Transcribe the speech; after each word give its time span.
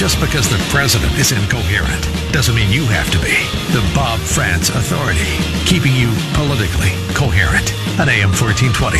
just 0.00 0.18
because 0.18 0.48
the 0.48 0.56
president 0.70 1.12
is 1.18 1.30
incoherent 1.30 2.32
doesn't 2.32 2.54
mean 2.54 2.72
you 2.72 2.86
have 2.86 3.10
to 3.10 3.18
be. 3.18 3.36
The 3.76 3.86
Bob 3.94 4.18
Frantz 4.18 4.70
Authority, 4.70 5.36
keeping 5.66 5.94
you 5.94 6.10
politically 6.32 6.88
coherent. 7.12 7.70
On 8.00 8.08
AM 8.08 8.32
1420, 8.32 8.96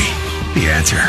The 0.61 0.69
Answer. 0.69 1.01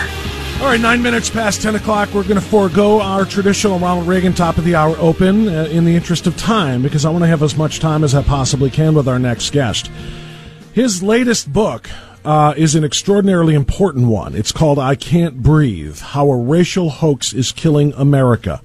All 0.64 0.70
right, 0.70 0.80
nine 0.80 1.02
minutes 1.02 1.30
past 1.30 1.62
10 1.62 1.76
o'clock. 1.76 2.14
We're 2.14 2.24
going 2.24 2.36
to 2.36 2.42
forego 2.42 3.02
our 3.02 3.26
traditional 3.26 3.80
Ronald 3.80 4.08
Reagan 4.08 4.32
top 4.32 4.58
of 4.58 4.64
the 4.64 4.76
hour 4.76 4.96
open 4.98 5.50
uh, 5.50 5.64
in 5.66 5.84
the 5.84 5.94
interest 5.94 6.26
of 6.26 6.38
time 6.38 6.82
because 6.82 7.04
I 7.04 7.10
want 7.10 7.26
to 7.26 7.28
have 7.28 7.44
as 7.44 7.58
much 7.58 7.82
time 7.82 8.06
as 8.06 8.16
I 8.16 8.24
possibly 8.24 8.70
can 8.70 8.94
with 8.94 9.10
our 9.10 9.20
next 9.20 9.52
guest. 9.52 9.92
His 10.72 11.04
latest 11.04 11.52
book 11.52 11.90
uh, 12.24 12.54
is 12.56 12.76
an 12.76 12.86
extraordinarily 12.86 13.56
important 13.56 14.08
one. 14.08 14.36
It's 14.36 14.54
called 14.54 14.80
I 14.80 14.96
Can't 14.96 15.44
Breathe 15.44 16.00
How 16.00 16.30
a 16.30 16.38
Racial 16.38 16.92
Hoax 16.92 17.34
is 17.34 17.52
Killing 17.52 17.92
America. 17.96 18.62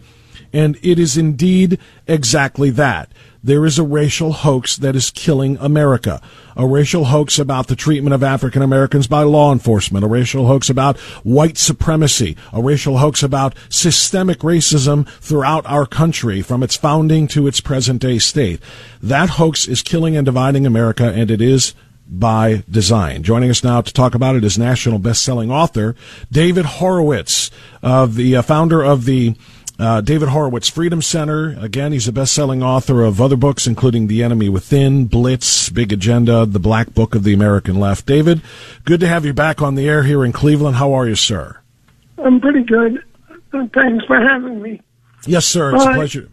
And 0.56 0.78
it 0.80 0.98
is 0.98 1.18
indeed 1.18 1.78
exactly 2.06 2.70
that. 2.70 3.12
There 3.44 3.66
is 3.66 3.78
a 3.78 3.82
racial 3.84 4.32
hoax 4.32 4.74
that 4.78 4.96
is 4.96 5.10
killing 5.10 5.58
America. 5.58 6.22
A 6.56 6.66
racial 6.66 7.04
hoax 7.04 7.38
about 7.38 7.66
the 7.66 7.76
treatment 7.76 8.14
of 8.14 8.22
African 8.22 8.62
Americans 8.62 9.06
by 9.06 9.22
law 9.22 9.52
enforcement. 9.52 10.02
A 10.02 10.08
racial 10.08 10.46
hoax 10.46 10.70
about 10.70 10.96
white 11.24 11.58
supremacy. 11.58 12.38
A 12.54 12.62
racial 12.62 12.96
hoax 12.96 13.22
about 13.22 13.54
systemic 13.68 14.38
racism 14.38 15.06
throughout 15.20 15.66
our 15.66 15.84
country 15.84 16.40
from 16.40 16.62
its 16.62 16.74
founding 16.74 17.28
to 17.28 17.46
its 17.46 17.60
present 17.60 18.00
day 18.00 18.18
state. 18.18 18.58
That 19.02 19.28
hoax 19.28 19.68
is 19.68 19.82
killing 19.82 20.16
and 20.16 20.24
dividing 20.24 20.64
America 20.64 21.12
and 21.12 21.30
it 21.30 21.42
is 21.42 21.74
by 22.08 22.64
design. 22.70 23.24
Joining 23.24 23.50
us 23.50 23.62
now 23.62 23.82
to 23.82 23.92
talk 23.92 24.14
about 24.14 24.36
it 24.36 24.44
is 24.44 24.56
national 24.56 25.00
best-selling 25.00 25.50
author 25.50 25.96
David 26.32 26.64
Horowitz, 26.64 27.50
of 27.82 28.14
the 28.14 28.36
uh, 28.36 28.42
founder 28.42 28.82
of 28.82 29.04
the 29.04 29.36
uh, 29.78 30.00
David 30.00 30.28
Horowitz 30.28 30.69
Freedom 30.69 31.02
Center. 31.02 31.56
Again, 31.60 31.92
he's 31.92 32.08
a 32.08 32.12
best-selling 32.12 32.62
author 32.62 33.02
of 33.02 33.20
other 33.20 33.36
books, 33.36 33.66
including 33.66 34.06
The 34.06 34.22
Enemy 34.22 34.48
Within, 34.48 35.06
Blitz, 35.06 35.68
Big 35.68 35.92
Agenda, 35.92 36.46
The 36.46 36.58
Black 36.58 36.94
Book 36.94 37.14
of 37.14 37.24
the 37.24 37.34
American 37.34 37.78
Left. 37.78 38.06
David, 38.06 38.41
good 38.84 39.00
to 39.00 39.08
have 39.08 39.24
you 39.24 39.33
back 39.33 39.60
on 39.60 39.74
the 39.74 39.88
air 39.88 40.02
here 40.02 40.24
in 40.24 40.33
Cleveland. 40.33 40.77
How 40.77 40.92
are 40.92 41.06
you, 41.06 41.14
sir? 41.14 41.60
I'm 42.18 42.41
pretty 42.41 42.64
good. 42.64 43.02
Thanks 43.52 44.05
for 44.06 44.20
having 44.20 44.62
me. 44.62 44.80
Yes, 45.27 45.46
sir. 45.46 45.74
It's 45.74 45.84
uh, 45.84 45.90
a 45.90 45.94
pleasure. 45.94 46.28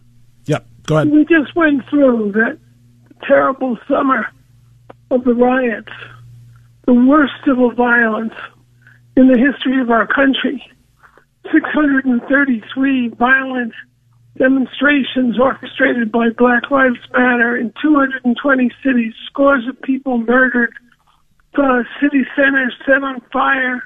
Yep. 0.45 0.65
Go 0.85 0.95
ahead. 0.97 1.09
We 1.09 1.25
just 1.25 1.55
went 1.55 1.87
through 1.89 2.31
that 2.33 2.57
terrible 3.27 3.77
summer 3.87 4.27
of 5.11 5.23
the 5.23 5.33
riots, 5.33 5.91
the 6.85 6.93
worst 6.93 7.33
civil 7.45 7.71
violence 7.71 8.33
in 9.15 9.27
the 9.27 9.37
history 9.37 9.79
of 9.79 9.89
our 9.91 10.07
country. 10.07 10.63
633 11.51 13.09
violent 13.09 13.73
demonstrations 14.37 15.39
orchestrated 15.39 16.11
by 16.11 16.29
Black 16.37 16.71
Lives 16.71 16.99
Matter 17.11 17.57
in 17.57 17.73
220 17.81 18.71
cities, 18.83 19.13
scores 19.27 19.67
of 19.67 19.79
people 19.81 20.17
murdered, 20.17 20.73
uh, 21.55 21.83
city 22.01 22.23
centers 22.35 22.73
set 22.85 23.03
on 23.03 23.21
fire, 23.31 23.83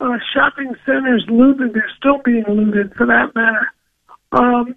uh, 0.00 0.18
shopping 0.32 0.74
centers 0.86 1.24
looted. 1.28 1.74
They're 1.74 1.90
still 1.98 2.18
being 2.24 2.44
looted, 2.48 2.94
for 2.94 3.06
that 3.06 3.34
matter. 3.34 3.68
Um, 4.32 4.74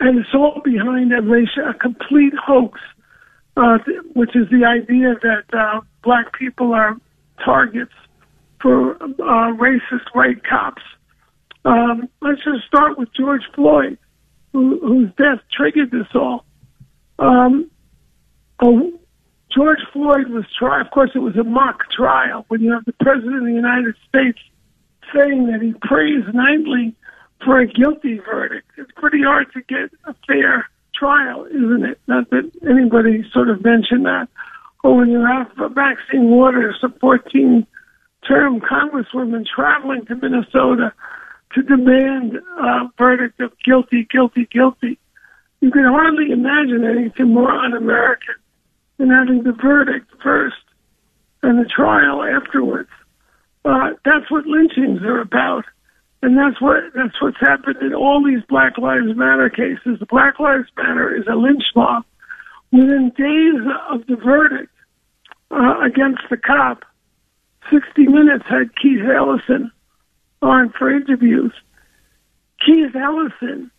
and 0.00 0.18
it's 0.18 0.34
all 0.34 0.60
behind 0.64 1.12
a, 1.12 1.18
a 1.18 1.74
complete 1.74 2.34
hoax, 2.34 2.78
uh, 3.56 3.78
which 4.14 4.36
is 4.36 4.48
the 4.50 4.66
idea 4.66 5.14
that 5.22 5.58
uh, 5.58 5.80
black 6.02 6.32
people 6.38 6.74
are 6.74 6.96
targets 7.42 7.92
for 8.60 8.96
uh, 9.02 9.52
racist 9.56 10.08
white 10.12 10.44
cops. 10.44 10.82
Um, 11.64 12.08
let's 12.20 12.42
just 12.42 12.66
start 12.66 12.98
with 12.98 13.08
George 13.14 13.42
Floyd, 13.54 13.98
who, 14.52 14.78
whose 14.80 15.10
death 15.16 15.40
triggered 15.56 15.90
this 15.90 16.08
all. 16.14 16.44
Um, 17.18 17.70
oh, 18.60 18.92
George 19.54 19.80
Floyd 19.92 20.28
was 20.28 20.44
tried. 20.58 20.80
Of 20.80 20.90
course, 20.90 21.10
it 21.14 21.20
was 21.20 21.36
a 21.36 21.44
mock 21.44 21.90
trial 21.90 22.44
when 22.48 22.60
you 22.60 22.72
have 22.72 22.84
the 22.84 22.94
President 22.94 23.36
of 23.36 23.44
the 23.44 23.52
United 23.52 23.94
States 24.08 24.38
saying 25.14 25.46
that 25.46 25.60
he 25.60 25.74
prays 25.82 26.24
nightly 26.32 26.94
for 27.44 27.60
a 27.60 27.66
guilty 27.66 28.18
verdict. 28.18 28.66
It's 28.78 28.90
pretty 28.96 29.22
hard 29.22 29.52
to 29.52 29.60
get 29.62 29.90
a 30.04 30.14
fair 30.26 30.68
trial, 30.94 31.44
isn't 31.46 31.84
it? 31.84 32.00
Not 32.06 32.30
that 32.30 32.50
anybody 32.68 33.24
sort 33.32 33.50
of 33.50 33.64
mentioned 33.64 34.06
that. 34.06 34.28
Or 34.82 34.96
when 34.96 35.10
you 35.10 35.24
have 35.24 35.48
Maxine 35.74 36.30
Waters, 36.30 36.76
a 36.82 36.88
14 36.98 37.66
term 38.26 38.60
congresswoman 38.60 39.44
traveling 39.46 40.06
to 40.06 40.14
Minnesota 40.16 40.92
to 41.54 41.62
demand 41.62 42.36
a 42.36 42.90
verdict 42.98 43.40
of 43.40 43.52
guilty, 43.64 44.06
guilty, 44.10 44.48
guilty. 44.50 44.98
You 45.60 45.70
can 45.70 45.84
hardly 45.84 46.32
imagine 46.32 46.84
anything 46.84 47.32
more 47.34 47.50
un-American 47.50 48.34
than 48.98 49.10
having 49.10 49.42
the 49.42 49.52
verdict 49.52 50.10
first 50.22 50.56
and 51.42 51.58
the 51.58 51.68
trial 51.68 52.22
afterwards. 52.22 52.90
Uh, 53.64 53.90
that's 54.04 54.30
what 54.30 54.46
lynchings 54.46 55.02
are 55.02 55.20
about, 55.20 55.64
and 56.22 56.36
that's 56.36 56.60
what 56.60 56.82
that's 56.94 57.20
what's 57.20 57.38
happened 57.40 57.76
in 57.80 57.94
all 57.94 58.24
these 58.24 58.42
Black 58.48 58.76
Lives 58.76 59.16
Matter 59.16 59.48
cases. 59.50 59.98
The 60.00 60.06
Black 60.06 60.40
Lives 60.40 60.68
Matter 60.76 61.14
is 61.14 61.26
a 61.30 61.36
lynch 61.36 61.64
mob. 61.76 62.04
Within 62.72 63.12
days 63.16 63.62
of 63.90 64.06
the 64.06 64.16
verdict 64.16 64.72
uh, 65.50 65.80
against 65.80 66.22
the 66.30 66.38
cop, 66.38 66.84
60 67.70 68.06
Minutes 68.06 68.44
had 68.48 68.74
Keith 68.80 69.04
Ellison 69.04 69.70
on 70.42 70.72
for 70.78 70.94
interviews. 70.94 71.52
Keith 72.64 72.94
Ellison 72.94 73.70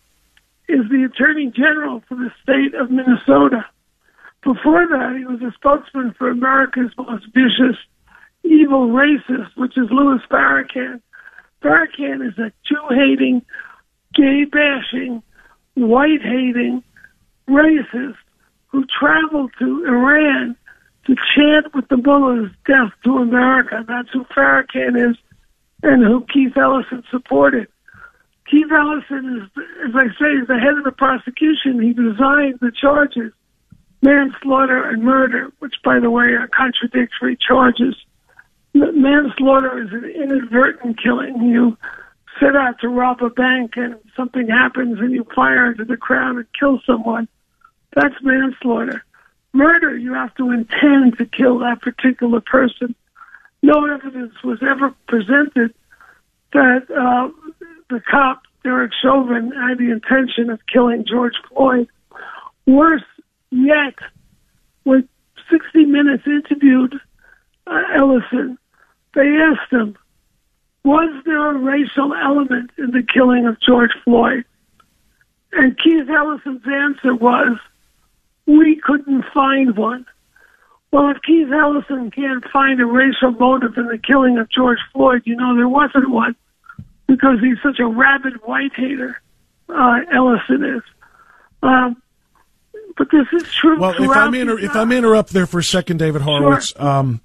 is 0.68 0.80
the 0.90 1.04
Attorney 1.04 1.52
General 1.54 2.02
for 2.08 2.16
the 2.16 2.30
state 2.42 2.74
of 2.74 2.90
Minnesota. 2.90 3.66
Before 4.42 4.86
that, 4.86 5.16
he 5.16 5.24
was 5.24 5.40
a 5.42 5.52
spokesman 5.54 6.14
for 6.18 6.28
America's 6.28 6.90
most 6.98 7.26
vicious, 7.32 7.76
evil 8.42 8.88
racist, 8.88 9.56
which 9.56 9.76
is 9.76 9.88
Louis 9.90 10.20
Farrakhan. 10.30 11.00
Farrakhan 11.62 12.26
is 12.26 12.38
a 12.38 12.52
Jew-hating, 12.66 13.42
gay-bashing, 14.14 15.22
white-hating 15.74 16.82
racist 17.48 18.16
who 18.68 18.84
traveled 18.98 19.50
to 19.58 19.84
Iran 19.86 20.56
to 21.06 21.14
chant 21.34 21.74
with 21.74 21.88
the 21.88 21.96
mullahs 21.96 22.50
death 22.66 22.92
to 23.04 23.18
America. 23.18 23.84
That's 23.86 24.08
who 24.12 24.24
Farrakhan 24.24 25.10
is 25.10 25.16
and 25.84 26.02
who 26.02 26.24
Keith 26.32 26.56
Ellison 26.56 27.04
supported. 27.10 27.68
Keith 28.50 28.72
Ellison 28.72 29.42
is, 29.42 29.62
as 29.86 29.94
I 29.94 30.06
say, 30.18 30.32
is 30.40 30.48
the 30.48 30.58
head 30.58 30.78
of 30.78 30.84
the 30.84 30.92
prosecution. 30.92 31.80
He 31.80 31.92
designed 31.92 32.58
the 32.60 32.72
charges, 32.72 33.32
manslaughter 34.02 34.82
and 34.88 35.02
murder, 35.02 35.52
which, 35.58 35.74
by 35.84 36.00
the 36.00 36.10
way, 36.10 36.24
are 36.24 36.48
contradictory 36.48 37.36
charges. 37.36 37.96
Manslaughter 38.74 39.82
is 39.82 39.92
an 39.92 40.04
inadvertent 40.04 41.00
killing. 41.02 41.42
You 41.42 41.76
set 42.40 42.56
out 42.56 42.80
to 42.80 42.88
rob 42.88 43.22
a 43.22 43.30
bank 43.30 43.76
and 43.76 43.96
something 44.16 44.48
happens 44.48 44.98
and 44.98 45.12
you 45.12 45.24
fire 45.34 45.70
into 45.70 45.84
the 45.84 45.96
crowd 45.96 46.36
and 46.36 46.46
kill 46.58 46.80
someone. 46.86 47.28
That's 47.94 48.16
manslaughter. 48.22 49.04
Murder, 49.52 49.96
you 49.96 50.14
have 50.14 50.34
to 50.36 50.50
intend 50.50 51.18
to 51.18 51.26
kill 51.26 51.60
that 51.60 51.80
particular 51.80 52.40
person 52.40 52.94
no 53.64 53.86
evidence 53.86 54.34
was 54.44 54.58
ever 54.62 54.94
presented 55.08 55.72
that 56.52 56.82
uh, 56.90 57.30
the 57.88 58.00
cop, 58.10 58.42
Derek 58.62 58.92
Chauvin, 59.02 59.52
had 59.52 59.78
the 59.78 59.90
intention 59.90 60.50
of 60.50 60.60
killing 60.70 61.06
George 61.08 61.34
Floyd. 61.48 61.88
Worse 62.66 63.02
yet, 63.50 63.94
when 64.82 65.08
60 65.50 65.86
Minutes 65.86 66.24
interviewed 66.26 66.94
uh, 67.66 67.82
Ellison, 67.96 68.58
they 69.14 69.38
asked 69.38 69.72
him, 69.72 69.96
was 70.84 71.22
there 71.24 71.50
a 71.50 71.58
racial 71.58 72.12
element 72.12 72.70
in 72.76 72.90
the 72.90 73.02
killing 73.02 73.46
of 73.46 73.56
George 73.66 73.92
Floyd? 74.04 74.44
And 75.52 75.78
Keith 75.82 76.08
Ellison's 76.10 76.66
answer 76.66 77.14
was, 77.14 77.58
we 78.46 78.78
couldn't 78.84 79.24
find 79.32 79.74
one. 79.74 80.04
Well, 80.94 81.10
if 81.10 81.22
Keith 81.22 81.48
Ellison 81.50 82.12
can't 82.12 82.44
find 82.52 82.80
a 82.80 82.86
racial 82.86 83.32
motive 83.32 83.76
in 83.76 83.88
the 83.88 83.98
killing 83.98 84.38
of 84.38 84.48
George 84.48 84.78
Floyd, 84.92 85.22
you 85.24 85.34
know 85.34 85.56
there 85.56 85.68
wasn't 85.68 86.08
one 86.08 86.36
because 87.08 87.40
he's 87.40 87.56
such 87.64 87.80
a 87.80 87.84
rabid 87.84 88.34
white 88.44 88.72
hater. 88.76 89.20
Uh, 89.68 89.98
Ellison 90.14 90.62
is. 90.62 90.82
Um, 91.64 92.00
but 92.96 93.08
this 93.10 93.26
is 93.32 93.42
true. 93.52 93.80
Well, 93.80 94.00
if 94.00 94.08
I 94.08 94.28
may, 94.28 94.42
inter- 94.42 94.60
if 94.60 94.76
I 94.76 94.84
may 94.84 94.98
interrupt 94.98 95.30
there 95.30 95.46
for 95.46 95.58
a 95.58 95.64
second, 95.64 95.96
David 95.96 96.22
Horowitz, 96.22 96.68
Sure. 96.68 96.86
um, 96.88 97.20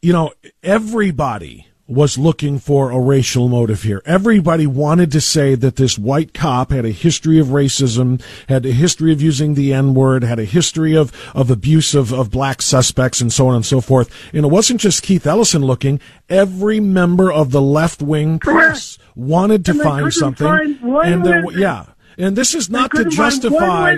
you 0.00 0.14
know, 0.14 0.32
everybody 0.62 1.66
was 1.90 2.16
looking 2.16 2.60
for 2.60 2.92
a 2.92 3.00
racial 3.00 3.48
motive 3.48 3.82
here. 3.82 4.00
Everybody 4.06 4.64
wanted 4.64 5.10
to 5.10 5.20
say 5.20 5.56
that 5.56 5.74
this 5.74 5.98
white 5.98 6.32
cop 6.32 6.70
had 6.70 6.84
a 6.84 6.90
history 6.90 7.40
of 7.40 7.48
racism, 7.48 8.22
had 8.48 8.64
a 8.64 8.70
history 8.70 9.12
of 9.12 9.20
using 9.20 9.54
the 9.54 9.72
N 9.74 9.92
word, 9.92 10.22
had 10.22 10.38
a 10.38 10.44
history 10.44 10.96
of, 10.96 11.12
of 11.34 11.50
abuse 11.50 11.92
of, 11.92 12.12
of 12.12 12.30
black 12.30 12.62
suspects, 12.62 13.20
and 13.20 13.32
so 13.32 13.48
on 13.48 13.56
and 13.56 13.66
so 13.66 13.80
forth. 13.80 14.08
And 14.32 14.44
it 14.44 14.48
wasn't 14.48 14.80
just 14.80 15.02
Keith 15.02 15.26
Ellison 15.26 15.62
looking. 15.62 16.00
Every 16.28 16.78
member 16.78 17.32
of 17.32 17.50
the 17.50 17.60
left 17.60 18.00
wing 18.00 18.38
press 18.38 18.96
wanted 19.16 19.64
to 19.64 19.74
find 19.74 20.14
something. 20.14 20.46
find 20.46 20.84
and 20.84 21.24
there, 21.24 21.50
yeah. 21.50 21.86
And 22.16 22.36
this 22.36 22.54
is 22.54 22.70
not 22.70 22.92
to 22.92 22.98
couldn't 22.98 23.12
find 23.12 23.18
one 23.18 23.30
justify. 23.30 23.96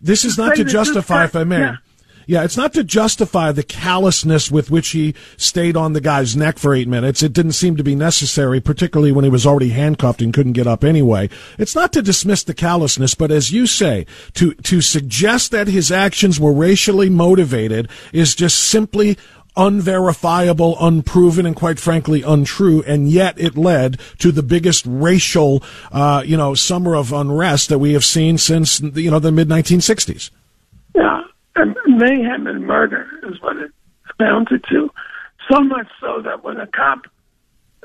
This 0.00 0.24
is 0.24 0.36
not 0.36 0.56
to 0.56 0.64
justify, 0.64 1.24
if 1.24 1.36
I 1.36 1.44
may. 1.44 1.60
yeah. 1.60 1.76
Yeah, 2.26 2.44
it's 2.44 2.56
not 2.56 2.72
to 2.74 2.84
justify 2.84 3.52
the 3.52 3.62
callousness 3.62 4.50
with 4.50 4.70
which 4.70 4.90
he 4.90 5.14
stayed 5.36 5.76
on 5.76 5.92
the 5.92 6.00
guy's 6.00 6.36
neck 6.36 6.58
for 6.58 6.74
eight 6.74 6.88
minutes. 6.88 7.22
It 7.22 7.32
didn't 7.32 7.52
seem 7.52 7.76
to 7.76 7.84
be 7.84 7.94
necessary, 7.94 8.60
particularly 8.60 9.12
when 9.12 9.24
he 9.24 9.30
was 9.30 9.46
already 9.46 9.70
handcuffed 9.70 10.22
and 10.22 10.32
couldn't 10.32 10.52
get 10.52 10.66
up 10.66 10.84
anyway. 10.84 11.28
It's 11.58 11.74
not 11.74 11.92
to 11.92 12.02
dismiss 12.02 12.42
the 12.42 12.54
callousness, 12.54 13.14
but 13.14 13.30
as 13.30 13.52
you 13.52 13.66
say, 13.66 14.06
to, 14.34 14.54
to 14.54 14.80
suggest 14.80 15.50
that 15.50 15.68
his 15.68 15.92
actions 15.92 16.40
were 16.40 16.52
racially 16.52 17.10
motivated 17.10 17.88
is 18.12 18.34
just 18.34 18.58
simply 18.58 19.18
unverifiable, 19.56 20.76
unproven, 20.80 21.46
and 21.46 21.54
quite 21.54 21.78
frankly 21.78 22.22
untrue. 22.22 22.82
And 22.82 23.08
yet 23.08 23.38
it 23.38 23.56
led 23.56 24.00
to 24.18 24.32
the 24.32 24.42
biggest 24.42 24.84
racial, 24.86 25.62
uh, 25.92 26.22
you 26.24 26.36
know, 26.36 26.54
summer 26.54 26.96
of 26.96 27.12
unrest 27.12 27.68
that 27.68 27.78
we 27.78 27.92
have 27.92 28.04
seen 28.04 28.38
since, 28.38 28.80
you 28.80 29.10
know, 29.10 29.18
the 29.18 29.32
mid 29.32 29.48
1960s. 29.48 30.30
Yeah, 30.94 31.22
mayhem 31.86 32.46
and 32.46 32.66
murder 32.66 33.08
is 33.24 33.40
what 33.40 33.56
it 33.56 33.70
amounted 34.18 34.64
to. 34.70 34.90
So 35.50 35.60
much 35.60 35.88
so 36.00 36.22
that 36.22 36.42
when 36.42 36.58
a 36.58 36.66
cop, 36.66 37.06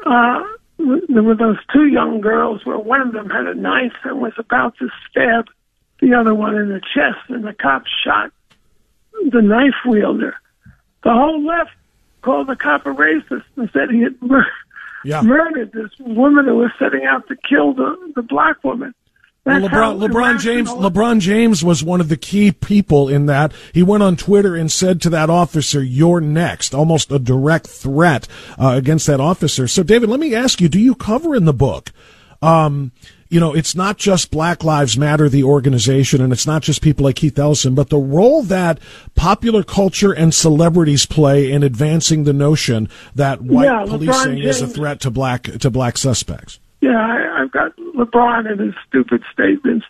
uh, 0.06 0.44
there 0.78 1.24
were 1.24 1.36
those 1.36 1.58
two 1.74 1.88
young 1.88 2.22
girls 2.22 2.66
where 2.66 2.78
one 2.80 3.02
of 3.02 3.12
them 3.12 3.30
had 3.30 3.48
a 3.48 3.54
knife 3.54 3.94
and 4.04 4.22
was 4.22 4.34
about 4.38 4.78
to 4.78 4.90
stab 5.10 5.48
the 6.00 6.14
other 6.14 6.34
one 6.34 6.56
in 6.56 6.70
the 6.70 6.80
chest, 6.80 7.20
and 7.28 7.44
the 7.44 7.54
cop 7.54 7.84
shot 8.04 8.32
the 9.32 9.42
knife 9.42 9.76
wielder. 9.86 10.34
The 11.04 11.12
whole 11.12 11.44
left 11.46 11.72
called 12.22 12.48
the 12.48 12.56
cop 12.56 12.86
a 12.86 12.90
racist 12.90 13.44
and 13.58 13.70
said 13.74 13.90
he 13.92 14.02
had 14.04 14.22
mur- 14.22 14.48
Yeah. 15.04 15.22
murdered 15.22 15.74
this 15.74 15.92
woman 16.00 16.46
who 16.46 16.56
was 16.56 16.72
setting 16.80 17.06
out 17.06 17.28
to 17.28 17.36
kill 17.36 17.74
the, 17.74 18.14
the 18.16 18.22
black 18.22 18.64
woman. 18.64 18.94
Well, 19.46 19.62
LeBron, 19.62 20.08
LeBron 20.08 20.40
James 20.40 20.70
LeBron 20.70 21.20
James 21.22 21.64
was 21.64 21.84
one 21.84 22.02
of 22.02 22.10
the 22.10 22.18
key 22.18 22.52
people 22.52 23.08
in 23.08 23.26
that. 23.28 23.54
He 23.74 23.82
went 23.82 24.04
on 24.04 24.16
Twitter 24.16 24.56
and 24.56 24.72
said 24.72 25.02
to 25.02 25.10
that 25.12 25.30
officer, 25.30 25.82
"You're 25.82 26.22
next." 26.22 26.76
Almost 26.76 27.12
a 27.12 27.20
direct 27.20 27.68
threat 27.68 28.28
uh, 28.60 28.74
against 28.76 29.08
that 29.08 29.20
officer. 29.20 29.68
So, 29.68 29.82
David, 29.82 30.10
let 30.10 30.20
me 30.20 30.36
ask 30.36 30.62
you: 30.62 30.70
Do 30.70 30.80
you 30.80 30.94
cover 30.94 31.36
in 31.36 31.46
the 31.46 31.54
book? 31.54 31.92
Um, 32.42 32.92
you 33.30 33.40
know, 33.40 33.54
it's 33.54 33.76
not 33.76 33.98
just 33.98 34.32
Black 34.32 34.64
Lives 34.64 34.98
Matter, 34.98 35.30
the 35.30 35.44
organization, 35.44 36.20
and 36.20 36.34
it's 36.34 36.48
not 36.48 36.64
just 36.64 36.82
people 36.82 37.06
like 37.06 37.18
Keith 37.18 37.38
Ellison, 37.38 37.76
but 37.76 37.90
the 37.90 37.98
role 37.98 38.42
that 38.44 38.80
popular 39.16 39.64
culture 39.64 40.12
and 40.12 40.34
celebrities 40.34 41.06
play 41.06 41.52
in 41.52 41.62
advancing 41.62 42.24
the 42.24 42.34
notion 42.34 42.90
that 43.14 43.42
white 43.42 43.66
Yeah, 43.66 43.86
policing 43.88 44.40
is 44.40 44.62
a 44.62 44.68
threat 44.68 45.00
to 45.02 45.12
black 45.12 45.44
to 45.44 45.70
black 45.70 45.98
suspects. 45.98 46.60
Yeah, 46.82 46.98
I, 46.98 47.42
I've 47.44 47.52
got 47.52 47.76
LeBron 47.78 48.50
and 48.50 48.60
his 48.60 48.74
stupid 48.88 49.22
statements. 49.32 49.86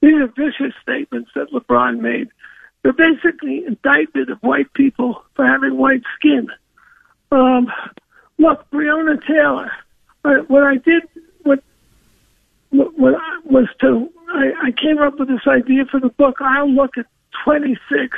These 0.00 0.14
are 0.14 0.28
vicious 0.28 0.74
statements 0.82 1.30
that 1.34 1.50
LeBron 1.52 2.00
made. 2.00 2.28
They're 2.82 2.94
basically 2.94 3.64
indictment 3.66 4.30
of 4.30 4.38
white 4.38 4.72
people 4.72 5.22
for 5.36 5.44
having 5.46 5.76
white 5.76 6.02
skin. 6.18 6.48
Um, 7.30 7.70
look, 8.38 8.68
Breonna 8.70 9.20
Taylor. 9.26 9.70
uh, 10.24 10.42
What 10.48 10.62
I 10.62 10.76
did, 10.76 11.02
what 11.42 11.62
what 12.70 12.98
what 12.98 13.14
I 13.14 13.40
was 13.44 13.68
to, 13.82 14.08
I, 14.30 14.68
I 14.68 14.70
came 14.72 14.98
up 14.98 15.18
with 15.18 15.28
this 15.28 15.46
idea 15.46 15.84
for 15.90 16.00
the 16.00 16.08
book. 16.08 16.36
I'll 16.40 16.70
look 16.70 16.96
at 16.96 17.04
26 17.44 18.16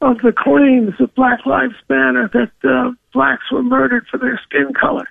of 0.00 0.18
the 0.18 0.32
claims 0.32 0.94
of 1.00 1.12
Black 1.14 1.44
Lives 1.44 1.74
Matter 1.88 2.30
that 2.32 2.68
uh, 2.68 2.92
blacks 3.12 3.50
were 3.50 3.62
murdered 3.62 4.06
for 4.10 4.18
their 4.18 4.40
skin 4.46 4.72
color. 4.80 5.06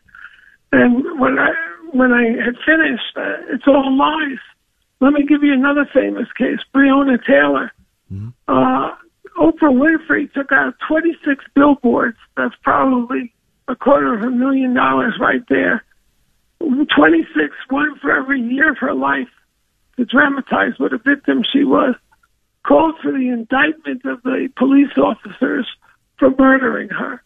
And 0.71 1.19
when 1.19 1.37
I 1.39 1.51
when 1.93 2.11
I 2.11 2.23
had 2.43 2.55
finished, 2.65 3.15
uh, 3.15 3.53
it's 3.53 3.67
all 3.67 3.95
lies. 3.97 4.39
Let 4.99 5.13
me 5.13 5.25
give 5.25 5.43
you 5.43 5.53
another 5.53 5.89
famous 5.93 6.27
case, 6.37 6.59
Breonna 6.73 7.23
Taylor. 7.25 7.71
Uh, 8.47 8.95
Oprah 9.37 9.71
Winfrey 9.73 10.31
took 10.33 10.51
out 10.51 10.73
26 10.87 11.45
billboards. 11.55 12.17
That's 12.37 12.55
probably 12.63 13.33
a 13.67 13.75
quarter 13.75 14.13
of 14.13 14.21
a 14.21 14.29
million 14.29 14.73
dollars 14.73 15.13
right 15.19 15.41
there. 15.49 15.83
26, 16.59 17.55
one 17.69 17.97
for 17.99 18.11
every 18.11 18.41
year 18.41 18.71
of 18.71 18.77
her 18.77 18.93
life, 18.93 19.29
to 19.97 20.05
dramatize 20.05 20.73
what 20.77 20.93
a 20.93 20.97
victim 20.97 21.43
she 21.51 21.63
was. 21.63 21.95
Called 22.67 22.95
for 23.01 23.11
the 23.11 23.29
indictment 23.29 24.05
of 24.05 24.21
the 24.21 24.49
police 24.55 24.95
officers 24.95 25.65
for 26.19 26.29
murdering 26.37 26.89
her. 26.89 27.23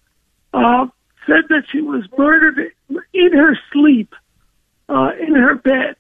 Uh, 0.54 0.88
said 1.28 1.44
that 1.50 1.64
she 1.72 1.82
was 1.82 2.04
murdered 2.18 2.72
in 3.14 3.34
her 3.34 3.58
sleep, 3.74 4.14
uh, 4.90 5.10
in 5.20 5.36
her 5.36 5.56
bed. 5.56 5.96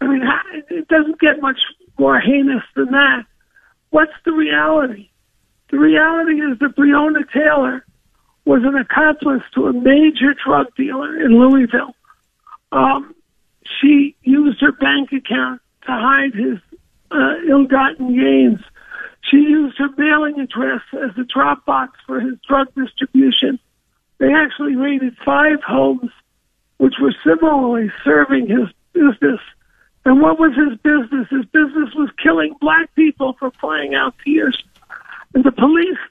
I 0.00 0.06
mean, 0.06 0.22
it 0.70 0.88
doesn't 0.88 1.20
get 1.20 1.40
much 1.40 1.58
more 1.98 2.20
heinous 2.20 2.64
than 2.74 2.86
that. 2.86 3.24
What's 3.90 4.12
the 4.24 4.32
reality? 4.32 5.10
The 5.70 5.78
reality 5.78 6.40
is 6.40 6.58
that 6.58 6.76
Breonna 6.76 7.30
Taylor 7.32 7.84
was 8.44 8.62
an 8.64 8.74
accomplice 8.74 9.42
to 9.54 9.66
a 9.66 9.72
major 9.72 10.34
drug 10.44 10.74
dealer 10.76 11.20
in 11.20 11.38
Louisville. 11.38 11.94
Um, 12.72 13.14
she 13.80 14.16
used 14.22 14.60
her 14.60 14.72
bank 14.72 15.10
account 15.12 15.60
to 15.86 15.92
hide 15.92 16.34
his 16.34 16.58
uh, 17.10 17.34
ill-gotten 17.48 18.16
gains. 18.16 18.60
She 19.30 19.36
used 19.36 19.78
her 19.78 19.88
mailing 19.96 20.40
address 20.40 20.82
as 20.94 21.16
a 21.16 21.24
drop 21.24 21.64
box 21.64 21.98
for 22.06 22.20
his 22.20 22.34
drug 22.48 22.68
distribution. 22.74 23.58
They 24.18 24.32
actually 24.32 24.76
raided 24.76 25.16
five 25.24 25.62
homes, 25.66 26.10
which 26.82 26.94
were 27.00 27.14
similarly 27.24 27.92
serving 28.02 28.48
his 28.48 28.68
business. 28.92 29.38
And 30.04 30.20
what 30.20 30.40
was 30.40 30.50
his 30.56 30.76
business? 30.78 31.28
His 31.30 31.44
business 31.44 31.94
was 31.94 32.10
killing 32.20 32.56
black 32.60 32.92
people 32.96 33.36
for 33.38 33.52
crying 33.52 33.94
out 33.94 34.16
tears. 34.24 34.60
And 35.32 35.44
the 35.44 35.52
police 35.52 36.02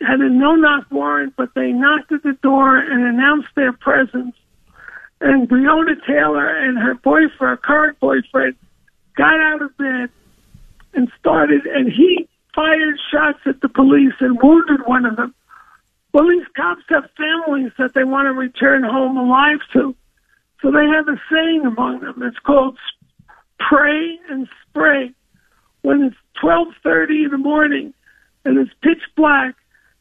had 0.00 0.20
a 0.20 0.28
no-knock 0.28 0.84
warrant, 0.90 1.32
but 1.38 1.54
they 1.54 1.72
knocked 1.72 2.12
at 2.12 2.22
the 2.24 2.34
door 2.42 2.76
and 2.76 3.06
announced 3.06 3.48
their 3.56 3.72
presence. 3.72 4.36
And 5.22 5.48
Breonna 5.48 5.96
Taylor 6.06 6.46
and 6.46 6.76
her 6.76 6.94
boyfriend, 6.96 7.32
her 7.40 7.56
current 7.56 7.98
boyfriend, 7.98 8.54
got 9.16 9.40
out 9.40 9.62
of 9.62 9.74
bed 9.78 10.10
and 10.92 11.10
started, 11.18 11.64
and 11.64 11.90
he 11.90 12.28
fired 12.54 13.00
shots 13.10 13.40
at 13.46 13.62
the 13.62 13.70
police 13.70 14.12
and 14.20 14.38
wounded 14.42 14.86
one 14.86 15.06
of 15.06 15.16
them. 15.16 15.34
Well, 16.12 16.28
these 16.28 16.46
cops 16.54 16.82
have 16.90 17.08
families 17.16 17.72
that 17.78 17.94
they 17.94 18.04
want 18.04 18.26
to 18.26 18.34
return 18.34 18.84
home 18.84 19.16
alive 19.16 19.60
to. 19.72 19.96
So 20.62 20.70
they 20.70 20.86
have 20.86 21.08
a 21.08 21.20
saying 21.30 21.62
among 21.64 22.00
them. 22.00 22.22
It's 22.22 22.38
called 22.38 22.76
pray 23.58 24.18
and 24.28 24.48
spray. 24.68 25.12
When 25.82 26.02
it's 26.02 26.16
12:30 26.42 27.24
in 27.24 27.30
the 27.30 27.38
morning 27.38 27.94
and 28.44 28.58
it's 28.58 28.72
pitch 28.82 29.02
black 29.16 29.54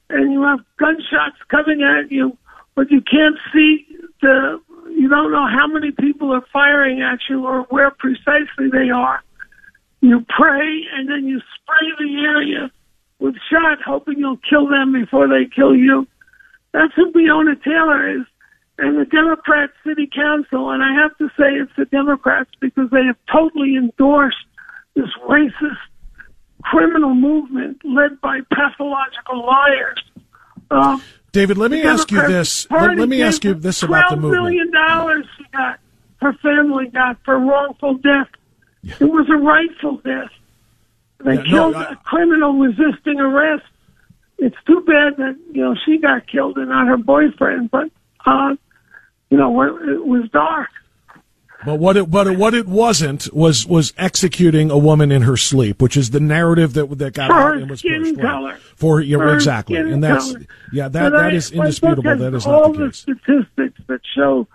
and 0.09 0.31
you 0.31 0.43
have 0.43 0.59
gunshots 0.77 1.37
coming 1.49 1.83
at 1.83 2.11
you, 2.11 2.37
but 2.75 2.89
you 2.91 3.01
can't 3.01 3.37
see 3.53 3.85
the 4.21 4.59
you 4.89 5.09
don't 5.09 5.31
know 5.31 5.47
how 5.47 5.67
many 5.67 5.91
people 5.91 6.33
are 6.33 6.45
firing 6.51 7.01
at 7.01 7.19
you 7.29 7.45
or 7.45 7.63
where 7.69 7.91
precisely 7.91 8.69
they 8.71 8.89
are. 8.89 9.21
You 10.01 10.25
pray 10.29 10.85
and 10.93 11.09
then 11.09 11.25
you 11.27 11.41
spray 11.55 11.91
the 11.99 12.23
area 12.23 12.71
with 13.19 13.35
shot, 13.51 13.79
hoping 13.85 14.17
you'll 14.17 14.39
kill 14.49 14.67
them 14.67 14.93
before 14.93 15.27
they 15.27 15.45
kill 15.53 15.75
you. 15.75 16.07
That's 16.71 16.93
who 16.95 17.11
Breonna 17.11 17.61
Taylor 17.63 18.19
is. 18.19 18.25
And 18.79 18.97
the 18.99 19.05
Democrat 19.05 19.71
City 19.85 20.07
Council, 20.13 20.69
and 20.69 20.83
I 20.83 20.93
have 21.01 21.17
to 21.17 21.29
say 21.29 21.53
it's 21.55 21.71
the 21.77 21.85
Democrats 21.85 22.51
because 22.59 22.89
they 22.91 23.03
have 23.05 23.15
totally 23.31 23.75
endorsed 23.75 24.37
this 24.95 25.09
racist 25.27 25.77
criminal 26.63 27.15
movement 27.15 27.81
led 27.83 28.19
by 28.21 28.39
pathological 28.53 29.45
liars. 29.45 30.03
Um, 30.69 31.01
David, 31.31 31.57
let 31.57 31.71
me 31.71 31.81
ask 31.83 32.11
you 32.11 32.21
this. 32.27 32.69
Let, 32.69 32.97
let 32.97 33.09
me 33.09 33.21
ask 33.21 33.43
you 33.43 33.53
this 33.53 33.81
about 33.83 34.09
the 34.09 34.15
12 34.17 34.21
movement. 34.21 34.43
million 34.43 34.71
dollars 34.71 35.25
she 35.37 35.43
got, 35.53 35.79
her 36.21 36.33
family 36.33 36.87
got 36.87 37.17
for 37.23 37.37
wrongful 37.39 37.95
death. 37.95 38.27
It 38.83 39.05
was 39.05 39.27
a 39.29 39.35
rightful 39.37 39.97
death. 39.97 40.29
They 41.23 41.33
Yeah, 41.35 41.41
no, 41.41 41.43
killed 41.49 41.75
I- 41.75 41.91
a 41.93 41.95
criminal 41.97 42.53
resisting 42.59 43.19
arrest. 43.19 43.63
it's 44.37 44.55
too 44.67 44.81
bad 44.81 45.17
that 45.17 45.35
you 45.51 45.61
know 45.63 45.75
she 45.85 45.97
got 45.97 46.27
killed 46.27 46.57
and 46.57 46.69
not 46.69 46.87
her 46.87 46.97
boyfriend. 46.97 47.71
But 47.71 47.89
uh, 48.25 48.55
you 49.29 49.37
know, 49.37 49.61
it 49.61 50.05
was 50.05 50.29
dark. 50.31 50.69
But 51.65 51.79
what 51.79 51.97
it 51.97 52.09
but 52.09 52.37
what 52.37 52.53
it 52.53 52.67
wasn't 52.67 53.33
was 53.33 53.65
was 53.65 53.91
executing 53.97 54.69
a 54.69 54.77
woman 54.77 55.11
in 55.11 55.23
her 55.23 55.35
sleep, 55.35 55.81
which 55.81 55.97
is 55.97 56.11
the 56.11 56.19
narrative 56.19 56.73
that 56.73 56.97
that 56.99 57.13
got 57.15 57.29
for 57.29 57.33
out 57.33 57.47
her 57.47 57.53
and 57.61 57.69
was 57.69 57.79
skin 57.79 58.03
pushed. 58.03 58.21
color. 58.21 58.55
For 58.75 59.01
yeah, 59.01 59.17
For 59.17 59.23
her 59.23 59.33
exactly, 59.33 59.75
and 59.77 60.03
that's 60.03 60.33
color. 60.33 60.45
yeah 60.71 60.87
that 60.87 61.09
But 61.11 61.17
that 61.17 61.25
I- 61.25 61.31
is 61.35 61.51
indisputable. 61.51 62.15
That 62.15 62.33
is 62.35 62.45
all 62.45 62.71
not 62.73 62.77
the 62.77 62.85
case. 62.89 62.97
statistics 62.97 63.81
that 63.87 64.01
show 64.15 64.47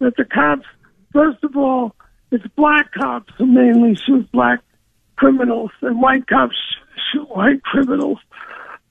that 0.00 0.14
the 0.16 0.24
cops, 0.26 0.66
first 1.12 1.42
of 1.42 1.56
all, 1.56 1.96
it's 2.30 2.46
black 2.54 2.92
cops 2.92 3.32
who 3.38 3.46
mainly 3.46 3.94
shoot 3.96 4.30
black 4.30 4.60
criminals, 5.16 5.70
and 5.80 6.00
white 6.02 6.26
cops 6.26 6.54
shoot 7.12 7.28
white 7.34 7.62
criminals. 7.62 8.18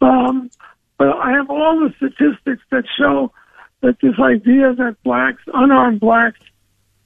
Um, 0.01 0.49
but 0.97 1.09
I 1.09 1.31
have 1.33 1.49
all 1.51 1.79
the 1.79 1.93
statistics 1.97 2.63
that 2.71 2.85
show 2.97 3.31
that 3.81 3.97
this 4.01 4.15
idea 4.19 4.73
that 4.73 4.95
blacks, 5.03 5.41
unarmed 5.53 5.99
blacks, 5.99 6.39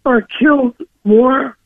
are 0.06 0.22
killed 0.22 0.76
more 1.04 1.58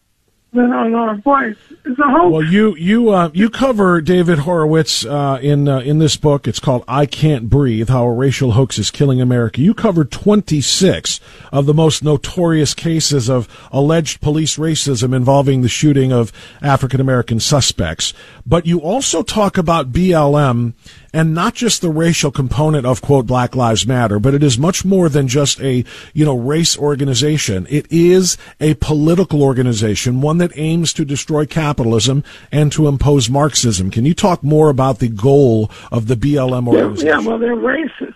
than 0.51 0.73
unarmed 0.73 1.23
whites 1.25 1.59
is 1.85 1.97
a 1.99 2.09
hoax. 2.09 2.31
Well, 2.31 2.43
you 2.43 2.75
you 2.75 3.09
uh, 3.11 3.29
you 3.33 3.49
cover 3.49 4.01
David 4.01 4.39
Horowitz 4.39 5.05
uh, 5.05 5.37
in 5.41 5.67
uh, 5.67 5.79
in 5.79 5.99
this 5.99 6.17
book. 6.17 6.47
It's 6.47 6.59
called 6.59 6.83
"I 6.87 7.05
Can't 7.05 7.49
Breathe: 7.49 7.89
How 7.89 8.05
a 8.05 8.13
Racial 8.13 8.53
Hoax 8.53 8.79
is 8.79 8.89
Killing 8.89 9.21
America." 9.21 9.61
You 9.61 9.73
covered 9.73 10.11
26 10.11 11.19
of 11.51 11.65
the 11.65 11.73
most 11.73 12.03
notorious 12.03 12.73
cases 12.73 13.29
of 13.29 13.47
alleged 13.71 14.21
police 14.21 14.57
racism 14.57 15.15
involving 15.15 15.61
the 15.61 15.69
shooting 15.69 16.11
of 16.11 16.31
African 16.61 16.99
American 16.99 17.39
suspects. 17.39 18.13
But 18.45 18.65
you 18.65 18.79
also 18.79 19.21
talk 19.21 19.57
about 19.57 19.91
BLM 19.91 20.73
and 21.13 21.33
not 21.33 21.53
just 21.53 21.81
the 21.81 21.89
racial 21.89 22.31
component 22.31 22.85
of 22.85 23.01
quote 23.01 23.25
Black 23.25 23.55
Lives 23.55 23.87
Matter, 23.87 24.19
but 24.19 24.33
it 24.33 24.43
is 24.43 24.57
much 24.57 24.85
more 24.85 25.09
than 25.09 25.27
just 25.27 25.59
a 25.61 25.83
you 26.13 26.25
know 26.25 26.37
race 26.37 26.77
organization. 26.77 27.67
It 27.69 27.87
is 27.89 28.37
a 28.59 28.75
political 28.75 29.43
organization, 29.43 30.21
one 30.21 30.37
that 30.37 30.51
aims 30.55 30.93
to 30.93 31.05
destroy 31.05 31.45
capitalism 31.45 32.23
and 32.51 32.71
to 32.73 32.87
impose 32.87 33.29
Marxism. 33.29 33.91
Can 33.91 34.05
you 34.05 34.13
talk 34.13 34.43
more 34.43 34.69
about 34.69 34.99
the 34.99 35.09
goal 35.09 35.71
of 35.91 36.07
the 36.07 36.15
BLM 36.15 36.67
organization? 36.67 37.07
yeah, 37.07 37.19
well, 37.19 37.37
they're 37.37 37.55
racist. 37.55 38.15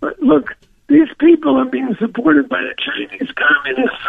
But 0.00 0.20
look, 0.20 0.54
these 0.88 1.08
people 1.18 1.56
are 1.56 1.66
being 1.66 1.94
supported 1.98 2.48
by 2.48 2.62
the 2.62 2.74
Chinese 2.78 3.30
communists. 3.32 4.06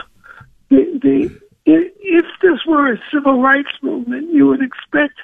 The, 0.70 1.00
the, 1.02 1.42
if 1.66 2.26
this 2.42 2.66
were 2.66 2.94
a 2.94 2.98
civil 3.14 3.42
rights 3.42 3.70
movement, 3.82 4.34
you 4.34 4.48
would 4.48 4.62
expect 4.62 5.20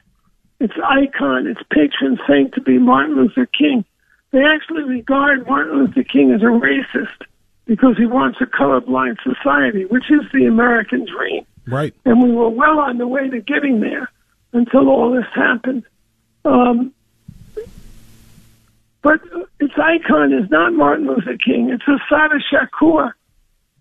its 0.60 0.74
icon, 0.84 1.48
its 1.48 1.62
patron 1.72 2.20
saint 2.28 2.54
to 2.54 2.62
be 2.62 2.78
Martin 2.78 3.16
Luther 3.16 3.46
King. 3.46 3.86
They 4.32 4.44
actually 4.44 4.84
regard 4.84 5.48
Martin 5.48 5.78
Luther 5.78 6.04
King 6.04 6.32
as 6.32 6.42
a 6.42 6.46
racist 6.46 7.26
because 7.66 7.98
he 7.98 8.06
wants 8.06 8.40
a 8.42 8.46
colorblind 8.46 9.18
society, 9.24 9.86
which 9.86 10.10
is 10.10 10.22
the 10.34 10.46
American 10.46 11.06
dream. 11.06 11.46
Right. 11.68 11.94
And 12.06 12.24
we 12.24 12.32
were 12.32 12.50
well 12.50 12.80
on 12.80 12.98
the 12.98 13.08
way 13.08 13.30
to 13.30 13.40
getting 13.42 13.82
there 13.82 14.10
until 14.54 14.90
all 14.90 15.12
this 15.12 15.26
happened. 15.36 15.84
Um, 16.46 16.94
but 19.02 19.22
its 19.60 19.74
icon 19.78 20.34
is 20.34 20.50
not 20.50 20.74
Martin 20.74 21.08
Luther 21.08 21.38
King. 21.38 21.70
It's 21.70 21.84
Assata 21.84 22.40
Shakur. 22.52 23.12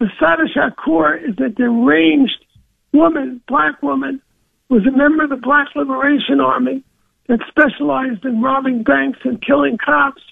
Assata 0.01 0.45
Shakur 0.55 1.29
is 1.29 1.39
a 1.39 1.49
deranged 1.49 2.45
woman, 2.93 3.41
black 3.49 3.83
woman, 3.83 4.21
was 4.69 4.87
a 4.87 4.97
member 4.97 5.25
of 5.25 5.31
the 5.31 5.37
Black 5.37 5.69
Liberation 5.75 6.41
Army 6.41 6.83
that 7.29 7.41
specialized 7.49 8.25
in 8.25 8.43
robbing 8.43 8.83
banks 8.83 9.19
and 9.25 9.45
killing 9.45 9.79
cops. 9.79 10.23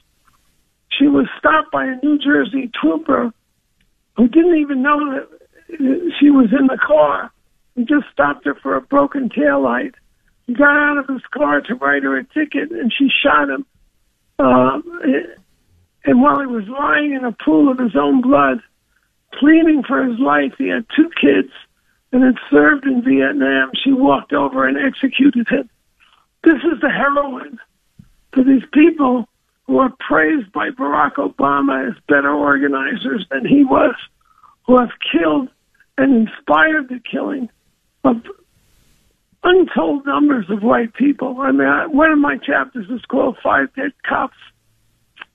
She 0.98 1.06
was 1.06 1.26
stopped 1.38 1.72
by 1.72 1.84
a 1.86 1.96
New 2.02 2.18
Jersey 2.18 2.70
trooper 2.80 3.32
who 4.16 4.28
didn't 4.28 4.58
even 4.58 4.82
know 4.82 4.98
that 4.98 6.12
she 6.20 6.30
was 6.30 6.48
in 6.58 6.66
the 6.66 6.78
car. 6.84 7.32
He 7.74 7.84
just 7.84 8.06
stopped 8.12 8.44
her 8.44 8.54
for 8.54 8.76
a 8.76 8.80
broken 8.80 9.28
taillight. 9.28 9.94
He 10.46 10.54
got 10.54 10.76
out 10.76 10.98
of 10.98 11.08
his 11.08 11.22
car 11.32 11.60
to 11.62 11.74
write 11.74 12.04
her 12.04 12.16
a 12.16 12.24
ticket, 12.24 12.70
and 12.70 12.92
she 12.96 13.08
shot 13.22 13.48
him. 13.48 13.66
Um, 14.38 14.82
and 16.04 16.22
while 16.22 16.40
he 16.40 16.46
was 16.46 16.68
lying 16.68 17.12
in 17.12 17.24
a 17.24 17.32
pool 17.32 17.70
of 17.70 17.78
his 17.78 17.96
own 17.96 18.20
blood, 18.20 18.60
pleading 19.38 19.82
for 19.86 20.04
his 20.04 20.18
life, 20.20 20.52
he 20.58 20.68
had 20.68 20.86
two 20.94 21.10
kids 21.20 21.50
and 22.14 22.22
had 22.22 22.36
served 22.48 22.86
in 22.86 23.02
Vietnam. 23.02 23.72
She 23.82 23.92
walked 23.92 24.32
over 24.32 24.66
and 24.66 24.78
executed 24.78 25.48
him. 25.48 25.68
This 26.44 26.62
is 26.62 26.80
the 26.80 26.88
heroine 26.88 27.58
to 28.34 28.44
these 28.44 28.62
people 28.72 29.28
who 29.66 29.78
are 29.78 29.92
praised 29.98 30.52
by 30.52 30.70
Barack 30.70 31.14
Obama 31.14 31.88
as 31.88 31.96
better 32.06 32.32
organizers 32.32 33.26
than 33.30 33.44
he 33.44 33.64
was, 33.64 33.96
who 34.66 34.78
have 34.78 34.90
killed 35.10 35.48
and 35.98 36.28
inspired 36.28 36.88
the 36.88 37.00
killing 37.10 37.48
of 38.04 38.22
untold 39.42 40.06
numbers 40.06 40.46
of 40.50 40.62
white 40.62 40.94
people. 40.94 41.40
I 41.40 41.50
mean, 41.50 41.66
I, 41.66 41.86
one 41.86 42.12
of 42.12 42.18
my 42.18 42.36
chapters 42.36 42.88
is 42.90 43.04
called 43.06 43.38
Five 43.42 43.74
Dead 43.74 43.92
Cops 44.08 44.36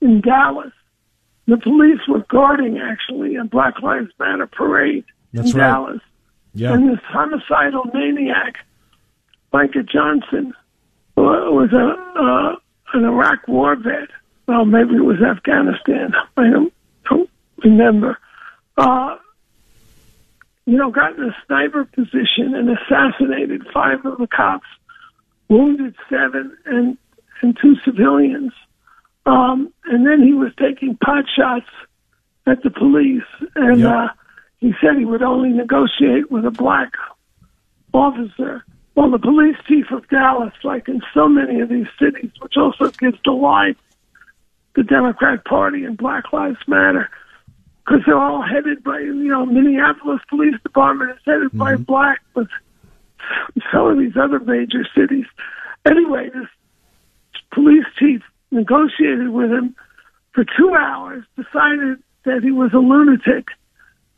in 0.00 0.22
Dallas. 0.22 0.72
The 1.46 1.58
police 1.58 2.00
were 2.08 2.24
guarding, 2.30 2.78
actually, 2.78 3.36
a 3.36 3.44
Black 3.44 3.82
Lives 3.82 4.12
Matter 4.18 4.46
parade 4.46 5.04
That's 5.34 5.52
in 5.52 5.58
right. 5.58 5.66
Dallas. 5.66 6.00
Yeah. 6.54 6.72
And 6.74 6.90
this 6.90 6.98
homicidal 7.04 7.84
maniac, 7.94 8.56
Micah 9.52 9.82
Johnson, 9.82 10.52
wa- 11.16 11.50
was 11.50 11.72
a 11.72 12.20
uh, 12.20 12.56
an 12.98 13.04
Iraq 13.04 13.46
war 13.48 13.76
vet. 13.76 14.08
Well, 14.46 14.64
maybe 14.64 14.96
it 14.96 15.04
was 15.04 15.22
Afghanistan. 15.22 16.12
I 16.36 16.50
don't, 16.50 16.72
don't 17.08 17.30
remember. 17.62 18.18
Uh, 18.76 19.16
you 20.66 20.76
know, 20.76 20.90
got 20.90 21.16
in 21.16 21.22
a 21.24 21.36
sniper 21.46 21.84
position 21.84 22.54
and 22.54 22.68
assassinated 22.68 23.66
five 23.72 24.04
of 24.04 24.18
the 24.18 24.26
cops, 24.26 24.66
wounded 25.48 25.94
seven, 26.08 26.56
and 26.66 26.98
and 27.42 27.56
two 27.60 27.76
civilians. 27.84 28.52
Um, 29.24 29.72
and 29.84 30.06
then 30.06 30.22
he 30.22 30.34
was 30.34 30.52
taking 30.58 30.96
pot 30.96 31.24
shots 31.34 31.66
at 32.46 32.62
the 32.62 32.70
police, 32.70 33.22
and 33.54 33.80
Yep. 33.80 33.88
uh, 33.92 34.08
he 34.60 34.72
said 34.80 34.96
he 34.98 35.04
would 35.04 35.22
only 35.22 35.50
negotiate 35.50 36.30
with 36.30 36.44
a 36.44 36.50
black 36.50 36.92
officer. 37.92 38.64
Well, 38.94 39.10
the 39.10 39.18
police 39.18 39.56
chief 39.66 39.90
of 39.90 40.08
Dallas, 40.08 40.52
like 40.62 40.88
in 40.88 41.00
so 41.14 41.28
many 41.28 41.60
of 41.60 41.68
these 41.68 41.86
cities, 41.98 42.30
which 42.40 42.56
also 42.56 42.90
gives 42.90 43.18
the 43.24 43.32
lie 43.32 43.74
the 44.76 44.82
Democrat 44.82 45.44
Party 45.44 45.84
and 45.84 45.96
Black 45.96 46.32
Lives 46.32 46.58
Matter, 46.66 47.08
because 47.84 48.02
they're 48.06 48.18
all 48.18 48.42
headed 48.42 48.84
by, 48.84 48.98
you 49.00 49.28
know, 49.28 49.46
Minneapolis 49.46 50.20
Police 50.28 50.60
Department 50.62 51.10
is 51.12 51.22
headed 51.24 51.50
by 51.52 51.74
mm-hmm. 51.74 51.82
black, 51.84 52.20
but 52.34 52.46
so 53.72 53.86
are 53.86 53.96
these 53.96 54.16
other 54.16 54.38
major 54.38 54.86
cities. 54.94 55.26
Anyway, 55.86 56.28
this 56.30 56.48
police 57.52 57.86
chief 57.98 58.22
negotiated 58.50 59.30
with 59.30 59.50
him 59.50 59.74
for 60.32 60.44
two 60.44 60.74
hours, 60.74 61.24
decided 61.36 62.02
that 62.24 62.42
he 62.42 62.50
was 62.50 62.72
a 62.72 62.78
lunatic 62.78 63.48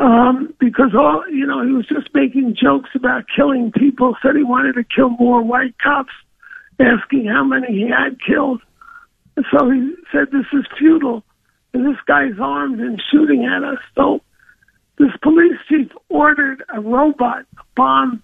um, 0.03 0.53
because 0.59 0.95
all 0.99 1.23
you 1.31 1.47
know 1.47 1.65
he 1.65 1.73
was 1.73 1.87
just 1.87 2.13
making 2.13 2.57
jokes 2.61 2.91
about 2.95 3.25
killing 3.35 3.71
people. 3.71 4.17
Said 4.21 4.35
he 4.37 4.43
wanted 4.43 4.75
to 4.75 4.85
kill 4.85 5.11
more 5.11 5.43
white 5.43 5.79
cops, 5.79 6.13
asking 6.81 7.27
how 7.27 7.45
many 7.45 7.69
he 7.69 7.89
had 7.89 8.19
killed. 8.21 8.61
And 9.37 9.47
so 9.53 9.71
he 9.71 9.95
said, 10.11 10.33
"This 10.33 10.47
is 10.53 10.67
futile." 10.77 11.23
And 11.73 11.87
this 11.87 12.01
guy's 12.07 12.39
armed 12.41 12.81
and 12.81 13.01
shooting 13.11 13.45
at 13.47 13.63
us. 13.63 13.79
So 13.95 14.21
this 14.99 15.13
police 15.23 15.59
chief 15.69 15.91
ordered 16.09 16.63
a 16.75 16.81
robot, 16.81 17.47
a 17.57 17.63
bomb. 17.77 18.23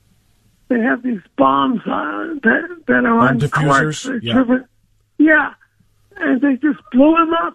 They 0.69 0.81
have 0.81 1.03
these 1.03 1.23
bombs 1.37 1.81
uh, 1.87 2.35
that 2.43 2.83
that 2.89 3.05
are 3.07 3.19
Bomb 3.19 3.21
on 3.21 3.41
diffusers? 3.41 4.05
carts. 4.05 4.25
Yeah. 4.25 4.45
yeah, 5.17 5.55
and 6.17 6.41
they 6.41 6.55
just 6.55 6.81
blew 6.93 7.17
him 7.17 7.33
up. 7.35 7.55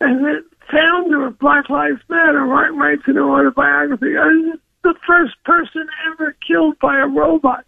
And 0.00 0.24
the 0.24 0.42
founder 0.70 1.26
of 1.26 1.38
Black 1.38 1.68
Lives 1.70 2.00
Matter 2.08 2.40
write, 2.44 2.74
writes 2.74 3.02
in 3.06 3.16
her 3.16 3.22
autobiography, 3.30 4.16
"I'm 4.18 4.60
the 4.82 4.94
first 5.06 5.34
person 5.44 5.86
ever 6.12 6.34
killed 6.46 6.78
by 6.80 6.98
a 6.98 7.06
robot, 7.06 7.64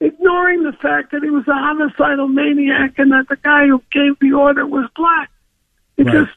ignoring 0.00 0.62
the 0.62 0.72
fact 0.72 1.12
that 1.12 1.22
he 1.22 1.30
was 1.30 1.46
a 1.48 1.52
homicidal 1.54 2.28
maniac 2.28 2.98
and 2.98 3.10
that 3.12 3.28
the 3.28 3.36
guy 3.36 3.66
who 3.66 3.82
gave 3.92 4.18
the 4.20 4.32
order 4.32 4.66
was 4.66 4.88
black. 4.96 5.30
It 5.96 6.06
Right. 6.06 6.14
just 6.26 6.30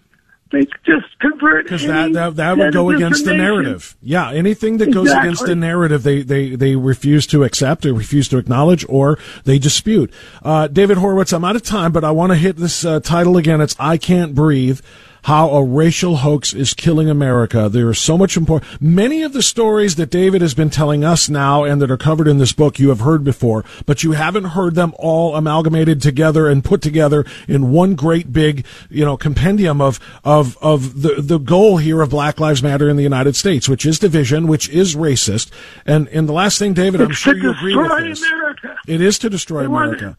they 0.52 0.62
just 0.86 1.20
convert 1.20 1.66
because 1.66 1.86
that, 1.88 2.14
that 2.14 2.36
that 2.36 2.58
would 2.58 2.72
go 2.72 2.90
against 2.92 3.26
the 3.26 3.34
narrative. 3.34 3.96
Yeah, 4.02 4.32
anything 4.32 4.78
that 4.78 4.92
goes 4.94 5.08
Exactly. 5.08 5.28
against 5.28 5.46
the 5.48 5.56
narrative, 5.56 6.04
they 6.04 6.22
they 6.22 6.56
they 6.56 6.76
refuse 6.76 7.26
to 7.28 7.44
accept, 7.44 7.82
they 7.82 7.92
refuse 7.92 8.28
to 8.30 8.38
acknowledge, 8.38 8.86
or 8.88 9.18
they 9.44 9.58
dispute. 9.60 10.14
Uh, 10.44 10.68
David 10.68 10.98
Horowitz, 10.98 11.34
I'm 11.34 11.44
out 11.44 11.56
of 11.56 11.64
time, 11.64 11.92
but 11.92 12.04
I 12.04 12.12
want 12.12 12.32
to 12.32 12.36
hit 12.38 12.58
this 12.58 12.86
uh, 12.86 13.00
title 13.00 13.38
again. 13.38 13.60
It's 13.60 13.76
"I 13.80 13.98
Can't 13.98 14.36
Breathe." 14.36 14.80
How 15.26 15.50
a 15.50 15.64
racial 15.64 16.18
hoax 16.18 16.54
is 16.54 16.76
killing 16.76 17.10
America. 17.10 17.68
There 17.68 17.90
is 17.90 17.98
so 17.98 18.16
much 18.16 18.38
important. 18.38 18.80
Many 18.80 19.24
of 19.24 19.34
the 19.34 19.42
stories 19.42 19.96
that 19.96 20.12
David 20.12 20.42
has 20.44 20.54
been 20.54 20.70
telling 20.70 21.04
us 21.04 21.28
now 21.30 21.64
and 21.64 21.82
that 21.82 21.90
are 21.90 21.98
covered 21.98 22.28
in 22.28 22.38
this 22.38 22.54
book 22.54 22.78
you 22.78 22.90
have 22.90 23.00
heard 23.00 23.24
before, 23.24 23.66
but 23.88 24.04
you 24.04 24.12
haven't 24.12 24.44
heard 24.44 24.76
them 24.76 24.94
all 25.00 25.36
amalgamated 25.36 26.00
together 26.00 26.48
and 26.48 26.64
put 26.64 26.80
together 26.80 27.26
in 27.48 27.72
one 27.72 27.96
great 27.96 28.32
big, 28.32 28.68
you 28.88 29.04
know, 29.04 29.18
compendium 29.18 29.82
of 29.82 30.00
of 30.24 30.60
of 30.62 31.02
the 31.02 31.16
the 31.20 31.40
goal 31.40 31.78
here 31.78 32.04
of 32.04 32.12
Black 32.12 32.40
Lives 32.40 32.62
Matter 32.62 32.88
in 32.88 32.96
the 32.96 33.02
United 33.02 33.36
States, 33.36 33.68
which 33.68 33.84
is 33.84 33.98
division, 33.98 34.46
which 34.46 34.70
is 34.70 34.96
racist. 34.96 35.50
And 35.88 36.08
and 36.10 36.30
the 36.30 36.34
last 36.34 36.60
thing, 36.60 36.76
David, 36.76 37.02
it's 37.02 37.10
I'm 37.10 37.16
sure 37.16 37.36
you 37.36 37.50
agree 37.50 37.76
with 37.76 37.90
this. 37.98 38.24
America. 38.24 38.78
It 38.88 39.02
is 39.02 39.18
to 39.18 39.32
destroy 39.32 39.66
America. 39.66 40.18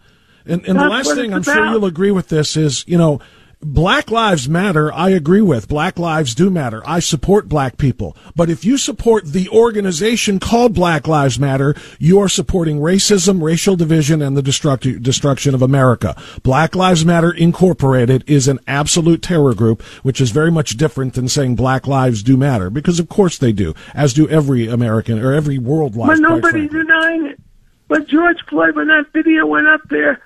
And, 0.48 0.64
and 0.66 0.78
the 0.78 0.88
last 0.88 1.12
thing, 1.14 1.32
I'm 1.32 1.40
it's 1.40 1.52
sure 1.52 1.66
you'll 1.72 1.86
agree 1.86 2.12
with 2.12 2.28
this, 2.28 2.56
is, 2.56 2.84
you 2.86 2.96
know, 2.96 3.20
Black 3.62 4.10
lives 4.10 4.48
matter. 4.48 4.92
I 4.92 5.08
agree 5.08 5.40
with. 5.40 5.66
Black 5.66 5.98
lives 5.98 6.34
do 6.34 6.50
matter. 6.50 6.82
I 6.86 7.00
support 7.00 7.48
black 7.48 7.78
people. 7.78 8.14
But 8.36 8.50
if 8.50 8.66
you 8.66 8.76
support 8.76 9.24
the 9.24 9.48
organization 9.48 10.38
called 10.38 10.74
Black 10.74 11.08
Lives 11.08 11.38
Matter, 11.38 11.74
you 11.98 12.20
are 12.20 12.28
supporting 12.28 12.80
racism, 12.80 13.42
racial 13.42 13.74
division, 13.74 14.20
and 14.20 14.36
the 14.36 14.42
destruct- 14.42 15.02
destruction 15.02 15.54
of 15.54 15.62
America. 15.62 16.14
Black 16.42 16.76
Lives 16.76 17.06
Matter 17.06 17.32
Incorporated 17.32 18.22
is 18.26 18.46
an 18.46 18.60
absolute 18.68 19.22
terror 19.22 19.54
group, 19.54 19.82
which 20.02 20.20
is 20.20 20.30
very 20.30 20.50
much 20.52 20.76
different 20.76 21.14
than 21.14 21.26
saying 21.26 21.56
Black 21.56 21.86
lives 21.86 22.22
do 22.22 22.36
matter, 22.36 22.68
because 22.68 23.00
of 23.00 23.08
course 23.08 23.38
they 23.38 23.52
do, 23.52 23.74
as 23.94 24.12
do 24.12 24.28
every 24.28 24.68
American 24.68 25.18
or 25.18 25.32
every 25.32 25.58
world 25.58 25.96
life. 25.96 26.08
But 26.08 26.18
nobody's 26.18 26.70
denying 26.70 27.26
it. 27.26 27.40
But 27.88 28.06
George 28.06 28.38
Floyd, 28.48 28.76
when 28.76 28.88
that 28.88 29.06
video 29.14 29.46
went 29.46 29.66
up 29.66 29.80
there, 29.88 30.20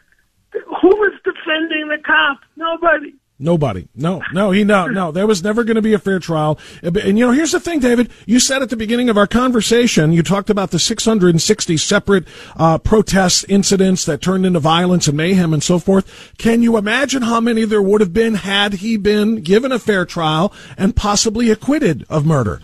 who 0.53 0.89
was 0.89 1.13
defending 1.25 1.89
the 1.89 1.99
cop? 2.05 2.41
Nobody. 2.57 3.15
Nobody. 3.43 3.89
No, 3.97 4.23
no, 4.35 4.51
he 4.51 4.65
no, 4.65 4.87
no. 4.87 5.11
There 5.13 5.27
was 5.27 5.43
never 5.43 5.65
going 5.65 5.77
to 5.77 5.83
be 5.83 5.95
a 5.95 5.99
fair 5.99 6.19
trial. 6.19 6.59
And 6.83 7.19
you 7.19 7.27
know, 7.27 7.33
here's 7.33 7.53
the 7.53 7.59
thing, 7.59 7.81
David. 7.81 8.11
You 8.27 8.39
said 8.39 8.61
at 8.61 8.69
the 8.69 8.77
beginning 8.77 9.09
of 9.09 9.17
our 9.17 9.27
conversation, 9.27 10.13
you 10.13 10.23
talked 10.23 10.51
about 10.51 10.73
the 10.73 10.79
660 10.79 11.77
separate 11.79 12.29
uh, 12.57 12.77
protest 12.77 13.47
incidents 13.49 14.05
that 14.05 14.21
turned 14.21 14.45
into 14.45 14.61
violence 14.61 15.09
and 15.09 15.17
mayhem 15.17 15.55
and 15.55 15.63
so 15.63 15.79
forth. 15.79 16.35
Can 16.37 16.61
you 16.61 16.77
imagine 16.77 17.23
how 17.23 17.41
many 17.41 17.65
there 17.65 17.81
would 17.81 18.03
have 18.03 18.13
been 18.13 18.35
had 18.35 18.75
he 18.75 18.99
been 18.99 19.37
given 19.37 19.73
a 19.73 19.79
fair 19.79 20.05
trial 20.05 20.53
and 20.77 20.95
possibly 20.95 21.51
acquitted 21.51 22.05
of 22.11 22.27
murder? 22.27 22.61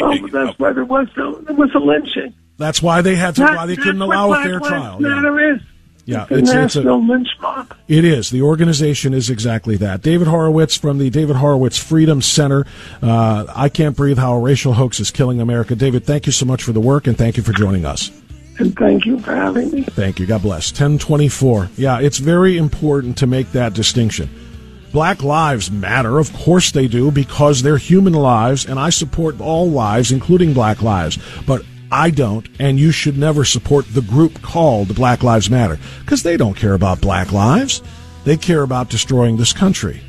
Well, 0.00 0.26
that's 0.26 0.58
why 0.58 0.72
there 0.72 0.84
was 0.84 1.06
no, 1.16 1.36
there 1.42 1.54
was 1.54 1.72
a 1.76 1.78
lynching. 1.78 2.34
That's 2.56 2.82
why 2.82 3.00
they 3.00 3.14
had 3.14 3.36
to. 3.36 3.42
That- 3.42 3.56
why 3.56 3.66
they 3.66 3.76
couldn't 3.76 4.02
allow 4.02 4.32
a 4.32 4.42
fair 4.42 4.58
trial. 4.58 5.00
Yeah. 5.00 5.54
Is. 5.54 5.60
Yeah, 6.08 6.22
it's 6.30 6.30
a 6.30 6.34
it's- 6.38 6.50
a- 6.76 6.78
national 6.80 7.06
lynch 7.06 7.28
mob. 7.42 7.74
It 7.86 8.02
is. 8.04 8.30
The 8.30 8.40
organization 8.42 9.12
is 9.12 9.28
exactly 9.28 9.76
that. 9.76 10.00
David 10.02 10.26
Horowitz 10.26 10.74
from 10.76 10.96
the 10.98 11.10
David 11.10 11.36
Horowitz 11.36 11.76
Freedom 11.76 12.22
Center. 12.22 12.64
Uh, 13.02 13.44
I 13.54 13.68
can't 13.68 13.94
breathe 13.94 14.16
how 14.18 14.32
a 14.34 14.40
racial 14.40 14.72
hoax 14.72 15.00
is 15.00 15.10
killing 15.10 15.38
America. 15.40 15.74
David, 15.76 16.04
thank 16.06 16.24
you 16.24 16.32
so 16.32 16.46
much 16.46 16.62
for 16.62 16.72
the 16.72 16.80
work 16.80 17.06
and 17.06 17.16
thank 17.16 17.36
you 17.36 17.42
for 17.42 17.52
joining 17.52 17.84
us. 17.84 18.10
And 18.58 18.74
thank 18.76 19.04
you 19.04 19.20
for 19.20 19.34
having 19.36 19.70
me. 19.70 19.82
Thank 19.82 20.18
you. 20.18 20.26
God 20.26 20.42
bless. 20.42 20.70
1024. 20.72 21.68
Yeah, 21.76 22.00
it's 22.00 22.18
very 22.18 22.56
important 22.56 23.18
to 23.18 23.26
make 23.26 23.52
that 23.52 23.74
distinction. 23.74 24.30
Black 24.92 25.22
lives 25.22 25.70
matter. 25.70 26.18
Of 26.18 26.32
course 26.32 26.72
they 26.72 26.88
do 26.88 27.10
because 27.10 27.62
they're 27.62 27.76
human 27.76 28.14
lives 28.14 28.64
and 28.64 28.78
I 28.78 28.88
support 28.90 29.38
all 29.40 29.70
lives, 29.70 30.10
including 30.10 30.54
black 30.54 30.80
lives. 30.82 31.18
But 31.46 31.62
I 31.90 32.10
don't, 32.10 32.46
and 32.58 32.78
you 32.78 32.90
should 32.90 33.16
never 33.16 33.44
support 33.44 33.86
the 33.86 34.02
group 34.02 34.42
called 34.42 34.94
Black 34.94 35.22
Lives 35.22 35.48
Matter 35.48 35.78
because 36.00 36.22
they 36.22 36.36
don't 36.36 36.56
care 36.56 36.74
about 36.74 37.00
black 37.00 37.32
lives. 37.32 37.82
They 38.24 38.36
care 38.36 38.62
about 38.62 38.90
destroying 38.90 39.36
this 39.36 39.52
country. 39.52 40.00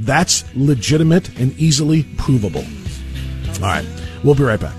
That's 0.00 0.44
legitimate 0.56 1.38
and 1.38 1.56
easily 1.58 2.02
provable. 2.16 2.64
All 3.56 3.68
right. 3.68 3.86
We'll 4.24 4.34
be 4.34 4.42
right 4.42 4.58
back. 4.58 4.74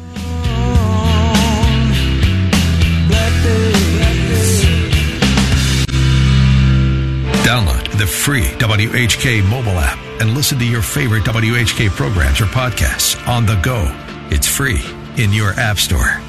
Download 7.43 7.97
the 7.97 8.07
free 8.07 8.43
WHK 8.57 9.43
mobile 9.49 9.77
app 9.77 9.99
and 10.21 10.33
listen 10.33 10.57
to 10.59 10.65
your 10.65 10.81
favorite 10.81 11.23
WHK 11.23 11.89
programs 11.89 12.41
or 12.41 12.45
podcasts 12.45 13.15
on 13.27 13.45
the 13.45 13.55
go. 13.61 13.85
It's 14.29 14.47
free 14.47 14.81
in 15.17 15.31
your 15.31 15.51
app 15.51 15.77
store. 15.77 16.22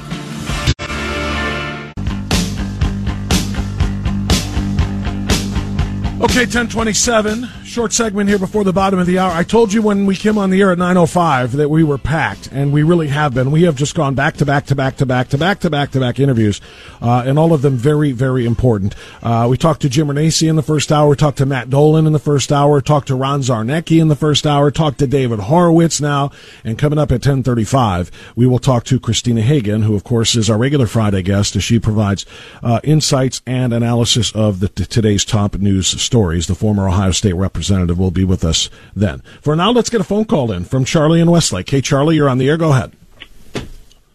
Okay, 6.35 6.47
1027. 6.47 7.47
Short 7.75 7.91
segment 7.91 8.29
here 8.29 8.39
before 8.39 8.63
the 8.63 8.71
bottom 8.71 8.99
of 8.99 9.05
the 9.05 9.19
hour. 9.19 9.33
I 9.33 9.43
told 9.43 9.73
you 9.73 9.81
when 9.81 10.05
we 10.05 10.15
came 10.15 10.37
on 10.37 10.49
the 10.49 10.61
air 10.61 10.71
at 10.71 10.77
905 10.77 11.57
that 11.57 11.67
we 11.67 11.83
were 11.83 11.97
packed, 11.97 12.47
and 12.53 12.71
we 12.71 12.83
really 12.83 13.09
have 13.09 13.33
been. 13.33 13.51
We 13.51 13.63
have 13.63 13.75
just 13.75 13.95
gone 13.95 14.15
back 14.15 14.37
to 14.37 14.45
back 14.45 14.67
to 14.67 14.75
back 14.75 14.95
to 14.95 15.05
back 15.05 15.27
to 15.27 15.37
back 15.37 15.59
to 15.59 15.69
back 15.69 15.91
to 15.91 15.99
back 15.99 16.17
interviews, 16.17 16.61
uh, 17.01 17.25
and 17.25 17.37
all 17.37 17.51
of 17.51 17.63
them 17.63 17.75
very, 17.75 18.13
very 18.13 18.45
important. 18.45 18.95
Uh, 19.21 19.47
we 19.49 19.57
talked 19.57 19.81
to 19.81 19.89
Jim 19.89 20.07
Renacci 20.07 20.47
in 20.47 20.55
the 20.55 20.63
first 20.63 20.89
hour, 20.89 21.17
talked 21.17 21.39
to 21.39 21.45
Matt 21.45 21.69
Dolan 21.69 22.07
in 22.07 22.13
the 22.13 22.17
first 22.17 22.49
hour, 22.49 22.79
talked 22.79 23.09
to 23.09 23.15
Ron 23.15 23.41
Zarnecki 23.41 23.99
in 23.99 24.07
the 24.07 24.15
first 24.15 24.47
hour, 24.47 24.71
talked 24.71 24.99
to 24.99 25.07
David 25.07 25.39
Horowitz 25.39 25.99
now, 25.99 26.31
and 26.63 26.79
coming 26.79 26.97
up 26.97 27.11
at 27.11 27.15
1035, 27.15 28.09
we 28.37 28.47
will 28.47 28.59
talk 28.59 28.85
to 28.85 29.01
Christina 29.01 29.41
Hagan, 29.41 29.81
who 29.81 29.97
of 29.97 30.05
course 30.05 30.37
is 30.37 30.49
our 30.49 30.57
regular 30.57 30.87
Friday 30.87 31.23
guest 31.23 31.57
as 31.57 31.63
she 31.65 31.79
provides 31.79 32.25
uh, 32.63 32.79
insights 32.85 33.41
and 33.45 33.73
analysis 33.73 34.31
of 34.31 34.61
the, 34.61 34.69
t- 34.69 34.85
today's 34.85 35.25
top 35.25 35.55
news 35.55 35.87
stories. 36.01 36.47
The 36.47 36.55
former 36.55 36.87
Ohio 36.87 37.11
State 37.11 37.33
representative 37.33 37.64
will 37.69 38.11
be 38.11 38.23
with 38.23 38.43
us 38.43 38.69
then. 38.95 39.21
For 39.41 39.55
now, 39.55 39.71
let's 39.71 39.89
get 39.89 40.01
a 40.01 40.05
phone 40.05 40.25
call 40.25 40.51
in 40.51 40.65
from 40.65 40.85
Charlie 40.85 41.19
in 41.21 41.29
Westlake. 41.29 41.69
Hey, 41.69 41.81
Charlie, 41.81 42.15
you're 42.15 42.29
on 42.29 42.37
the 42.37 42.49
air. 42.49 42.57
Go 42.57 42.71
ahead. 42.71 42.93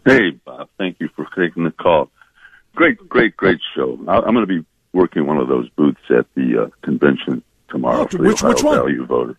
Hey, 0.05 0.31
Bob. 0.45 0.69
Thank 0.79 0.97
you 1.01 1.09
for 1.15 1.27
taking 1.37 1.65
the 1.65 1.71
call. 1.71 2.11
Great, 2.75 2.97
great, 3.09 3.37
great 3.37 3.61
show. 3.75 3.99
I'm 4.09 4.35
going 4.35 4.47
to 4.47 4.47
be 4.47 4.65
working 4.93 5.27
one 5.27 5.37
of 5.39 5.49
those 5.49 5.69
booths 5.71 6.01
at 6.11 6.27
the 6.35 6.65
uh, 6.65 6.69
convention 6.83 7.43
tomorrow 7.69 8.03
Oh, 8.03 8.07
for 8.07 8.17
the 8.19 8.25
which- 8.25 8.43
Ohio 8.43 8.55
which 8.55 8.63
one? 8.65 8.77
Value 8.79 9.07
Voter. 9.07 9.37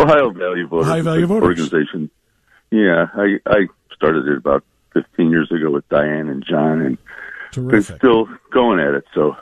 Ohio 0.00 0.30
Value 0.30 0.66
Voter. 0.66 0.82
Ohio 0.88 1.02
Value 1.02 1.26
Voters. 1.26 1.48
Organization. 1.60 2.10
Yeah, 2.70 3.06
I, 3.14 3.38
I 3.46 3.68
started 3.94 4.26
it 4.26 4.36
about 4.38 4.64
15 4.94 5.30
years 5.30 5.52
ago 5.52 5.70
with 5.70 5.88
Diane 5.88 6.28
and 6.28 6.44
John, 6.44 6.80
and 6.80 7.70
they're 7.70 7.82
still 7.82 8.28
going 8.50 8.80
at 8.80 8.94
it. 8.94 9.04
So 9.14 9.36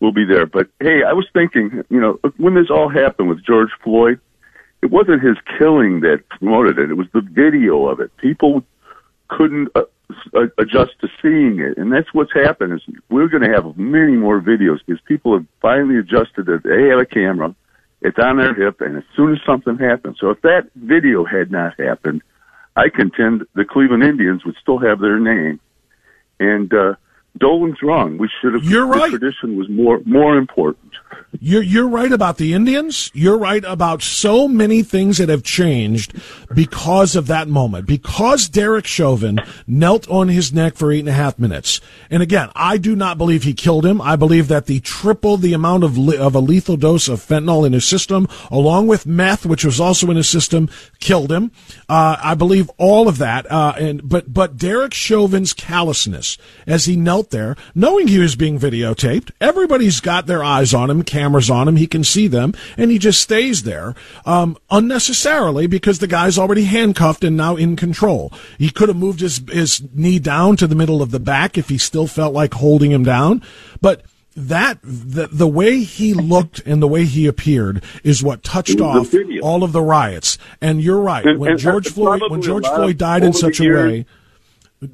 we'll 0.00 0.12
be 0.12 0.24
there. 0.24 0.46
But 0.46 0.68
hey, 0.80 1.02
I 1.02 1.12
was 1.12 1.26
thinking, 1.32 1.82
you 1.88 2.00
know, 2.00 2.18
when 2.36 2.54
this 2.54 2.70
all 2.70 2.88
happened 2.88 3.28
with 3.28 3.44
George 3.44 3.70
Floyd, 3.82 4.20
it 4.82 4.90
wasn't 4.90 5.22
his 5.22 5.36
killing 5.58 6.00
that 6.00 6.28
promoted 6.28 6.78
it. 6.78 6.90
It 6.90 6.94
was 6.94 7.08
the 7.12 7.20
video 7.20 7.86
of 7.86 8.00
it. 8.00 8.16
People 8.18 8.62
couldn't 9.28 9.68
uh, 9.74 9.82
uh, 10.34 10.46
adjust 10.58 10.92
to 11.00 11.08
seeing 11.20 11.58
it, 11.60 11.78
and 11.78 11.92
that's 11.92 12.12
what's 12.12 12.32
happened. 12.32 12.74
Is 12.74 12.82
we're 13.08 13.28
going 13.28 13.42
to 13.42 13.52
have 13.52 13.76
many 13.76 14.12
more 14.12 14.40
videos 14.40 14.78
because 14.86 15.00
people 15.06 15.32
have 15.34 15.46
finally 15.60 15.98
adjusted 15.98 16.46
that 16.46 16.62
they 16.62 16.88
have 16.88 17.00
a 17.00 17.06
camera, 17.06 17.54
it's 18.02 18.18
on 18.18 18.36
their 18.36 18.54
hip, 18.54 18.80
and 18.80 18.96
as 18.96 19.04
soon 19.16 19.32
as 19.32 19.38
something 19.44 19.78
happens. 19.78 20.18
So 20.20 20.30
if 20.30 20.40
that 20.42 20.68
video 20.76 21.24
had 21.24 21.50
not 21.50 21.80
happened, 21.80 22.22
I 22.76 22.90
contend 22.90 23.46
the 23.54 23.64
Cleveland 23.64 24.04
Indians 24.04 24.44
would 24.44 24.56
still 24.60 24.78
have 24.78 25.00
their 25.00 25.18
name. 25.18 25.58
And 26.38 26.72
uh, 26.72 26.94
Dolan's 27.38 27.82
wrong. 27.82 28.18
We 28.18 28.28
should 28.40 28.54
have. 28.54 28.64
You're 28.64 28.86
right. 28.86 29.10
The 29.10 29.18
tradition 29.18 29.56
was 29.56 29.68
more 29.68 30.00
more 30.04 30.36
important. 30.36 30.86
You're, 31.38 31.62
you're 31.62 31.88
right 31.88 32.12
about 32.12 32.38
the 32.38 32.54
Indians. 32.54 33.10
You're 33.12 33.38
right 33.38 33.64
about 33.64 34.02
so 34.02 34.48
many 34.48 34.82
things 34.82 35.18
that 35.18 35.28
have 35.28 35.42
changed 35.42 36.14
because 36.54 37.14
of 37.14 37.26
that 37.26 37.48
moment. 37.48 37.86
Because 37.86 38.48
Derek 38.48 38.86
Chauvin 38.86 39.40
knelt 39.66 40.08
on 40.08 40.28
his 40.28 40.52
neck 40.52 40.76
for 40.76 40.90
eight 40.90 41.00
and 41.00 41.08
a 41.08 41.12
half 41.12 41.38
minutes. 41.38 41.80
And 42.10 42.22
again, 42.22 42.50
I 42.54 42.78
do 42.78 42.96
not 42.96 43.18
believe 43.18 43.42
he 43.42 43.54
killed 43.54 43.84
him. 43.84 44.00
I 44.00 44.16
believe 44.16 44.48
that 44.48 44.66
the 44.66 44.80
triple 44.80 45.36
the 45.36 45.52
amount 45.52 45.84
of, 45.84 45.98
le- 45.98 46.16
of 46.16 46.34
a 46.34 46.40
lethal 46.40 46.76
dose 46.76 47.08
of 47.08 47.20
fentanyl 47.20 47.66
in 47.66 47.72
his 47.72 47.86
system, 47.86 48.26
along 48.50 48.86
with 48.86 49.06
meth, 49.06 49.44
which 49.44 49.64
was 49.64 49.80
also 49.80 50.10
in 50.10 50.16
his 50.16 50.28
system, 50.28 50.68
killed 51.00 51.30
him. 51.30 51.50
Uh, 51.88 52.16
I 52.22 52.34
believe 52.34 52.70
all 52.78 53.08
of 53.08 53.18
that. 53.18 53.50
Uh, 53.50 53.74
and, 53.78 54.08
but, 54.08 54.32
but 54.32 54.56
Derek 54.56 54.94
Chauvin's 54.94 55.52
callousness 55.52 56.38
as 56.66 56.86
he 56.86 56.96
knelt 56.96 57.25
there, 57.30 57.56
knowing 57.74 58.08
he 58.08 58.18
was 58.18 58.36
being 58.36 58.58
videotaped, 58.58 59.30
everybody's 59.40 60.00
got 60.00 60.26
their 60.26 60.42
eyes 60.42 60.72
on 60.74 60.90
him, 60.90 61.02
cameras 61.02 61.50
on 61.50 61.68
him, 61.68 61.76
he 61.76 61.86
can 61.86 62.04
see 62.04 62.26
them, 62.26 62.54
and 62.76 62.90
he 62.90 62.98
just 62.98 63.20
stays 63.20 63.62
there, 63.62 63.94
um, 64.24 64.56
unnecessarily 64.70 65.66
because 65.66 65.98
the 65.98 66.06
guy's 66.06 66.38
already 66.38 66.64
handcuffed 66.64 67.24
and 67.24 67.36
now 67.36 67.56
in 67.56 67.76
control. 67.76 68.32
He 68.58 68.70
could 68.70 68.88
have 68.88 68.96
moved 68.96 69.20
his, 69.20 69.42
his 69.50 69.82
knee 69.94 70.18
down 70.18 70.56
to 70.56 70.66
the 70.66 70.74
middle 70.74 71.02
of 71.02 71.10
the 71.10 71.20
back 71.20 71.56
if 71.58 71.68
he 71.68 71.78
still 71.78 72.06
felt 72.06 72.34
like 72.34 72.54
holding 72.54 72.90
him 72.90 73.04
down, 73.04 73.42
but 73.80 74.02
that 74.36 74.78
the 74.82 75.28
the 75.32 75.48
way 75.48 75.80
he 75.80 76.12
looked 76.12 76.60
and 76.66 76.82
the 76.82 76.86
way 76.86 77.06
he 77.06 77.26
appeared 77.26 77.82
is 78.04 78.22
what 78.22 78.42
touched 78.44 78.80
off 78.82 79.14
all 79.42 79.64
of 79.64 79.72
the 79.72 79.80
riots. 79.80 80.36
And 80.60 80.82
you're 80.82 81.00
right. 81.00 81.24
And- 81.24 81.38
when 81.38 81.52
and 81.52 81.58
George 81.58 81.88
Floyd 81.88 82.20
when 82.28 82.42
George 82.42 82.66
a 82.66 82.68
lot 82.68 82.76
Floyd 82.76 82.98
died 82.98 83.24
in 83.24 83.32
such 83.32 83.60
a 83.60 83.68
way, 83.70 84.06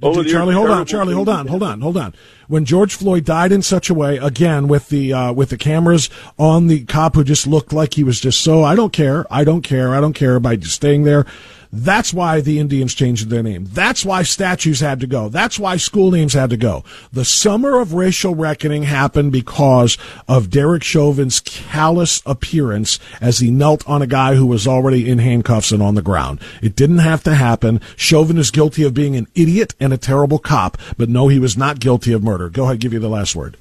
Oh, 0.03 0.23
Charlie, 0.23 0.55
hold 0.55 0.71
on, 0.71 0.87
Charlie, 0.87 1.15
hold 1.15 1.29
on, 1.29 1.47
hold 1.47 1.63
on, 1.63 1.81
hold 1.81 1.97
on. 1.97 2.15
When 2.49 2.65
George 2.65 2.95
Floyd 2.95 3.25
died 3.25 3.53
in 3.53 3.63
such 3.63 3.91
a 3.91 3.95
way, 3.95 4.19
again 4.19 4.69
with 4.69 4.89
the 4.89 5.13
uh, 5.13 5.33
with 5.33 5.51
the 5.51 5.57
cameras 5.57 6.11
on 6.39 6.67
the 6.67 6.85
cop 6.85 7.15
who 7.15 7.25
just 7.25 7.47
looked 7.47 7.73
like 7.73 7.95
he 7.95 8.05
was 8.05 8.21
just 8.21 8.41
so 8.41 8.63
I 8.63 8.75
don't 8.75 8.93
care, 8.93 9.27
I 9.31 9.45
don't 9.45 9.63
care, 9.63 9.95
I 9.95 10.01
don't 10.01 10.13
care 10.13 10.39
by 10.41 10.57
just 10.57 10.75
staying 10.75 11.05
there. 11.05 11.27
That's 11.75 12.13
why 12.13 12.43
the 12.43 12.59
Indians 12.59 12.93
changed 12.93 13.31
their 13.31 13.43
name. 13.43 13.65
That's 13.71 14.05
why 14.05 14.25
statues 14.25 14.81
had 14.81 15.01
to 15.01 15.07
go. 15.07 15.31
That's 15.31 15.59
why 15.59 15.79
school 15.79 16.11
names 16.11 16.35
had 16.35 16.51
to 16.51 16.59
go. 16.59 16.85
The 17.13 17.25
summer 17.25 17.81
of 17.81 17.95
racial 17.95 18.35
reckoning 18.35 18.83
happened 18.83 19.33
because 19.33 19.97
of 20.29 20.51
Derek 20.51 20.83
Chauvin's 20.83 21.41
callous 21.41 22.23
appearance 22.27 22.99
as 23.23 23.39
he 23.39 23.51
knelt 23.51 23.89
on 23.89 24.03
a 24.03 24.07
guy 24.07 24.35
who 24.35 24.45
was 24.45 24.69
already 24.69 25.09
in 25.09 25.19
handcuffs 25.19 25.73
and 25.73 25.83
on 25.83 25.95
the 25.95 26.03
ground. 26.03 26.41
It 26.61 26.77
didn't 26.77 26.99
have 26.99 27.25
to 27.25 27.35
happen. 27.35 27.81
Chauvin 27.97 28.37
is 28.37 28.51
guilty 28.51 28.83
of 28.83 28.93
being 28.93 29.17
an 29.17 29.29
idiot 29.35 29.75
and 29.81 29.95
a 29.95 29.99
terrible 29.99 30.39
cop, 30.39 30.77
but 30.99 31.09
no, 31.09 31.29
he 31.29 31.39
was 31.39 31.57
not 31.57 31.81
guilty 31.81 32.13
of 32.13 32.23
murder. 32.23 32.51
Go 32.51 32.65
ahead, 32.65 32.81
give 32.81 32.93
you 32.93 32.99
the 32.99 33.09
last 33.09 33.35
word. 33.35 33.57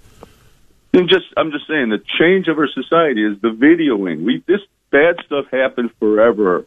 And 0.93 1.07
just, 1.07 1.27
I'm 1.37 1.51
just 1.51 1.67
saying, 1.67 1.89
the 1.89 2.03
change 2.19 2.49
of 2.49 2.57
our 2.57 2.67
society 2.67 3.25
is 3.25 3.39
the 3.41 3.51
videoing. 3.51 4.25
We 4.25 4.43
this 4.45 4.59
bad 4.91 5.15
stuff 5.25 5.45
happened 5.49 5.91
forever, 5.99 6.65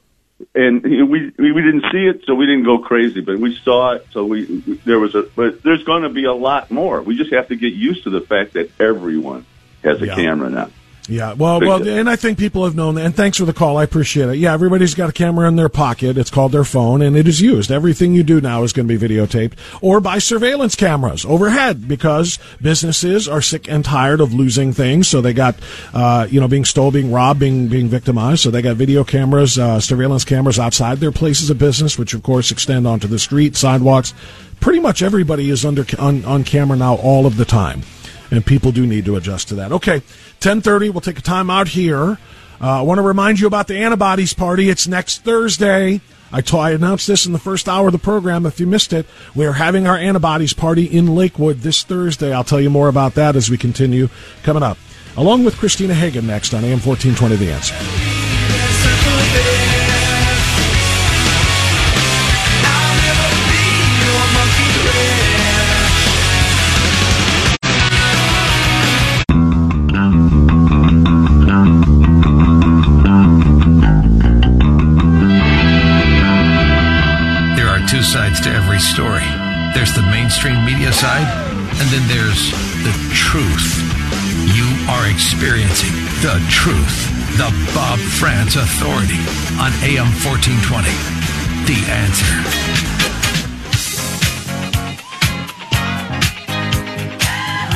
and 0.54 0.82
we 0.82 1.02
we, 1.02 1.52
we 1.52 1.62
didn't 1.62 1.84
see 1.92 2.06
it, 2.06 2.24
so 2.26 2.34
we 2.34 2.46
didn't 2.46 2.64
go 2.64 2.78
crazy. 2.78 3.20
But 3.20 3.38
we 3.38 3.54
saw 3.56 3.92
it, 3.92 4.06
so 4.12 4.24
we, 4.24 4.44
we 4.66 4.74
there 4.84 4.98
was 4.98 5.14
a. 5.14 5.22
But 5.34 5.62
there's 5.62 5.84
going 5.84 6.02
to 6.02 6.08
be 6.08 6.24
a 6.24 6.32
lot 6.32 6.70
more. 6.70 7.02
We 7.02 7.16
just 7.16 7.32
have 7.32 7.48
to 7.48 7.56
get 7.56 7.72
used 7.72 8.04
to 8.04 8.10
the 8.10 8.20
fact 8.20 8.54
that 8.54 8.70
everyone 8.80 9.46
has 9.82 10.00
a 10.02 10.06
Yeah. 10.06 10.14
camera 10.14 10.50
now. 10.50 10.70
Yeah, 11.06 11.34
well, 11.34 11.60
well, 11.60 11.86
and 11.86 12.08
I 12.08 12.16
think 12.16 12.38
people 12.38 12.64
have 12.64 12.74
known 12.74 12.94
that. 12.94 13.04
And 13.04 13.14
thanks 13.14 13.36
for 13.36 13.44
the 13.44 13.52
call. 13.52 13.76
I 13.76 13.84
appreciate 13.84 14.30
it. 14.30 14.36
Yeah, 14.36 14.54
everybody's 14.54 14.94
got 14.94 15.10
a 15.10 15.12
camera 15.12 15.46
in 15.48 15.56
their 15.56 15.68
pocket. 15.68 16.16
It's 16.16 16.30
called 16.30 16.52
their 16.52 16.64
phone, 16.64 17.02
and 17.02 17.14
it 17.14 17.28
is 17.28 17.42
used. 17.42 17.70
Everything 17.70 18.14
you 18.14 18.22
do 18.22 18.40
now 18.40 18.62
is 18.62 18.72
going 18.72 18.88
to 18.88 18.98
be 18.98 19.08
videotaped 19.08 19.52
or 19.82 20.00
by 20.00 20.18
surveillance 20.18 20.74
cameras 20.74 21.26
overhead 21.26 21.86
because 21.86 22.38
businesses 22.62 23.28
are 23.28 23.42
sick 23.42 23.68
and 23.68 23.84
tired 23.84 24.22
of 24.22 24.32
losing 24.32 24.72
things. 24.72 25.06
So 25.06 25.20
they 25.20 25.34
got, 25.34 25.56
uh, 25.92 26.26
you 26.30 26.40
know, 26.40 26.48
being 26.48 26.64
stolen, 26.64 26.94
being 26.94 27.12
robbed, 27.12 27.40
being 27.40 27.68
being 27.68 27.88
victimized. 27.88 28.40
So 28.40 28.50
they 28.50 28.62
got 28.62 28.76
video 28.76 29.04
cameras, 29.04 29.58
uh, 29.58 29.80
surveillance 29.80 30.24
cameras 30.24 30.58
outside 30.58 31.00
their 31.00 31.12
places 31.12 31.50
of 31.50 31.58
business, 31.58 31.98
which 31.98 32.14
of 32.14 32.22
course 32.22 32.50
extend 32.50 32.86
onto 32.86 33.08
the 33.08 33.18
street, 33.18 33.56
sidewalks. 33.56 34.14
Pretty 34.60 34.80
much 34.80 35.02
everybody 35.02 35.50
is 35.50 35.66
under 35.66 35.84
on, 35.98 36.24
on 36.24 36.44
camera 36.44 36.78
now 36.78 36.94
all 36.94 37.26
of 37.26 37.36
the 37.36 37.44
time 37.44 37.82
and 38.30 38.44
people 38.44 38.72
do 38.72 38.86
need 38.86 39.04
to 39.04 39.16
adjust 39.16 39.48
to 39.48 39.54
that. 39.56 39.72
Okay, 39.72 40.02
10:30. 40.40 40.90
We'll 40.90 41.00
take 41.00 41.18
a 41.18 41.22
time 41.22 41.50
out 41.50 41.68
here. 41.68 42.18
Uh, 42.60 42.78
I 42.78 42.82
want 42.82 42.98
to 42.98 43.02
remind 43.02 43.40
you 43.40 43.46
about 43.46 43.66
the 43.66 43.76
antibodies 43.76 44.32
party. 44.32 44.68
It's 44.70 44.86
next 44.86 45.24
Thursday. 45.24 46.00
I, 46.32 46.40
t- 46.40 46.58
I 46.58 46.72
announced 46.72 47.06
this 47.06 47.26
in 47.26 47.32
the 47.32 47.38
first 47.38 47.68
hour 47.68 47.86
of 47.86 47.92
the 47.92 47.98
program. 47.98 48.44
If 48.44 48.58
you 48.58 48.66
missed 48.66 48.92
it, 48.92 49.06
we 49.36 49.46
are 49.46 49.52
having 49.52 49.86
our 49.86 49.96
antibodies 49.96 50.52
party 50.52 50.84
in 50.84 51.14
Lakewood 51.14 51.58
this 51.58 51.84
Thursday. 51.84 52.32
I'll 52.32 52.42
tell 52.42 52.60
you 52.60 52.70
more 52.70 52.88
about 52.88 53.14
that 53.14 53.36
as 53.36 53.50
we 53.50 53.56
continue 53.56 54.08
coming 54.42 54.64
up, 54.64 54.78
along 55.16 55.44
with 55.44 55.56
Christina 55.56 55.94
Hagan 55.94 56.26
next 56.26 56.52
on 56.52 56.64
AM 56.64 56.80
1420. 56.80 57.36
The 57.36 57.52
answer. 57.52 57.74
Every 78.74 78.82
story. 78.82 79.28
There's 79.72 79.94
the 79.94 80.02
mainstream 80.10 80.64
media 80.64 80.92
side, 80.92 81.28
and 81.78 81.88
then 81.94 82.02
there's 82.10 82.50
the 82.82 82.90
truth. 83.14 83.78
You 84.50 84.66
are 84.90 85.06
experiencing 85.08 85.94
the 86.26 86.42
truth. 86.50 87.06
The 87.38 87.54
Bob 87.72 88.00
Frantz 88.00 88.56
Authority 88.56 89.22
on 89.62 89.70
AM 89.86 90.10
1420. 90.26 90.90
The 91.70 91.78
answer. 91.86 92.34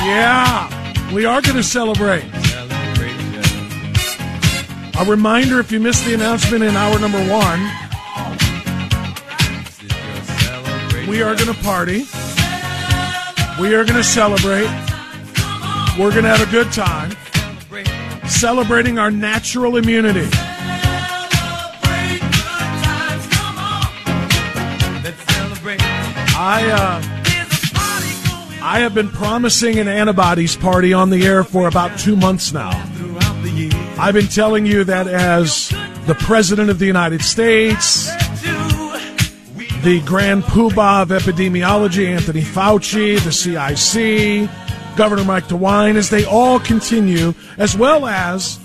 Yeah, 0.03 1.13
we 1.13 1.23
are 1.23 1.41
going 1.41 1.55
to 1.55 1.63
celebrate. 1.63 2.25
A 4.99 5.05
reminder 5.05 5.61
if 5.61 5.71
you 5.71 5.79
missed 5.79 6.03
the 6.03 6.13
announcement 6.13 6.61
in 6.61 6.75
hour 6.75 6.99
number 6.99 7.25
one, 7.31 7.88
we 11.09 11.23
are 11.23 11.33
going 11.35 11.51
to 11.51 11.59
party. 11.63 12.05
We 13.59 13.73
are 13.73 13.83
going 13.83 13.97
to 13.97 14.03
celebrate. 14.03 14.69
We're 15.97 16.11
going 16.11 16.23
to 16.23 16.29
have 16.29 16.47
a 16.47 16.51
good 16.51 16.71
time 16.71 17.11
celebrating 18.27 18.99
our 18.99 19.09
natural 19.09 19.77
immunity. 19.77 20.29
I 26.41 26.63
uh, 26.71 27.01
I 28.63 28.79
have 28.79 28.93
been 28.93 29.09
promising 29.09 29.79
an 29.79 29.87
antibodies 29.87 30.55
party 30.55 30.93
on 30.93 31.09
the 31.09 31.25
air 31.25 31.43
for 31.43 31.67
about 31.67 31.97
two 31.99 32.15
months 32.15 32.53
now. 32.53 32.69
I've 33.97 34.13
been 34.13 34.27
telling 34.27 34.65
you 34.65 34.83
that 34.85 35.07
as 35.07 35.69
the 36.05 36.15
President 36.19 36.69
of 36.69 36.79
the 36.79 36.85
United 36.85 37.23
States, 37.23 38.09
the 39.83 40.01
Grand 40.01 40.43
Poobah 40.43 41.03
of 41.03 41.09
Epidemiology, 41.09 42.07
Anthony 42.07 42.41
Fauci, 42.41 43.17
the 43.23 43.29
CDC, 43.29 44.49
Governor 44.97 45.23
Mike 45.23 45.45
DeWine, 45.45 45.95
as 45.95 46.09
they 46.09 46.25
all 46.25 46.59
continue, 46.59 47.33
as 47.57 47.77
well 47.77 48.05
as 48.05 48.57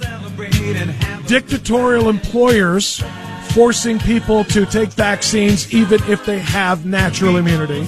dictatorial 1.28 2.08
employers 2.08 3.02
forcing 3.50 4.00
people 4.00 4.42
to 4.44 4.66
take 4.66 4.90
vaccines 4.90 5.72
even 5.72 6.02
if 6.10 6.26
they 6.26 6.40
have 6.40 6.84
natural 6.84 7.36
immunity. 7.36 7.86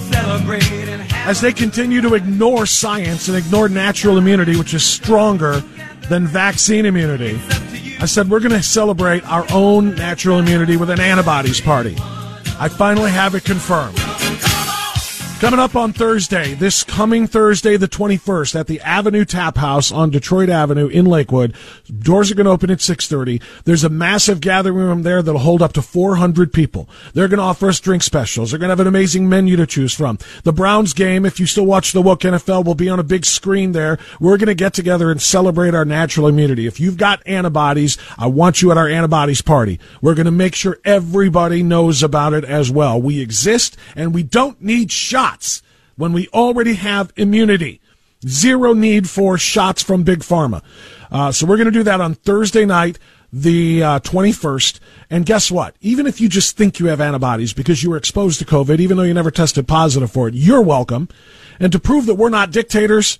As 1.25 1.41
they 1.41 1.51
continue 1.51 1.99
to 1.99 2.13
ignore 2.13 2.65
science 2.65 3.27
and 3.27 3.37
ignore 3.37 3.67
natural 3.67 4.17
immunity, 4.17 4.55
which 4.55 4.73
is 4.73 4.85
stronger 4.85 5.59
than 6.07 6.25
vaccine 6.25 6.85
immunity, 6.85 7.37
I 7.99 8.05
said 8.05 8.29
we're 8.29 8.39
going 8.39 8.51
to 8.51 8.63
celebrate 8.63 9.29
our 9.29 9.45
own 9.51 9.95
natural 9.95 10.39
immunity 10.39 10.77
with 10.77 10.89
an 10.89 11.01
antibodies 11.01 11.59
party. 11.59 11.97
I 12.59 12.69
finally 12.69 13.11
have 13.11 13.35
it 13.35 13.43
confirmed. 13.43 13.97
Coming 15.39 15.59
up 15.59 15.75
on 15.75 15.93
Thursday, 15.93 16.55
this 16.55 16.83
coming 16.97 17.27
Thursday, 17.27 17.77
the 17.77 17.87
21st, 17.87 18.59
at 18.59 18.65
the 18.65 18.81
Avenue 18.81 19.23
Tap 19.23 19.57
House 19.57 19.91
on 19.91 20.09
Detroit 20.09 20.49
Avenue 20.49 20.87
in 20.87 21.05
Lakewood. 21.05 21.53
Doors 21.99 22.31
are 22.31 22.33
going 22.33 22.45
to 22.45 22.51
open 22.51 22.71
at 22.71 22.79
6.30. 22.79 23.39
There's 23.65 23.83
a 23.83 23.89
massive 23.89 24.41
gathering 24.41 24.77
room 24.77 25.03
there 25.03 25.21
that'll 25.21 25.41
hold 25.41 25.61
up 25.61 25.73
to 25.73 25.83
400 25.83 26.51
people. 26.51 26.89
They're 27.13 27.27
going 27.27 27.37
to 27.37 27.43
offer 27.43 27.69
us 27.69 27.79
drink 27.79 28.01
specials. 28.01 28.49
They're 28.49 28.57
going 28.57 28.69
to 28.69 28.71
have 28.71 28.79
an 28.79 28.87
amazing 28.87 29.29
menu 29.29 29.55
to 29.57 29.67
choose 29.67 29.93
from. 29.93 30.17
The 30.41 30.51
Browns 30.51 30.93
game, 30.93 31.23
if 31.23 31.39
you 31.39 31.45
still 31.45 31.67
watch 31.67 31.91
the 31.91 32.01
Woke 32.01 32.21
NFL, 32.21 32.65
will 32.65 32.73
be 32.73 32.89
on 32.89 32.99
a 32.99 33.03
big 33.03 33.25
screen 33.25 33.73
there. 33.73 33.99
We're 34.19 34.37
going 34.37 34.47
to 34.47 34.55
get 34.55 34.73
together 34.73 35.11
and 35.11 35.21
celebrate 35.21 35.75
our 35.75 35.85
natural 35.85 36.27
immunity. 36.27 36.65
If 36.65 36.79
you've 36.79 36.97
got 36.97 37.21
antibodies, 37.27 37.99
I 38.17 38.25
want 38.25 38.63
you 38.63 38.71
at 38.71 38.77
our 38.79 38.87
antibodies 38.87 39.43
party. 39.43 39.79
We're 40.01 40.15
going 40.15 40.25
to 40.25 40.31
make 40.31 40.55
sure 40.55 40.79
everybody 40.83 41.61
knows 41.61 42.01
about 42.01 42.33
it 42.33 42.43
as 42.43 42.71
well. 42.71 42.99
We 42.99 43.21
exist 43.21 43.77
and 43.95 44.15
we 44.15 44.23
don't 44.23 44.59
need 44.63 44.91
shots 44.91 45.61
when 45.97 46.13
we 46.13 46.27
already 46.29 46.75
have 46.75 47.11
immunity. 47.17 47.81
Zero 48.25 48.73
need 48.73 49.09
for 49.09 49.37
shots 49.37 49.83
from 49.83 50.03
Big 50.03 50.19
Pharma. 50.19 50.63
Uh, 51.11 51.31
so 51.31 51.45
we're 51.45 51.57
going 51.57 51.65
to 51.65 51.71
do 51.71 51.83
that 51.83 52.01
on 52.01 52.15
Thursday 52.15 52.65
night, 52.65 52.97
the 53.31 53.83
uh, 53.83 53.99
21st. 53.99 54.79
And 55.09 55.25
guess 55.25 55.51
what? 55.51 55.75
Even 55.81 56.07
if 56.07 56.21
you 56.21 56.29
just 56.29 56.57
think 56.57 56.79
you 56.79 56.87
have 56.87 57.01
antibodies 57.01 57.53
because 57.53 57.83
you 57.83 57.89
were 57.89 57.97
exposed 57.97 58.39
to 58.39 58.45
COVID, 58.45 58.79
even 58.79 58.97
though 58.97 59.03
you 59.03 59.13
never 59.13 59.31
tested 59.31 59.67
positive 59.67 60.11
for 60.11 60.27
it, 60.27 60.33
you're 60.33 60.61
welcome. 60.61 61.09
And 61.59 61.71
to 61.71 61.79
prove 61.79 62.05
that 62.05 62.15
we're 62.15 62.29
not 62.29 62.51
dictators, 62.51 63.19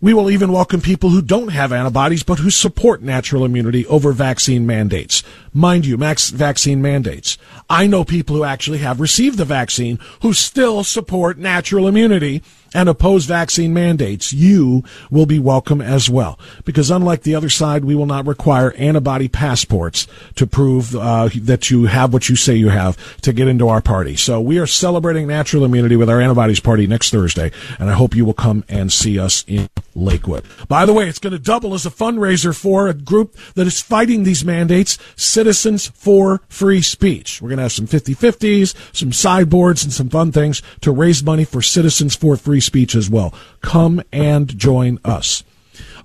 we 0.00 0.14
will 0.14 0.30
even 0.30 0.52
welcome 0.52 0.80
people 0.80 1.10
who 1.10 1.22
don't 1.22 1.48
have 1.48 1.72
antibodies 1.72 2.22
but 2.22 2.38
who 2.38 2.50
support 2.50 3.02
natural 3.02 3.44
immunity 3.44 3.86
over 3.86 4.12
vaccine 4.12 4.66
mandates. 4.66 5.22
Mind 5.58 5.86
you, 5.86 5.96
max 5.96 6.30
vaccine 6.30 6.80
mandates. 6.80 7.36
I 7.68 7.88
know 7.88 8.04
people 8.04 8.36
who 8.36 8.44
actually 8.44 8.78
have 8.78 9.00
received 9.00 9.38
the 9.38 9.44
vaccine 9.44 9.98
who 10.22 10.32
still 10.32 10.84
support 10.84 11.36
natural 11.36 11.88
immunity 11.88 12.44
and 12.74 12.88
oppose 12.88 13.24
vaccine 13.24 13.72
mandates. 13.74 14.32
You 14.32 14.84
will 15.10 15.26
be 15.26 15.38
welcome 15.38 15.80
as 15.80 16.08
well. 16.08 16.38
Because 16.64 16.90
unlike 16.90 17.22
the 17.22 17.34
other 17.34 17.48
side, 17.48 17.84
we 17.84 17.96
will 17.96 18.06
not 18.06 18.26
require 18.26 18.72
antibody 18.74 19.26
passports 19.26 20.06
to 20.36 20.46
prove 20.46 20.94
uh, 20.94 21.30
that 21.40 21.70
you 21.70 21.86
have 21.86 22.12
what 22.12 22.28
you 22.28 22.36
say 22.36 22.54
you 22.54 22.68
have 22.68 22.96
to 23.22 23.32
get 23.32 23.48
into 23.48 23.68
our 23.68 23.80
party. 23.80 24.14
So 24.14 24.40
we 24.40 24.58
are 24.58 24.66
celebrating 24.66 25.26
natural 25.26 25.64
immunity 25.64 25.96
with 25.96 26.10
our 26.10 26.20
antibodies 26.20 26.60
party 26.60 26.86
next 26.86 27.10
Thursday, 27.10 27.50
and 27.80 27.90
I 27.90 27.94
hope 27.94 28.14
you 28.14 28.24
will 28.24 28.34
come 28.34 28.64
and 28.68 28.92
see 28.92 29.18
us 29.18 29.44
in 29.48 29.68
Lakewood. 29.94 30.44
By 30.68 30.86
the 30.86 30.92
way, 30.92 31.08
it's 31.08 31.18
going 31.18 31.32
to 31.32 31.38
double 31.38 31.74
as 31.74 31.86
a 31.86 31.90
fundraiser 31.90 32.54
for 32.54 32.86
a 32.86 32.94
group 32.94 33.34
that 33.54 33.66
is 33.66 33.80
fighting 33.80 34.22
these 34.24 34.44
mandates, 34.44 34.98
Citizens 35.16 35.47
Citizens 35.48 35.88
for 35.94 36.42
Free 36.50 36.82
Speech. 36.82 37.40
We're 37.40 37.48
going 37.48 37.56
to 37.56 37.62
have 37.62 37.72
some 37.72 37.86
50 37.86 38.14
50s, 38.14 38.74
some 38.94 39.14
sideboards, 39.14 39.82
and 39.82 39.90
some 39.90 40.10
fun 40.10 40.30
things 40.30 40.60
to 40.82 40.92
raise 40.92 41.24
money 41.24 41.46
for 41.46 41.62
Citizens 41.62 42.14
for 42.14 42.36
Free 42.36 42.60
Speech 42.60 42.94
as 42.94 43.08
well. 43.08 43.32
Come 43.62 44.02
and 44.12 44.58
join 44.58 44.98
us. 45.06 45.44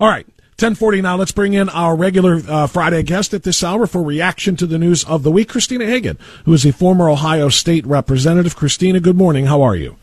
All 0.00 0.08
right. 0.08 0.24
1040 0.56 1.02
now. 1.02 1.16
Let's 1.16 1.32
bring 1.32 1.52
in 1.52 1.68
our 1.68 1.94
regular 1.94 2.40
uh, 2.48 2.66
Friday 2.68 3.02
guest 3.02 3.34
at 3.34 3.42
this 3.42 3.62
hour 3.62 3.86
for 3.86 4.02
reaction 4.02 4.56
to 4.56 4.66
the 4.66 4.78
news 4.78 5.04
of 5.04 5.24
the 5.24 5.30
week, 5.30 5.50
Christina 5.50 5.84
Hagan, 5.84 6.18
who 6.46 6.54
is 6.54 6.64
a 6.64 6.72
former 6.72 7.10
Ohio 7.10 7.50
State 7.50 7.84
representative. 7.84 8.56
Christina, 8.56 8.98
good 8.98 9.16
morning. 9.16 9.44
How 9.44 9.60
are 9.60 9.76
you? 9.76 9.98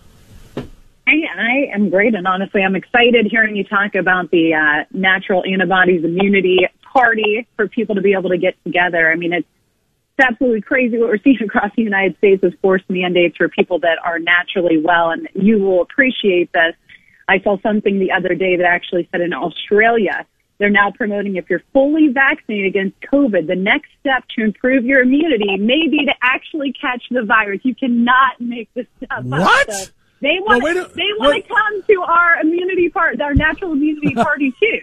Hey, 1.07 1.27
I 1.35 1.73
am 1.73 1.89
great, 1.89 2.13
and 2.13 2.27
honestly, 2.27 2.61
I'm 2.61 2.75
excited 2.75 3.25
hearing 3.31 3.55
you 3.55 3.63
talk 3.63 3.95
about 3.95 4.29
the 4.29 4.53
uh, 4.53 4.85
natural 4.91 5.43
antibodies 5.51 6.03
immunity 6.03 6.59
party 6.93 7.47
for 7.55 7.67
people 7.67 7.95
to 7.95 8.01
be 8.01 8.13
able 8.13 8.29
to 8.29 8.37
get 8.37 8.55
together. 8.63 9.11
I 9.11 9.15
mean, 9.15 9.33
it's, 9.33 9.47
it's 10.17 10.27
absolutely 10.27 10.61
crazy 10.61 10.97
what 10.97 11.09
we're 11.09 11.17
seeing 11.23 11.41
across 11.45 11.71
the 11.75 11.83
United 11.83 12.17
States 12.17 12.41
with 12.41 12.59
forced 12.61 12.89
mandates 12.89 13.37
for 13.37 13.49
people 13.49 13.79
that 13.79 13.97
are 14.03 14.19
naturally 14.19 14.77
well, 14.77 15.11
and 15.11 15.27
you 15.33 15.59
will 15.59 15.81
appreciate 15.81 16.51
this. 16.53 16.75
I 17.27 17.39
saw 17.39 17.57
something 17.61 17.99
the 17.99 18.11
other 18.11 18.35
day 18.35 18.57
that 18.57 18.65
actually 18.65 19.07
said 19.11 19.21
in 19.21 19.33
Australia 19.33 20.25
they're 20.61 20.69
now 20.69 20.91
promoting 20.91 21.37
if 21.37 21.49
you're 21.49 21.63
fully 21.73 22.09
vaccinated 22.09 22.67
against 22.67 22.95
COVID, 23.11 23.47
the 23.47 23.55
next 23.55 23.89
step 23.99 24.23
to 24.37 24.43
improve 24.43 24.85
your 24.85 25.01
immunity 25.01 25.57
may 25.57 25.87
be 25.89 26.05
to 26.05 26.13
actually 26.21 26.71
catch 26.71 27.01
the 27.09 27.23
virus. 27.23 27.61
You 27.63 27.73
cannot 27.73 28.39
make 28.39 28.71
this 28.75 28.85
stuff 28.97 29.23
what? 29.23 29.41
up. 29.69 29.75
So 29.75 29.91
they 30.21 30.37
want 30.39 30.61
well, 30.61 30.87
they 30.95 31.09
want 31.17 31.43
to 31.43 31.49
come 31.49 31.81
to 31.87 32.01
our 32.03 32.41
immunity 32.41 32.89
part, 32.89 33.19
our 33.21 33.33
natural 33.33 33.71
immunity 33.71 34.13
party 34.15 34.53
too. 34.59 34.81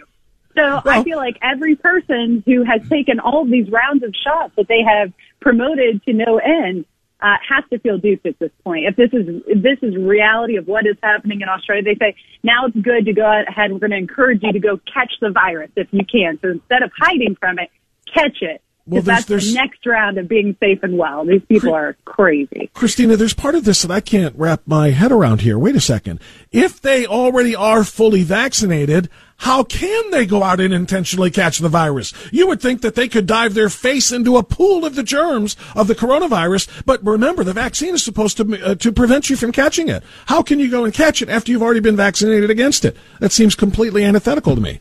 So 0.59 0.83
well, 0.85 1.01
I 1.01 1.05
feel 1.05 1.19
like 1.19 1.39
every 1.43 1.77
person 1.77 2.43
who 2.45 2.65
has 2.65 2.87
taken 2.89 3.21
all 3.21 3.43
of 3.43 3.51
these 3.51 3.71
rounds 3.71 4.03
of 4.03 4.13
shots 4.25 4.55
that 4.57 4.67
they 4.67 4.83
have 4.83 5.13
promoted 5.41 6.03
to 6.05 6.13
no 6.13 6.39
end 6.39 6.85
uh, 7.21 7.37
has 7.49 7.65
to 7.71 7.79
feel 7.79 7.99
duped 7.99 8.27
at 8.27 8.39
this 8.39 8.51
point. 8.65 8.87
If 8.87 8.97
this 8.97 9.11
is 9.13 9.43
if 9.47 9.63
this 9.63 9.79
is 9.83 9.97
reality 9.97 10.57
of 10.57 10.67
what 10.67 10.87
is 10.87 10.97
happening 11.03 11.41
in 11.41 11.49
Australia, 11.49 11.83
they 11.83 11.97
say 11.97 12.17
now 12.43 12.67
it's 12.67 12.77
good 12.77 13.07
to 13.07 13.13
go 13.13 13.43
ahead. 13.47 13.73
We're 13.73 13.79
going 13.79 13.91
to 13.91 13.97
encourage 13.97 14.43
you 14.43 14.53
to 14.53 14.61
go 14.61 14.81
catch 14.93 15.13
the 15.21 15.31
virus 15.31 15.71
if 15.77 15.89
you 15.93 16.05
can. 16.05 16.39
So 16.43 16.51
instead 16.51 16.83
of 16.83 16.91
hiding 16.99 17.37
from 17.39 17.59
it, 17.59 17.71
catch 18.13 18.39
it. 18.41 18.63
Well, 18.87 19.03
there's, 19.03 19.19
that's 19.19 19.27
there's, 19.27 19.49
the 19.53 19.55
next 19.55 19.85
round 19.85 20.17
of 20.17 20.29
being 20.29 20.57
safe 20.61 20.83
and 20.83 20.97
well. 20.97 21.27
These 21.27 21.43
people 21.47 21.75
are 21.75 21.95
crazy. 22.07 22.71
Christina, 22.73 23.17
there's 23.17 23.35
part 23.35 23.55
of 23.55 23.65
this 23.65 23.83
that 23.83 23.91
I 23.91 24.01
can't 24.01 24.35
wrap 24.35 24.63
my 24.65 24.91
head 24.91 25.13
around 25.13 25.43
here. 25.43 25.59
Wait 25.59 25.77
a 25.77 25.81
second. 25.81 26.21
If 26.53 26.81
they 26.81 27.07
already 27.07 27.55
are 27.55 27.85
fully 27.85 28.23
vaccinated, 28.23 29.11
how 29.39 29.63
can 29.63 30.11
they 30.11 30.27
go 30.27 30.43
out 30.43 30.61
and 30.61 30.75
intentionally 30.75 31.31
catch 31.31 31.59
the 31.59 31.69
virus? 31.69 32.13
You 32.33 32.49
would 32.49 32.61
think 32.61 32.83
that 32.83 32.97
they 32.97 33.09
could 33.09 33.27
dive 33.27 33.55
their 33.55 33.69
face 33.69 34.11
into 34.11 34.37
a 34.37 34.43
pool 34.43 34.85
of 34.85 34.95
the 34.95 35.03
germs 35.03 35.57
of 35.77 35.87
the 35.87 35.95
coronavirus, 35.95 36.69
but 36.85 37.05
remember, 37.05 37.45
the 37.45 37.53
vaccine 37.53 37.95
is 37.95 38.05
supposed 38.05 38.37
to 38.39 38.65
uh, 38.65 38.75
to 38.75 38.93
prevent 38.93 39.31
you 39.31 39.37
from 39.37 39.53
catching 39.53 39.89
it. 39.89 40.03
How 40.27 40.43
can 40.43 40.59
you 40.59 40.71
go 40.71 40.85
and 40.85 40.93
catch 40.93 41.23
it 41.23 41.29
after 41.29 41.53
you've 41.53 41.63
already 41.63 41.81
been 41.81 41.97
vaccinated 41.97 42.51
against 42.51 42.85
it? 42.85 42.97
That 43.21 43.33
seems 43.33 43.55
completely 43.55 44.05
antithetical 44.05 44.55
to 44.55 44.61
me. 44.61 44.81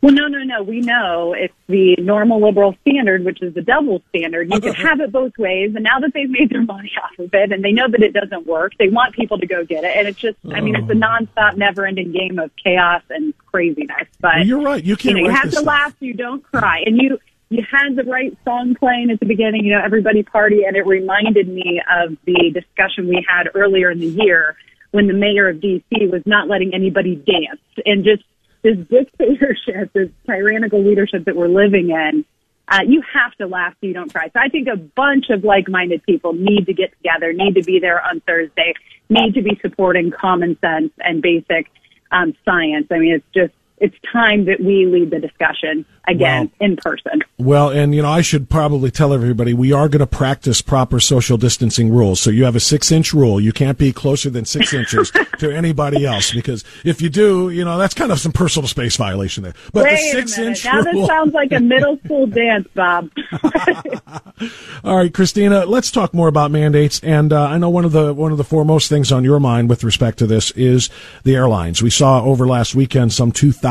Well, 0.00 0.12
no, 0.12 0.28
no, 0.28 0.44
no. 0.44 0.62
We 0.62 0.80
know 0.80 1.34
it's 1.36 1.54
the 1.66 1.96
normal 1.96 2.40
liberal 2.40 2.76
standard, 2.82 3.24
which 3.24 3.42
is 3.42 3.54
the 3.54 3.62
double 3.62 4.00
standard. 4.10 4.48
You 4.52 4.60
can 4.60 4.72
have 4.74 5.00
it 5.00 5.10
both 5.10 5.36
ways. 5.36 5.72
And 5.74 5.82
now 5.82 5.98
that 5.98 6.12
they've 6.14 6.30
made 6.30 6.50
their 6.50 6.62
money 6.62 6.92
off 7.02 7.18
of 7.18 7.34
it 7.34 7.50
and 7.50 7.64
they 7.64 7.72
know 7.72 7.88
that 7.90 8.00
it 8.00 8.12
doesn't 8.12 8.46
work, 8.46 8.72
they 8.78 8.88
want 8.88 9.14
people 9.16 9.38
to 9.38 9.46
go 9.46 9.64
get 9.64 9.82
it. 9.82 9.96
And 9.96 10.06
it's 10.06 10.18
just, 10.18 10.38
I 10.52 10.60
mean, 10.60 10.76
it's 10.76 10.88
a 10.88 10.92
oh. 10.92 10.94
nonstop, 10.94 11.56
never 11.56 11.84
ending 11.84 12.12
game 12.12 12.38
of 12.38 12.52
chaos 12.62 13.02
and 13.10 13.36
craziness. 13.46 14.06
But 14.20 14.34
well, 14.36 14.46
you're 14.46 14.62
right. 14.62 14.84
You 14.84 14.96
can't. 14.96 15.16
You, 15.16 15.24
know, 15.24 15.30
you 15.30 15.34
have 15.34 15.44
to 15.46 15.52
stuff. 15.52 15.66
laugh. 15.66 15.94
You 15.98 16.14
don't 16.14 16.44
cry. 16.44 16.84
And 16.86 16.96
you, 17.02 17.18
you 17.48 17.64
had 17.68 17.96
the 17.96 18.04
right 18.04 18.36
song 18.44 18.76
playing 18.76 19.10
at 19.10 19.18
the 19.18 19.26
beginning, 19.26 19.64
you 19.64 19.72
know, 19.72 19.82
everybody 19.84 20.22
party. 20.22 20.62
And 20.64 20.76
it 20.76 20.86
reminded 20.86 21.48
me 21.48 21.82
of 21.90 22.16
the 22.24 22.52
discussion 22.54 23.08
we 23.08 23.26
had 23.28 23.48
earlier 23.52 23.90
in 23.90 23.98
the 23.98 24.06
year 24.06 24.56
when 24.92 25.08
the 25.08 25.12
mayor 25.12 25.48
of 25.48 25.56
DC 25.56 25.82
was 26.08 26.22
not 26.24 26.48
letting 26.48 26.72
anybody 26.72 27.16
dance 27.16 27.60
and 27.84 28.04
just 28.04 28.22
this 28.62 28.76
dictatorship, 28.88 29.92
this 29.94 30.10
tyrannical 30.26 30.82
leadership 30.82 31.24
that 31.24 31.36
we're 31.36 31.48
living 31.48 31.90
in, 31.90 32.24
uh, 32.68 32.80
you 32.86 33.02
have 33.14 33.34
to 33.36 33.46
laugh 33.46 33.72
so 33.80 33.86
you 33.86 33.94
don't 33.94 34.12
cry. 34.12 34.26
So 34.26 34.40
I 34.40 34.48
think 34.48 34.68
a 34.68 34.76
bunch 34.76 35.30
of 35.30 35.42
like-minded 35.42 36.02
people 36.04 36.34
need 36.34 36.66
to 36.66 36.74
get 36.74 36.92
together, 36.98 37.32
need 37.32 37.54
to 37.54 37.62
be 37.62 37.78
there 37.80 38.04
on 38.04 38.20
Thursday, 38.20 38.74
need 39.08 39.34
to 39.34 39.42
be 39.42 39.58
supporting 39.62 40.10
common 40.10 40.58
sense 40.60 40.92
and 40.98 41.22
basic 41.22 41.70
um, 42.10 42.34
science. 42.44 42.86
I 42.90 42.98
mean, 42.98 43.14
it's 43.14 43.26
just 43.34 43.54
it's 43.80 43.96
time 44.12 44.46
that 44.46 44.60
we 44.60 44.86
lead 44.86 45.10
the 45.10 45.20
discussion 45.20 45.84
again 46.06 46.50
well, 46.58 46.68
in 46.68 46.76
person. 46.76 47.20
Well, 47.38 47.70
and 47.70 47.94
you 47.94 48.02
know, 48.02 48.08
I 48.08 48.22
should 48.22 48.48
probably 48.48 48.90
tell 48.90 49.12
everybody 49.12 49.54
we 49.54 49.72
are 49.72 49.88
going 49.88 50.00
to 50.00 50.06
practice 50.06 50.60
proper 50.60 51.00
social 51.00 51.36
distancing 51.36 51.90
rules. 51.90 52.20
So 52.20 52.30
you 52.30 52.44
have 52.44 52.56
a 52.56 52.60
six 52.60 52.90
inch 52.90 53.12
rule. 53.12 53.40
You 53.40 53.52
can't 53.52 53.78
be 53.78 53.92
closer 53.92 54.30
than 54.30 54.44
six 54.44 54.72
inches 54.72 55.10
to 55.38 55.54
anybody 55.54 56.04
else 56.04 56.32
because 56.32 56.64
if 56.84 57.00
you 57.00 57.08
do, 57.08 57.50
you 57.50 57.64
know, 57.64 57.78
that's 57.78 57.94
kind 57.94 58.10
of 58.10 58.18
some 58.18 58.32
personal 58.32 58.66
space 58.66 58.96
violation 58.96 59.44
there. 59.44 59.54
But 59.72 59.84
Wait 59.84 60.12
the 60.12 60.20
six 60.20 60.38
inch 60.38 60.64
now 60.64 60.80
rule. 60.80 61.02
this 61.02 61.06
sounds 61.06 61.34
like 61.34 61.52
a 61.52 61.60
middle 61.60 61.98
school 62.04 62.26
dance, 62.38 62.68
Bob. 62.74 63.10
All 64.84 64.96
right, 64.96 65.12
Christina, 65.12 65.66
let's 65.66 65.90
talk 65.90 66.14
more 66.14 66.28
about 66.28 66.50
mandates. 66.50 67.00
And 67.00 67.32
uh, 67.32 67.44
I 67.44 67.58
know 67.58 67.70
one 67.70 67.84
of 67.84 67.92
the 67.92 68.12
one 68.12 68.32
of 68.32 68.38
the 68.38 68.44
foremost 68.44 68.88
things 68.88 69.12
on 69.12 69.24
your 69.24 69.40
mind 69.40 69.68
with 69.68 69.84
respect 69.84 70.18
to 70.18 70.26
this 70.26 70.50
is 70.52 70.90
the 71.24 71.36
airlines. 71.36 71.82
We 71.82 71.90
saw 71.90 72.22
over 72.22 72.46
last 72.46 72.74
weekend 72.74 73.12
some 73.12 73.30
two 73.30 73.52
thousand 73.52 73.67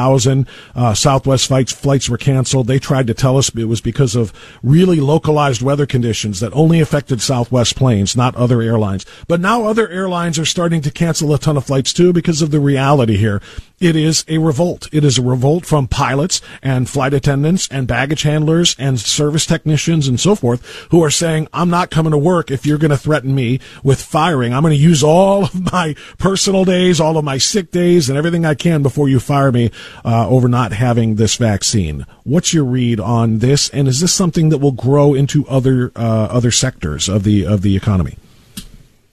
uh, 0.75 0.93
Southwest 0.93 1.47
flights 1.47 1.71
flights 1.71 2.09
were 2.09 2.17
canceled. 2.17 2.67
They 2.67 2.79
tried 2.79 3.07
to 3.07 3.13
tell 3.13 3.37
us 3.37 3.49
it 3.55 3.65
was 3.65 3.81
because 3.81 4.15
of 4.15 4.33
really 4.63 4.99
localized 4.99 5.61
weather 5.61 5.85
conditions 5.85 6.39
that 6.39 6.53
only 6.53 6.79
affected 6.79 7.21
Southwest 7.21 7.75
planes, 7.75 8.15
not 8.15 8.35
other 8.35 8.61
airlines. 8.61 9.05
But 9.27 9.39
now 9.39 9.65
other 9.65 9.87
airlines 9.89 10.39
are 10.39 10.45
starting 10.45 10.81
to 10.81 10.91
cancel 10.91 11.33
a 11.33 11.39
ton 11.39 11.57
of 11.57 11.65
flights 11.65 11.93
too 11.93 12.13
because 12.13 12.41
of 12.41 12.51
the 12.51 12.59
reality 12.59 13.17
here. 13.17 13.41
It 13.79 13.95
is 13.95 14.25
a 14.27 14.39
revolt. 14.39 14.89
It 14.91 15.03
is 15.03 15.19
a 15.19 15.21
revolt 15.21 15.63
from 15.63 15.87
pilots 15.87 16.41
and 16.63 16.89
flight 16.89 17.13
attendants 17.13 17.67
and 17.69 17.87
baggage 17.87 18.23
handlers 18.23 18.75
and 18.79 18.99
service 18.99 19.45
technicians 19.45 20.07
and 20.07 20.19
so 20.19 20.33
forth 20.33 20.65
who 20.89 21.03
are 21.03 21.11
saying, 21.11 21.47
I'm 21.53 21.69
not 21.69 21.91
coming 21.91 22.11
to 22.11 22.17
work 22.17 22.49
if 22.49 22.65
you're 22.65 22.79
going 22.79 22.89
to 22.89 22.97
threaten 22.97 23.35
me 23.35 23.59
with 23.83 24.01
firing. 24.01 24.51
I'm 24.51 24.63
going 24.63 24.75
to 24.75 24.81
use 24.81 25.03
all 25.03 25.43
of 25.45 25.71
my 25.71 25.95
personal 26.17 26.65
days, 26.65 26.99
all 26.99 27.17
of 27.17 27.25
my 27.25 27.37
sick 27.37 27.69
days 27.69 28.09
and 28.09 28.17
everything 28.17 28.45
I 28.45 28.55
can 28.55 28.81
before 28.81 29.09
you 29.09 29.19
fire 29.19 29.51
me 29.51 29.69
uh, 30.05 30.27
over 30.29 30.47
not 30.47 30.73
having 30.73 31.15
this 31.15 31.35
vaccine. 31.35 32.05
What's 32.23 32.53
your 32.53 32.65
read 32.65 32.99
on 32.99 33.39
this? 33.39 33.69
And 33.69 33.87
is 33.87 33.99
this 33.99 34.13
something 34.13 34.49
that 34.49 34.59
will 34.59 34.71
grow 34.71 35.13
into 35.13 35.47
other, 35.47 35.91
uh, 35.95 36.27
other 36.29 36.51
sectors 36.51 37.09
of 37.09 37.23
the, 37.23 37.45
of 37.45 37.61
the 37.61 37.75
economy? 37.75 38.17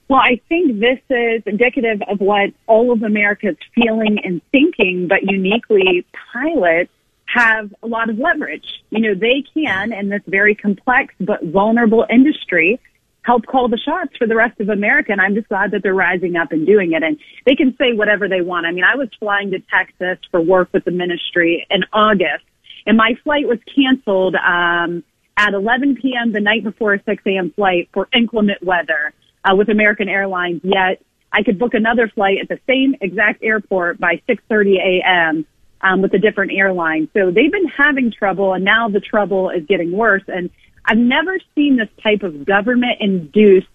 Well, 0.08 0.20
I 0.20 0.40
think 0.48 0.80
this 0.80 1.00
is 1.08 1.42
indicative 1.46 2.02
of 2.06 2.20
what 2.20 2.50
all 2.66 2.92
of 2.92 3.02
America 3.02 3.48
is 3.48 3.56
feeling 3.74 4.18
and 4.22 4.42
thinking, 4.52 5.08
but 5.08 5.22
uniquely 5.22 6.04
pilots 6.32 6.90
have 7.26 7.74
a 7.82 7.86
lot 7.86 8.10
of 8.10 8.18
leverage. 8.18 8.66
You 8.90 9.00
know, 9.00 9.14
they 9.14 9.44
can, 9.54 9.92
in 9.92 10.10
this 10.10 10.22
very 10.26 10.54
complex 10.54 11.14
but 11.18 11.42
vulnerable 11.42 12.06
industry, 12.08 12.78
help 13.24 13.46
call 13.46 13.68
the 13.68 13.78
shots 13.78 14.16
for 14.16 14.26
the 14.26 14.36
rest 14.36 14.60
of 14.60 14.68
America. 14.68 15.10
And 15.10 15.20
I'm 15.20 15.34
just 15.34 15.48
glad 15.48 15.72
that 15.72 15.82
they're 15.82 15.94
rising 15.94 16.36
up 16.36 16.52
and 16.52 16.66
doing 16.66 16.92
it. 16.92 17.02
And 17.02 17.18
they 17.46 17.56
can 17.56 17.74
say 17.78 17.92
whatever 17.92 18.28
they 18.28 18.42
want. 18.42 18.66
I 18.66 18.70
mean, 18.70 18.84
I 18.84 18.96
was 18.96 19.08
flying 19.18 19.50
to 19.50 19.60
Texas 19.60 20.18
for 20.30 20.40
work 20.40 20.68
with 20.72 20.84
the 20.84 20.90
ministry 20.90 21.66
in 21.70 21.84
August, 21.92 22.44
and 22.86 22.96
my 22.96 23.14
flight 23.24 23.48
was 23.48 23.58
canceled 23.74 24.36
um, 24.36 25.02
at 25.36 25.54
11 25.54 25.96
p.m. 25.96 26.32
the 26.32 26.40
night 26.40 26.62
before 26.62 26.94
a 26.94 27.02
6 27.02 27.22
a.m. 27.26 27.50
flight 27.50 27.88
for 27.92 28.08
inclement 28.12 28.62
weather 28.62 29.12
uh, 29.42 29.56
with 29.56 29.70
American 29.70 30.08
Airlines. 30.08 30.60
Yet 30.62 31.02
I 31.32 31.42
could 31.42 31.58
book 31.58 31.72
another 31.72 32.08
flight 32.08 32.38
at 32.42 32.48
the 32.48 32.60
same 32.66 32.94
exact 33.00 33.42
airport 33.42 33.98
by 33.98 34.20
6:30 34.28 34.76
a.m. 34.76 35.46
Um, 35.80 36.00
with 36.00 36.14
a 36.14 36.18
different 36.18 36.52
airline. 36.52 37.08
So 37.12 37.30
they've 37.30 37.52
been 37.52 37.68
having 37.68 38.10
trouble, 38.10 38.54
and 38.54 38.64
now 38.64 38.88
the 38.88 39.00
trouble 39.00 39.50
is 39.50 39.66
getting 39.66 39.92
worse. 39.92 40.22
And 40.28 40.48
I've 40.84 40.98
never 40.98 41.38
seen 41.54 41.76
this 41.76 41.88
type 42.02 42.22
of 42.22 42.44
government-induced 42.44 43.66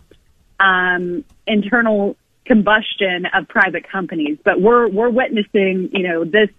um, 0.60 1.24
internal 1.48 2.16
combustion 2.46 3.26
of 3.34 3.48
private 3.48 3.90
companies, 3.90 4.38
but 4.44 4.60
we're 4.60 4.88
we're 4.90 5.10
witnessing, 5.10 5.90
you 5.94 6.04
know, 6.04 6.26
this 6.26 6.50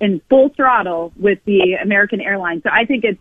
in 0.00 0.20
full 0.28 0.48
throttle 0.50 1.12
with 1.16 1.38
the 1.44 1.74
American 1.82 2.20
Airlines. 2.20 2.62
So 2.62 2.70
I 2.72 2.84
think 2.84 3.04
it's 3.04 3.20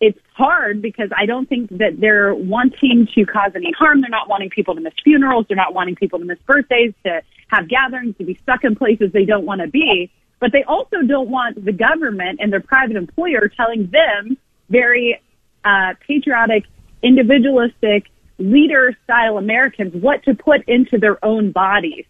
it's 0.00 0.18
hard 0.34 0.82
because 0.82 1.10
I 1.16 1.26
don't 1.26 1.48
think 1.48 1.70
that 1.78 1.98
they're 1.98 2.34
wanting 2.34 3.08
to 3.14 3.24
cause 3.24 3.52
any 3.54 3.72
harm. 3.78 4.00
They're 4.00 4.10
not 4.10 4.28
wanting 4.28 4.50
people 4.50 4.74
to 4.74 4.80
miss 4.80 4.92
funerals. 5.02 5.46
They're 5.48 5.56
not 5.56 5.72
wanting 5.72 5.94
people 5.94 6.18
to 6.18 6.24
miss 6.24 6.38
birthdays, 6.46 6.92
to 7.04 7.22
have 7.48 7.68
gatherings, 7.68 8.16
to 8.18 8.24
be 8.24 8.38
stuck 8.42 8.64
in 8.64 8.74
places 8.74 9.12
they 9.12 9.24
don't 9.24 9.46
want 9.46 9.60
to 9.60 9.68
be. 9.68 10.10
But 10.40 10.52
they 10.52 10.64
also 10.64 11.02
don't 11.06 11.30
want 11.30 11.64
the 11.64 11.72
government 11.72 12.40
and 12.42 12.52
their 12.52 12.60
private 12.60 12.96
employer 12.96 13.50
telling 13.56 13.90
them 13.90 14.36
very 14.68 15.20
uh, 15.64 15.94
patriotic, 16.06 16.64
individualistic, 17.02 18.06
leader 18.38 18.96
style 19.04 19.38
Americans 19.38 19.94
what 19.94 20.22
to 20.24 20.34
put 20.34 20.68
into 20.68 20.98
their 20.98 21.24
own 21.24 21.52
bodies. 21.52 22.04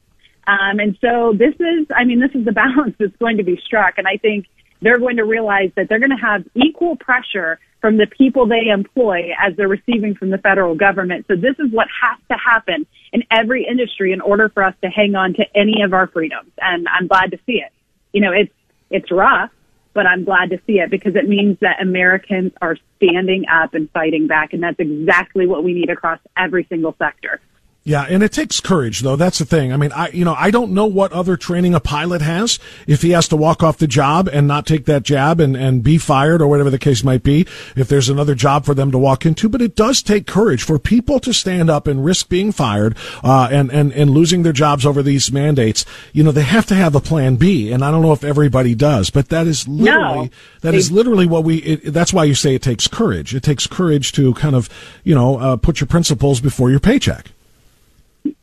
Um, 0.46 0.78
and 0.78 0.96
so 1.00 1.34
this 1.36 1.54
is, 1.54 1.86
I 1.94 2.04
mean, 2.04 2.20
this 2.20 2.30
is 2.34 2.44
the 2.44 2.52
balance 2.64 2.94
that's 2.98 3.16
going 3.16 3.38
to 3.38 3.44
be 3.44 3.60
struck. 3.64 3.98
And 3.98 4.06
I 4.06 4.16
think 4.16 4.46
they're 4.80 4.98
going 4.98 5.16
to 5.16 5.24
realize 5.24 5.70
that 5.76 5.88
they're 5.88 5.98
going 5.98 6.10
to 6.10 6.16
have 6.16 6.44
equal 6.54 6.96
pressure 6.96 7.58
from 7.80 7.98
the 7.98 8.06
people 8.06 8.46
they 8.46 8.70
employ 8.72 9.30
as 9.38 9.54
they're 9.56 9.68
receiving 9.68 10.14
from 10.14 10.30
the 10.30 10.38
federal 10.38 10.74
government. 10.74 11.26
So 11.28 11.36
this 11.36 11.54
is 11.58 11.70
what 11.70 11.86
has 12.02 12.18
to 12.30 12.36
happen 12.36 12.86
in 13.12 13.24
every 13.30 13.66
industry 13.66 14.12
in 14.12 14.20
order 14.20 14.48
for 14.48 14.62
us 14.62 14.74
to 14.82 14.88
hang 14.88 15.14
on 15.14 15.34
to 15.34 15.44
any 15.54 15.82
of 15.82 15.92
our 15.92 16.06
freedoms. 16.06 16.50
And 16.60 16.86
I'm 16.88 17.06
glad 17.06 17.30
to 17.32 17.38
see 17.44 17.60
it. 17.64 17.72
You 18.12 18.22
know, 18.22 18.32
it's, 18.32 18.52
it's 18.90 19.10
rough, 19.10 19.50
but 19.94 20.06
I'm 20.06 20.24
glad 20.24 20.50
to 20.50 20.60
see 20.66 20.80
it 20.80 20.90
because 20.90 21.14
it 21.16 21.28
means 21.28 21.56
that 21.60 21.80
Americans 21.80 22.52
are 22.60 22.76
standing 22.96 23.46
up 23.48 23.74
and 23.74 23.90
fighting 23.92 24.26
back. 24.26 24.52
And 24.52 24.62
that's 24.62 24.78
exactly 24.78 25.46
what 25.46 25.64
we 25.64 25.72
need 25.72 25.88
across 25.88 26.18
every 26.36 26.66
single 26.68 26.94
sector. 26.98 27.40
Yeah, 27.86 28.06
and 28.08 28.22
it 28.22 28.32
takes 28.32 28.60
courage, 28.60 29.00
though. 29.00 29.14
That's 29.14 29.38
the 29.38 29.44
thing. 29.44 29.70
I 29.70 29.76
mean, 29.76 29.92
I, 29.92 30.08
you 30.08 30.24
know, 30.24 30.34
I 30.38 30.50
don't 30.50 30.72
know 30.72 30.86
what 30.86 31.12
other 31.12 31.36
training 31.36 31.74
a 31.74 31.80
pilot 31.80 32.22
has 32.22 32.58
if 32.86 33.02
he 33.02 33.10
has 33.10 33.28
to 33.28 33.36
walk 33.36 33.62
off 33.62 33.76
the 33.76 33.86
job 33.86 34.26
and 34.26 34.48
not 34.48 34.64
take 34.66 34.86
that 34.86 35.02
jab 35.02 35.38
and, 35.38 35.54
and 35.54 35.82
be 35.82 35.98
fired 35.98 36.40
or 36.40 36.46
whatever 36.48 36.70
the 36.70 36.78
case 36.78 37.04
might 37.04 37.22
be, 37.22 37.42
if 37.76 37.86
there's 37.88 38.08
another 38.08 38.34
job 38.34 38.64
for 38.64 38.72
them 38.72 38.90
to 38.90 38.96
walk 38.96 39.26
into. 39.26 39.50
But 39.50 39.60
it 39.60 39.76
does 39.76 40.02
take 40.02 40.26
courage 40.26 40.62
for 40.62 40.78
people 40.78 41.20
to 41.20 41.34
stand 41.34 41.68
up 41.68 41.86
and 41.86 42.02
risk 42.02 42.30
being 42.30 42.52
fired, 42.52 42.96
uh, 43.22 43.48
and, 43.52 43.70
and, 43.70 43.92
and 43.92 44.12
losing 44.12 44.44
their 44.44 44.54
jobs 44.54 44.86
over 44.86 45.02
these 45.02 45.30
mandates. 45.30 45.84
You 46.14 46.24
know, 46.24 46.32
they 46.32 46.40
have 46.42 46.64
to 46.68 46.74
have 46.74 46.94
a 46.94 47.00
plan 47.00 47.36
B. 47.36 47.70
And 47.70 47.84
I 47.84 47.90
don't 47.90 48.00
know 48.00 48.12
if 48.14 48.24
everybody 48.24 48.74
does, 48.74 49.10
but 49.10 49.28
that 49.28 49.46
is 49.46 49.68
literally, 49.68 50.18
No. 50.28 50.30
that 50.62 50.70
They- 50.70 50.78
is 50.78 50.90
literally 50.90 51.26
what 51.26 51.44
we, 51.44 51.56
it, 51.58 51.92
that's 51.92 52.14
why 52.14 52.24
you 52.24 52.34
say 52.34 52.54
it 52.54 52.62
takes 52.62 52.88
courage. 52.88 53.34
It 53.34 53.42
takes 53.42 53.66
courage 53.66 54.12
to 54.12 54.32
kind 54.32 54.54
of, 54.54 54.70
you 55.04 55.14
know, 55.14 55.36
uh, 55.36 55.56
put 55.56 55.80
your 55.80 55.86
principles 55.86 56.40
before 56.40 56.70
your 56.70 56.80
paycheck. 56.80 57.32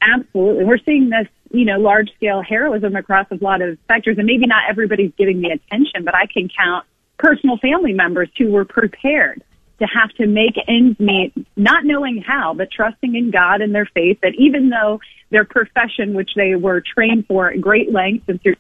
Absolutely. 0.02 0.66
We're 0.66 0.78
seeing 0.80 1.10
this, 1.10 1.28
you 1.52 1.66
know, 1.66 1.80
large 1.80 2.12
scale 2.16 2.42
heroism 2.42 2.96
across 2.96 3.28
a 3.32 3.44
lot 3.44 3.62
of 3.62 3.78
sectors 3.88 4.18
and 4.18 4.26
maybe 4.26 4.48
not 4.48 4.64
everybody's 4.70 5.12
giving 5.18 5.42
the 5.42 5.50
attention, 5.50 6.04
but 6.04 6.16
I 6.16 6.26
can 6.26 6.50
count 6.50 6.86
personal 7.18 7.58
family 7.58 7.94
members 7.94 8.30
who 8.38 8.52
were 8.52 8.66
prepared 8.66 9.44
to 9.80 9.88
have 9.88 10.10
to 10.12 10.28
make 10.28 10.56
ends 10.68 11.00
meet, 11.00 11.34
not 11.56 11.86
knowing 11.86 12.22
how, 12.22 12.54
but 12.54 12.70
trusting 12.72 13.16
in 13.16 13.32
God 13.32 13.62
and 13.62 13.74
their 13.74 13.86
faith 13.86 14.20
that 14.22 14.34
even 14.38 14.70
though 14.70 15.00
their 15.32 15.46
profession, 15.46 16.14
which 16.14 16.32
they 16.36 16.56
were 16.56 16.82
trained 16.82 17.26
for 17.26 17.50
at 17.50 17.60
great 17.60 17.92
lengths 17.92 18.26
and 18.28 18.42
through 18.42 18.56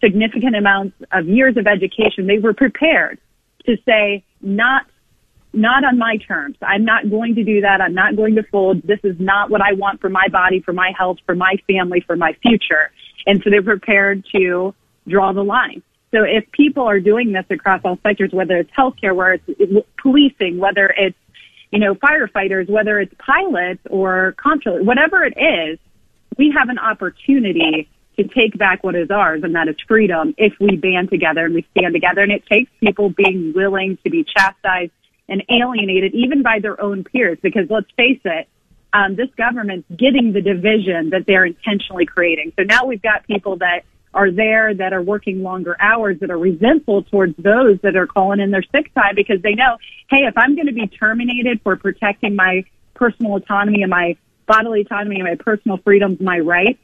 significant 0.00 0.56
amounts 0.56 0.96
of 1.12 1.26
years 1.26 1.56
of 1.56 1.66
education, 1.66 2.26
they 2.26 2.38
were 2.38 2.52
prepared 2.52 3.18
to 3.66 3.76
say, 3.86 4.22
not 4.42 4.86
not 5.52 5.84
on 5.84 5.98
my 5.98 6.18
terms. 6.18 6.56
I'm 6.62 6.84
not 6.84 7.08
going 7.10 7.34
to 7.36 7.44
do 7.44 7.62
that. 7.62 7.80
I'm 7.80 7.94
not 7.94 8.16
going 8.16 8.34
to 8.36 8.42
fold. 8.42 8.82
This 8.82 9.00
is 9.02 9.16
not 9.18 9.50
what 9.50 9.60
I 9.60 9.72
want 9.72 10.00
for 10.00 10.08
my 10.08 10.28
body, 10.28 10.60
for 10.60 10.72
my 10.72 10.92
health, 10.96 11.18
for 11.26 11.34
my 11.34 11.56
family, 11.66 12.00
for 12.06 12.16
my 12.16 12.34
future. 12.42 12.90
And 13.26 13.42
so 13.42 13.50
they're 13.50 13.62
prepared 13.62 14.24
to 14.34 14.74
draw 15.06 15.32
the 15.32 15.42
line. 15.42 15.82
So 16.10 16.22
if 16.22 16.50
people 16.52 16.84
are 16.84 17.00
doing 17.00 17.32
this 17.32 17.44
across 17.50 17.82
all 17.84 17.98
sectors, 18.02 18.32
whether 18.32 18.56
it's 18.56 18.70
healthcare, 18.70 19.14
where 19.14 19.34
it's 19.34 19.86
policing, 20.00 20.58
whether 20.58 20.92
it's, 20.96 21.18
you 21.70 21.78
know, 21.78 21.94
firefighters, 21.94 22.68
whether 22.70 22.98
it's 22.98 23.12
pilots 23.18 23.80
or 23.90 24.34
comptrollers, 24.38 24.84
whatever 24.84 25.24
it 25.24 25.34
is, 25.36 25.78
we 26.38 26.54
have 26.56 26.68
an 26.68 26.78
opportunity 26.78 27.88
to 28.16 28.24
take 28.28 28.56
back 28.56 28.82
what 28.82 28.94
is 28.94 29.10
ours, 29.10 29.42
and 29.44 29.54
that 29.54 29.68
is 29.68 29.76
freedom 29.86 30.34
if 30.38 30.54
we 30.58 30.76
band 30.76 31.10
together 31.10 31.44
and 31.44 31.54
we 31.54 31.66
stand 31.76 31.92
together. 31.92 32.22
And 32.22 32.32
it 32.32 32.46
takes 32.46 32.70
people 32.80 33.10
being 33.10 33.52
willing 33.54 33.98
to 34.04 34.10
be 34.10 34.24
chastised 34.24 34.92
and 35.28 35.44
alienated 35.50 36.14
even 36.14 36.42
by 36.42 36.58
their 36.60 36.80
own 36.80 37.04
peers, 37.04 37.38
because 37.42 37.68
let's 37.70 37.90
face 37.96 38.20
it, 38.24 38.48
um, 38.92 39.16
this 39.16 39.28
government's 39.36 39.86
getting 39.94 40.32
the 40.32 40.40
division 40.40 41.10
that 41.10 41.26
they're 41.26 41.44
intentionally 41.44 42.06
creating. 42.06 42.52
So 42.56 42.62
now 42.62 42.86
we've 42.86 43.02
got 43.02 43.26
people 43.26 43.56
that 43.58 43.82
are 44.14 44.30
there 44.30 44.74
that 44.74 44.92
are 44.92 45.02
working 45.02 45.42
longer 45.42 45.76
hours 45.78 46.18
that 46.20 46.30
are 46.30 46.38
resentful 46.38 47.02
towards 47.04 47.36
those 47.36 47.78
that 47.82 47.96
are 47.96 48.06
calling 48.06 48.40
in 48.40 48.50
their 48.50 48.62
sick 48.74 48.92
time 48.94 49.14
because 49.14 49.42
they 49.42 49.54
know, 49.54 49.76
hey, 50.08 50.24
if 50.26 50.36
I'm 50.36 50.54
going 50.54 50.66
to 50.66 50.72
be 50.72 50.86
terminated 50.86 51.60
for 51.62 51.76
protecting 51.76 52.34
my 52.34 52.64
personal 52.94 53.36
autonomy 53.36 53.82
and 53.82 53.90
my 53.90 54.16
bodily 54.46 54.80
autonomy 54.80 55.16
and 55.16 55.24
my 55.24 55.34
personal 55.36 55.76
freedoms, 55.78 56.20
my 56.20 56.38
rights, 56.38 56.80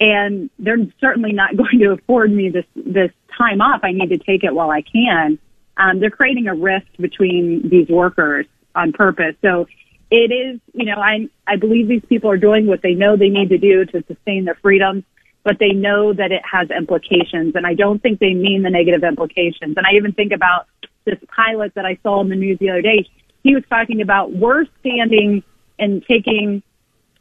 and 0.00 0.50
they're 0.58 0.78
certainly 1.00 1.32
not 1.32 1.56
going 1.56 1.78
to 1.78 1.92
afford 1.92 2.32
me 2.32 2.50
this 2.50 2.66
this 2.74 3.10
time 3.38 3.60
off. 3.60 3.80
I 3.82 3.92
need 3.92 4.08
to 4.08 4.18
take 4.18 4.44
it 4.44 4.54
while 4.54 4.70
I 4.70 4.82
can. 4.82 5.38
Um, 5.76 6.00
they're 6.00 6.10
creating 6.10 6.46
a 6.46 6.54
rift 6.54 6.96
between 7.00 7.68
these 7.68 7.88
workers 7.88 8.46
on 8.74 8.92
purpose. 8.92 9.34
So 9.42 9.66
it 10.10 10.30
is, 10.30 10.60
you 10.72 10.84
know, 10.84 11.00
I 11.00 11.28
I 11.46 11.56
believe 11.56 11.88
these 11.88 12.04
people 12.08 12.30
are 12.30 12.36
doing 12.36 12.66
what 12.66 12.82
they 12.82 12.94
know 12.94 13.16
they 13.16 13.28
need 13.28 13.48
to 13.50 13.58
do 13.58 13.84
to 13.86 14.04
sustain 14.06 14.44
their 14.44 14.54
freedoms, 14.56 15.04
but 15.42 15.58
they 15.58 15.70
know 15.70 16.12
that 16.12 16.30
it 16.32 16.42
has 16.50 16.70
implications, 16.70 17.54
and 17.56 17.66
I 17.66 17.74
don't 17.74 18.00
think 18.00 18.20
they 18.20 18.34
mean 18.34 18.62
the 18.62 18.70
negative 18.70 19.02
implications. 19.02 19.76
And 19.76 19.86
I 19.86 19.94
even 19.96 20.12
think 20.12 20.32
about 20.32 20.66
this 21.04 21.18
pilot 21.28 21.74
that 21.74 21.84
I 21.84 21.98
saw 22.02 22.20
in 22.20 22.28
the 22.28 22.36
news 22.36 22.58
the 22.58 22.70
other 22.70 22.82
day. 22.82 23.08
He 23.42 23.54
was 23.54 23.64
talking 23.68 24.00
about 24.00 24.32
we're 24.32 24.64
standing 24.80 25.42
and 25.78 26.04
taking 26.06 26.62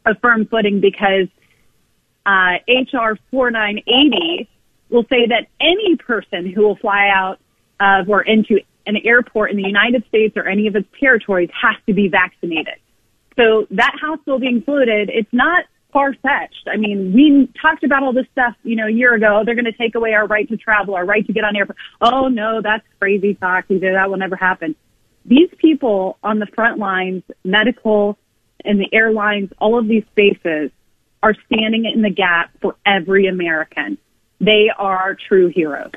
a 0.06 0.16
firm 0.16 0.46
footing 0.46 0.80
because 0.80 1.28
uh, 2.26 2.58
HR 2.68 3.18
4980 3.32 4.48
will 4.90 5.06
say 5.10 5.28
that 5.28 5.48
any 5.60 5.96
person 5.98 6.50
who 6.50 6.62
will 6.62 6.76
fly 6.76 7.10
out 7.14 7.40
of 7.80 8.10
or 8.10 8.22
into 8.22 8.60
an 8.86 8.98
airport 9.04 9.52
in 9.52 9.58
the 9.58 9.64
United 9.64 10.06
States 10.08 10.36
or 10.36 10.48
any 10.48 10.68
of 10.68 10.76
its 10.76 10.88
territories 11.00 11.50
has 11.60 11.76
to 11.88 11.94
be 11.94 12.10
vaccinated. 12.10 12.76
So 13.38 13.68
that 13.72 13.94
House 14.00 14.20
bill 14.26 14.40
being 14.40 14.62
floated, 14.62 15.10
it's 15.10 15.32
not 15.32 15.66
far 15.92 16.14
fetched. 16.14 16.68
I 16.68 16.78
mean, 16.78 17.14
we 17.14 17.50
talked 17.62 17.84
about 17.84 18.04
all 18.04 18.14
this 18.14 18.26
stuff, 18.32 18.56
you 18.64 18.76
know, 18.76 18.88
a 18.88 18.92
year 18.92 19.14
ago. 19.14 19.44
They're 19.46 19.56
going 19.56 19.66
to 19.66 19.72
take 19.72 19.96
away 19.96 20.14
our 20.14 20.28
right 20.28 20.48
to 20.50 20.58
travel, 20.58 20.96
our 20.96 21.06
right 21.06 21.26
to 21.26 21.34
get 21.34 21.44
on 21.44 21.56
airport. 21.56 21.78
Oh 22.02 22.28
no, 22.28 22.62
that's 22.62 22.86
crazy 23.00 23.36
talk. 23.36 23.66
Either 23.70 23.94
that 23.94 24.10
will 24.10 24.18
never 24.18 24.36
happen. 24.36 24.76
These 25.26 25.50
people 25.58 26.18
on 26.24 26.40
the 26.40 26.48
front 26.48 26.80
lines, 26.80 27.24
medical 27.46 28.18
and 28.66 28.80
the 28.80 28.90
airlines, 28.92 29.52
all 29.60 29.78
of 29.78 29.88
these 29.88 30.04
spaces 30.12 30.72
are 31.22 31.36
standing 31.46 31.86
in 31.86 32.02
the 32.02 32.10
gap 32.10 32.52
for 32.62 32.76
every 32.86 33.28
American. 33.28 33.98
They 34.40 34.70
are 34.76 35.16
true 35.16 35.48
heroes. 35.48 35.92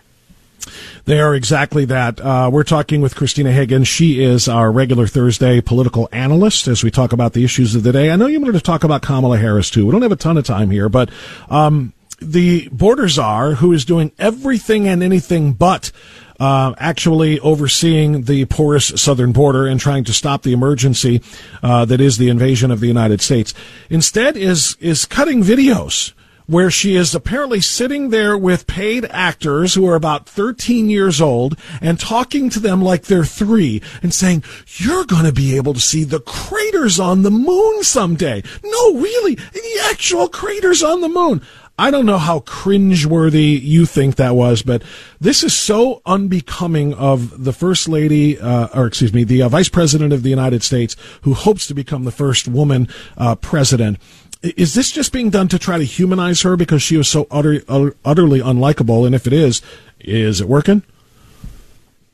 They 1.04 1.20
are 1.20 1.34
exactly 1.34 1.84
that. 1.86 2.20
Uh, 2.20 2.50
we're 2.52 2.64
talking 2.64 3.00
with 3.00 3.14
Christina 3.14 3.52
Hagan. 3.52 3.84
She 3.84 4.22
is 4.22 4.48
our 4.48 4.70
regular 4.72 5.06
Thursday 5.06 5.60
political 5.60 6.08
analyst 6.12 6.68
as 6.68 6.82
we 6.82 6.90
talk 6.90 7.12
about 7.12 7.32
the 7.32 7.44
issues 7.44 7.74
of 7.74 7.82
the 7.82 7.92
day. 7.92 8.10
I 8.10 8.16
know 8.16 8.26
you 8.26 8.40
wanted 8.40 8.52
to 8.52 8.60
talk 8.60 8.84
about 8.84 9.02
Kamala 9.02 9.38
Harris 9.38 9.70
too. 9.70 9.86
We 9.86 9.92
don't 9.92 10.02
have 10.02 10.12
a 10.12 10.16
ton 10.16 10.36
of 10.36 10.44
time 10.44 10.70
here, 10.70 10.88
but 10.88 11.10
um, 11.48 11.92
the 12.20 12.68
border 12.70 13.08
czar, 13.08 13.52
who 13.52 13.72
is 13.72 13.84
doing 13.84 14.12
everything 14.18 14.88
and 14.88 15.02
anything 15.02 15.52
but 15.52 15.92
uh, 16.38 16.74
actually 16.78 17.40
overseeing 17.40 18.22
the 18.22 18.44
porous 18.46 18.88
southern 19.00 19.32
border 19.32 19.66
and 19.66 19.80
trying 19.80 20.04
to 20.04 20.12
stop 20.12 20.42
the 20.42 20.52
emergency 20.52 21.22
uh, 21.62 21.84
that 21.84 22.00
is 22.00 22.18
the 22.18 22.28
invasion 22.28 22.70
of 22.70 22.80
the 22.80 22.86
United 22.86 23.20
States, 23.20 23.54
instead 23.90 24.36
is 24.36 24.76
is 24.80 25.04
cutting 25.04 25.42
videos 25.42 26.12
where 26.46 26.70
she 26.70 26.94
is 26.94 27.14
apparently 27.14 27.60
sitting 27.60 28.10
there 28.10 28.36
with 28.38 28.66
paid 28.66 29.04
actors 29.06 29.74
who 29.74 29.86
are 29.88 29.96
about 29.96 30.28
13 30.28 30.88
years 30.88 31.20
old 31.20 31.58
and 31.80 31.98
talking 31.98 32.48
to 32.50 32.60
them 32.60 32.82
like 32.82 33.02
they're 33.02 33.24
three 33.24 33.82
and 34.02 34.14
saying, 34.14 34.44
You're 34.76 35.04
going 35.04 35.24
to 35.24 35.32
be 35.32 35.56
able 35.56 35.74
to 35.74 35.80
see 35.80 36.04
the 36.04 36.20
craters 36.20 37.00
on 37.00 37.22
the 37.22 37.30
moon 37.30 37.82
someday. 37.82 38.42
No, 38.64 38.94
really, 38.94 39.34
the 39.34 39.80
actual 39.90 40.28
craters 40.28 40.82
on 40.82 41.00
the 41.00 41.08
moon. 41.08 41.42
I 41.78 41.90
don't 41.90 42.06
know 42.06 42.16
how 42.16 42.40
cringeworthy 42.40 43.60
you 43.60 43.84
think 43.84 44.16
that 44.16 44.34
was, 44.34 44.62
but 44.62 44.82
this 45.20 45.44
is 45.44 45.52
so 45.52 46.00
unbecoming 46.06 46.94
of 46.94 47.44
the 47.44 47.52
First 47.52 47.86
Lady, 47.86 48.38
uh, 48.38 48.68
or 48.74 48.86
excuse 48.86 49.12
me, 49.12 49.24
the 49.24 49.42
uh, 49.42 49.50
Vice 49.50 49.68
President 49.68 50.14
of 50.14 50.22
the 50.22 50.30
United 50.30 50.62
States, 50.62 50.96
who 51.22 51.34
hopes 51.34 51.66
to 51.66 51.74
become 51.74 52.04
the 52.04 52.10
first 52.10 52.48
woman 52.48 52.88
uh, 53.18 53.34
president. 53.34 53.98
Is 54.56 54.74
this 54.74 54.90
just 54.90 55.12
being 55.12 55.30
done 55.30 55.48
to 55.48 55.58
try 55.58 55.78
to 55.78 55.84
humanize 55.84 56.42
her 56.42 56.56
because 56.56 56.82
she 56.82 56.96
was 56.96 57.08
so 57.08 57.26
utter, 57.30 57.62
utter, 57.68 57.96
utterly 58.04 58.40
unlikable? 58.40 59.06
And 59.06 59.14
if 59.14 59.26
it 59.26 59.32
is, 59.32 59.62
is 60.00 60.40
it 60.40 60.48
working? 60.48 60.82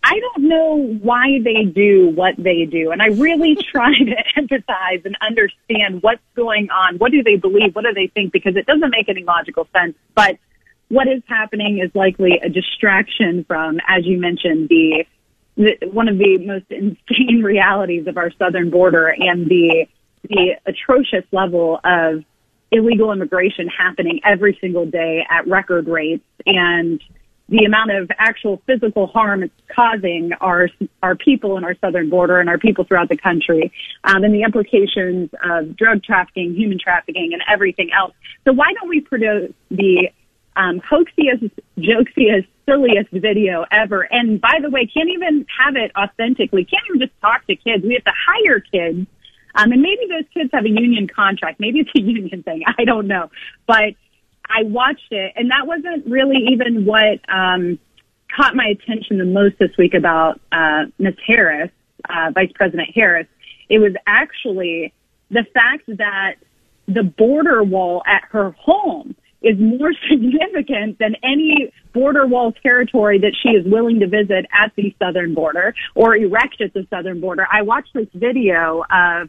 I 0.05 0.19
don't 0.19 0.49
know 0.49 0.99
why 1.01 1.39
they 1.45 1.65
do 1.65 2.11
what 2.11 2.35
they 2.37 2.65
do. 2.65 2.91
And 2.91 3.01
I 3.01 3.07
really 3.07 3.57
try 3.73 3.93
to 3.93 4.25
empathize 4.37 5.05
and 5.05 5.17
understand 5.21 6.03
what's 6.03 6.23
going 6.35 6.71
on. 6.71 6.99
What 6.99 7.13
do 7.13 7.23
they 7.23 7.37
believe? 7.37 7.75
What 7.75 7.85
do 7.85 7.93
they 7.95 8.09
think? 8.09 8.33
Because 8.33 8.57
it 8.57 8.67
doesn't 8.67 8.91
make 8.91 9.09
any 9.09 9.25
logical 9.25 9.69
sense. 9.73 9.95
But 10.15 10.39
what 10.89 11.09
is 11.09 11.23
happening 11.27 11.79
is 11.79 11.91
likely 11.95 12.41
a 12.43 12.49
distraction 12.49 13.45
from, 13.45 13.79
as 13.89 14.05
you 14.05 14.19
mentioned, 14.19 14.69
the, 14.69 15.07
the 15.57 15.89
one 15.91 16.09
of 16.09 16.19
the 16.19 16.39
most 16.39 16.67
insane 16.71 17.43
realities 17.45 18.07
of 18.07 18.17
our 18.17 18.31
southern 18.33 18.71
border 18.71 19.09
and 19.09 19.47
the 19.47 19.87
the 20.29 20.57
atrocious 20.67 21.25
level 21.33 21.81
of 21.85 22.25
illegal 22.71 23.13
immigration 23.13 23.69
happening 23.69 24.21
every 24.25 24.57
single 24.61 24.87
day 24.87 25.27
at 25.29 25.47
record 25.47 25.89
rates 25.89 26.25
and 26.47 27.03
the 27.49 27.65
amount 27.65 27.91
of 27.91 28.11
actual 28.19 28.63
physical 28.67 29.07
harm 29.07 29.43
it's 29.43 29.53
causing 29.75 30.33
our 30.41 30.71
our 31.03 31.15
people 31.15 31.59
in 31.59 31.65
our 31.65 31.75
southern 31.81 32.09
border 32.09 32.41
and 32.41 32.49
our 32.49 32.57
people 32.57 32.85
throughout 32.85 33.11
the 33.11 33.17
country, 33.17 33.71
um, 34.05 34.25
and 34.25 34.33
the 34.33 34.43
implications 34.43 35.29
of 35.45 35.77
drug 35.77 36.03
trafficking, 36.03 36.55
human 36.55 36.79
trafficking, 36.79 37.31
and 37.35 37.43
everything 37.47 37.91
else. 37.93 38.15
So 38.45 38.53
why 38.53 38.73
don't 38.73 38.89
we 38.89 39.01
produce 39.01 39.53
the 39.71 40.09
um, 40.57 40.81
hoaxiest, 40.81 41.51
jokesiest 41.77 42.47
silliest 42.67 43.11
video 43.11 43.65
ever. 43.71 44.03
And 44.03 44.41
by 44.41 44.59
the 44.63 44.71
way, 44.71 44.87
can't 44.87 45.09
even 45.11 45.47
have 45.59 45.77
it 45.77 45.91
authentically. 45.97 46.65
Can't 46.65 46.85
even 46.89 47.01
just 47.01 47.21
talk 47.21 47.47
to 47.47 47.57
kids. 47.57 47.85
We 47.85 47.95
have 47.95 48.05
to 48.05 48.13
hire 48.27 48.61
kids. 48.61 49.07
Um, 49.55 49.73
and 49.73 49.83
maybe 49.83 50.03
those 50.09 50.29
kids 50.33 50.51
have 50.53 50.65
a 50.65 50.69
union 50.69 51.09
contract. 51.09 51.61
Maybe 51.61 51.81
it's 51.81 51.91
a 51.97 52.01
union 52.01 52.43
thing. 52.43 52.63
I 52.79 52.85
don't 52.85 53.07
know. 53.07 53.31
But 53.67 53.95
I 54.49 54.65
watched 54.65 55.11
it 55.11 55.33
and 55.37 55.51
that 55.51 55.67
wasn't 55.67 56.07
really 56.07 56.49
even 56.53 56.85
what, 56.85 57.21
um, 57.29 57.79
caught 58.35 58.57
my 58.57 58.67
attention 58.67 59.19
the 59.19 59.25
most 59.25 59.59
this 59.59 59.71
week 59.77 59.95
about, 59.95 60.41
uh, 60.53 60.85
Ms. 60.99 61.15
Harris, 61.27 61.71
uh, 62.09 62.31
Vice 62.35 62.51
President 62.55 62.89
Harris. 62.95 63.27
It 63.69 63.79
was 63.79 63.93
actually 64.07 64.93
the 65.31 65.45
fact 65.53 65.85
that 65.87 66.37
the 66.87 67.03
border 67.03 67.63
wall 67.63 68.03
at 68.07 68.23
her 68.31 68.51
home 68.53 69.15
is 69.43 69.59
more 69.59 69.93
significant 70.11 70.99
than 70.99 71.17
any 71.23 71.73
border 71.93 72.27
wall 72.27 72.53
territory 72.53 73.19
that 73.19 73.33
she 73.43 73.51
is 73.51 73.67
willing 73.67 74.01
to 74.01 74.07
visit 74.07 74.47
at 74.53 74.73
the 74.77 74.95
southern 74.99 75.35
border 75.35 75.75
or 75.95 76.17
erect 76.17 76.61
at 76.61 76.73
the 76.73 76.87
southern 76.91 77.21
border. 77.21 77.47
I 77.51 77.63
watched 77.63 77.93
this 77.95 78.09
video 78.15 78.85
of 78.91 79.29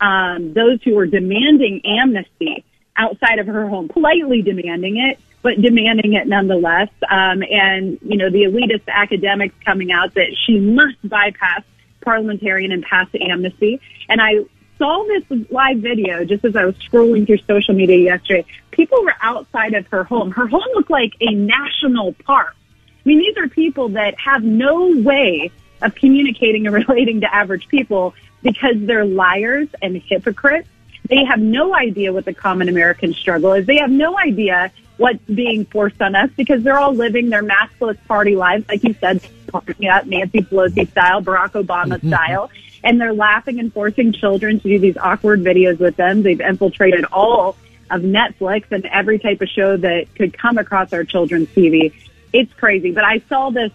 um, 0.00 0.52
those 0.52 0.82
who 0.84 0.96
were 0.96 1.06
demanding 1.06 1.80
amnesty 1.84 2.64
outside 2.96 3.38
of 3.38 3.46
her 3.46 3.68
home, 3.68 3.88
politely 3.88 4.42
demanding 4.42 4.98
it, 4.98 5.18
but 5.42 5.60
demanding 5.60 6.14
it 6.14 6.26
nonetheless. 6.26 6.88
Um, 7.08 7.42
and, 7.42 7.98
you 8.02 8.16
know, 8.16 8.30
the 8.30 8.44
elitist 8.44 8.88
academics 8.88 9.54
coming 9.64 9.92
out 9.92 10.14
that 10.14 10.36
she 10.44 10.58
must 10.58 10.96
bypass 11.08 11.62
parliamentarian 12.02 12.72
and 12.72 12.82
pass 12.82 13.08
amnesty. 13.18 13.80
And 14.08 14.20
I 14.20 14.44
saw 14.82 15.04
this 15.04 15.48
live 15.48 15.78
video 15.78 16.24
just 16.24 16.44
as 16.44 16.56
I 16.56 16.64
was 16.64 16.74
scrolling 16.78 17.24
through 17.24 17.38
social 17.46 17.72
media 17.72 17.98
yesterday. 17.98 18.44
People 18.72 19.04
were 19.04 19.14
outside 19.20 19.74
of 19.74 19.86
her 19.88 20.02
home. 20.02 20.32
Her 20.32 20.48
home 20.48 20.66
looked 20.74 20.90
like 20.90 21.12
a 21.20 21.32
national 21.32 22.14
park. 22.14 22.56
I 22.58 23.08
mean, 23.08 23.18
these 23.18 23.36
are 23.36 23.48
people 23.48 23.90
that 23.90 24.18
have 24.18 24.42
no 24.42 24.90
way 25.00 25.52
of 25.82 25.94
communicating 25.94 26.66
and 26.66 26.74
relating 26.88 27.20
to 27.20 27.32
average 27.32 27.68
people 27.68 28.14
because 28.42 28.74
they're 28.78 29.04
liars 29.04 29.68
and 29.80 29.96
hypocrites. 29.96 30.68
They 31.08 31.24
have 31.26 31.38
no 31.38 31.76
idea 31.76 32.12
what 32.12 32.24
the 32.24 32.34
common 32.34 32.68
American 32.68 33.14
struggle 33.14 33.52
is. 33.52 33.66
They 33.66 33.78
have 33.78 33.90
no 33.90 34.18
idea 34.18 34.72
what's 34.96 35.22
being 35.26 35.64
forced 35.64 36.02
on 36.02 36.16
us 36.16 36.30
because 36.36 36.64
they're 36.64 36.78
all 36.78 36.94
living 36.94 37.30
their 37.30 37.44
maskless 37.44 37.98
party 38.08 38.34
lives, 38.34 38.64
like 38.68 38.82
you 38.82 38.94
said, 38.94 39.22
Nancy 39.78 40.40
Pelosi 40.40 40.90
style, 40.90 41.22
Barack 41.22 41.52
Obama 41.52 41.98
mm-hmm. 41.98 42.08
style 42.08 42.50
and 42.84 43.00
they're 43.00 43.14
laughing 43.14 43.60
and 43.60 43.72
forcing 43.72 44.12
children 44.12 44.60
to 44.60 44.68
do 44.68 44.78
these 44.78 44.96
awkward 44.96 45.40
videos 45.40 45.78
with 45.78 45.96
them. 45.96 46.22
They've 46.22 46.40
infiltrated 46.40 47.04
all 47.06 47.56
of 47.90 48.02
Netflix 48.02 48.64
and 48.70 48.84
every 48.86 49.18
type 49.18 49.40
of 49.40 49.48
show 49.48 49.76
that 49.76 50.14
could 50.14 50.36
come 50.36 50.58
across 50.58 50.92
our 50.92 51.04
children's 51.04 51.48
TV. 51.48 51.92
It's 52.32 52.52
crazy. 52.54 52.90
But 52.92 53.04
I 53.04 53.18
saw 53.28 53.50
this. 53.50 53.70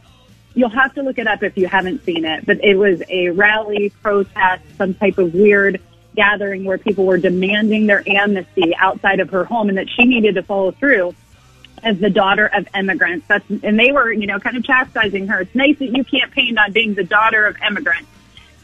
You'll 0.55 0.69
have 0.69 0.95
to 0.95 1.03
look 1.03 1.19
it 1.19 1.27
up 1.27 1.43
if 1.43 1.55
you 1.55 1.67
haven't 1.67 2.03
seen 2.03 2.25
it. 2.25 2.45
But 2.45 2.63
it 2.63 2.75
was 2.75 3.01
a 3.09 3.29
rally, 3.29 3.91
protest, 4.01 4.63
some 4.77 4.95
type 4.95 5.19
of 5.19 5.33
weird 5.33 5.79
gathering 6.15 6.65
where 6.65 6.79
people 6.79 7.05
were 7.05 7.19
demanding 7.19 7.85
their 7.85 8.03
amnesty 8.09 8.75
outside 8.75 9.19
of 9.19 9.29
her 9.29 9.45
home 9.45 9.69
and 9.69 9.77
that 9.77 9.87
she 9.87 10.05
needed 10.05 10.35
to 10.35 10.41
follow 10.41 10.71
through 10.71 11.13
as 11.83 11.99
the 11.99 12.09
daughter 12.09 12.47
of 12.47 12.67
immigrants. 12.75 13.27
That's, 13.27 13.47
and 13.49 13.79
they 13.79 13.91
were, 13.91 14.11
you 14.11 14.25
know, 14.25 14.39
kind 14.39 14.57
of 14.57 14.63
chastising 14.63 15.27
her. 15.27 15.41
It's 15.41 15.53
nice 15.53 15.77
that 15.77 15.95
you 15.95 16.03
campaigned 16.03 16.57
on 16.57 16.71
being 16.71 16.95
the 16.95 17.03
daughter 17.03 17.45
of 17.45 17.55
immigrants 17.61 18.09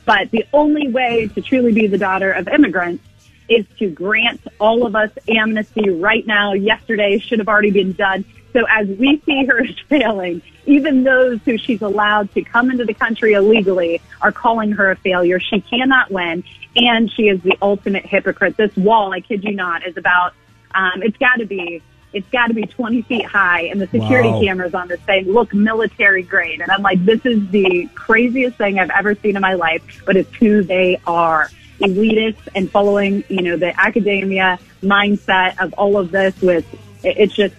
but 0.06 0.32
the 0.32 0.45
only 0.54 0.89
way 0.89 1.28
to 1.28 1.41
truly 1.41 1.74
be 1.74 1.88
the 1.88 1.97
daughter 1.97 2.32
of 2.32 2.47
immigrants 2.47 3.04
is 3.49 3.66
to 3.78 3.89
grant 3.89 4.41
all 4.60 4.86
of 4.86 4.95
us 4.95 5.12
amnesty 5.28 5.89
right 5.89 6.26
now. 6.26 6.54
Yesterday 6.54 7.20
should 7.20 7.39
have 7.39 7.47
already 7.47 7.72
been 7.72 7.93
done. 7.93 8.26
So 8.54 8.66
as 8.70 8.88
we 8.88 9.22
see 9.26 9.45
her 9.45 9.64
as 9.64 9.76
failing, 9.89 10.41
even 10.66 11.04
those 11.04 11.39
who 11.43 11.58
she's 11.58 11.82
allowed 11.82 12.34
to 12.34 12.43
come 12.43 12.72
into 12.72 12.86
the 12.86 12.93
country 12.93 13.34
illegally 13.34 14.01
are 14.22 14.32
calling 14.32 14.72
her 14.74 14.91
a 14.91 14.95
failure. 14.95 15.39
She 15.39 15.62
cannot 15.62 16.12
win, 16.12 16.43
and 16.76 17.12
she 17.12 17.24
is 17.24 17.41
the 17.41 17.58
ultimate 17.62 18.06
hypocrite. 18.06 18.56
This 18.56 18.76
wall, 18.78 19.12
I 19.14 19.20
kid 19.20 19.43
you 19.43 19.54
not, 19.54 19.86
is 19.86 19.97
about, 19.97 20.34
um, 20.74 21.04
it's 21.04 21.18
got 21.18 21.38
to 21.38 21.45
be 21.45 21.82
it's 22.14 22.30
got 22.30 22.47
to 22.47 22.53
be 22.53 22.64
20 22.64 23.01
feet 23.03 23.26
high 23.26 23.61
and 23.61 23.82
the 23.82 23.88
security 23.88 24.30
wow. 24.30 24.41
cameras 24.41 24.74
on 24.74 24.88
this 24.88 25.01
thing 25.01 25.26
look 25.32 25.53
military 25.53 26.22
grade. 26.22 26.61
And 26.61 26.72
I'm 26.72 26.84
like, 26.84 27.03
this 27.03 27.26
is 27.26 27.49
the 27.49 27.89
craziest 27.95 28.57
thing 28.57 28.80
I've 28.80 28.91
ever 28.91 29.16
seen 29.16 29.36
in 29.36 29.41
my 29.41 29.55
life, 29.55 30.03
but 30.05 30.16
it's 30.16 30.34
who 30.36 30.64
they 30.64 31.01
are. 31.07 31.49
Elitists 31.80 32.47
and 32.55 32.70
following, 32.72 33.24
you 33.30 33.41
know, 33.41 33.57
the 33.57 33.78
academia 33.80 34.59
mindset 34.82 35.59
of 35.59 35.74
all 35.74 35.97
of 35.97 36.11
this 36.11 36.39
with, 36.39 36.66
it's 37.03 37.36
just, 37.36 37.55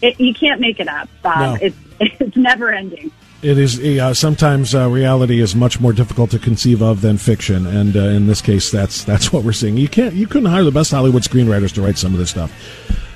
it, 0.00 0.18
you 0.18 0.34
can't 0.34 0.60
make 0.60 0.80
it 0.80 0.88
up. 0.88 1.08
Um, 1.24 1.40
no. 1.40 1.58
It's, 1.60 1.76
it's 2.00 2.36
never 2.36 2.72
ending. 2.72 3.12
It 3.42 3.58
is 3.58 3.78
uh, 3.78 4.14
sometimes 4.14 4.74
uh, 4.74 4.88
reality 4.88 5.40
is 5.40 5.54
much 5.54 5.80
more 5.80 5.92
difficult 5.92 6.30
to 6.30 6.38
conceive 6.38 6.80
of 6.80 7.00
than 7.00 7.18
fiction, 7.18 7.66
and 7.66 7.96
uh, 7.96 8.00
in 8.00 8.28
this 8.28 8.40
case, 8.40 8.70
that's 8.70 9.02
that's 9.02 9.32
what 9.32 9.42
we're 9.42 9.52
seeing. 9.52 9.76
You 9.76 9.88
can't, 9.88 10.14
you 10.14 10.28
couldn't 10.28 10.48
hire 10.48 10.62
the 10.62 10.70
best 10.70 10.92
Hollywood 10.92 11.24
screenwriters 11.24 11.72
to 11.74 11.82
write 11.82 11.98
some 11.98 12.12
of 12.12 12.20
this 12.20 12.30
stuff. 12.30 12.52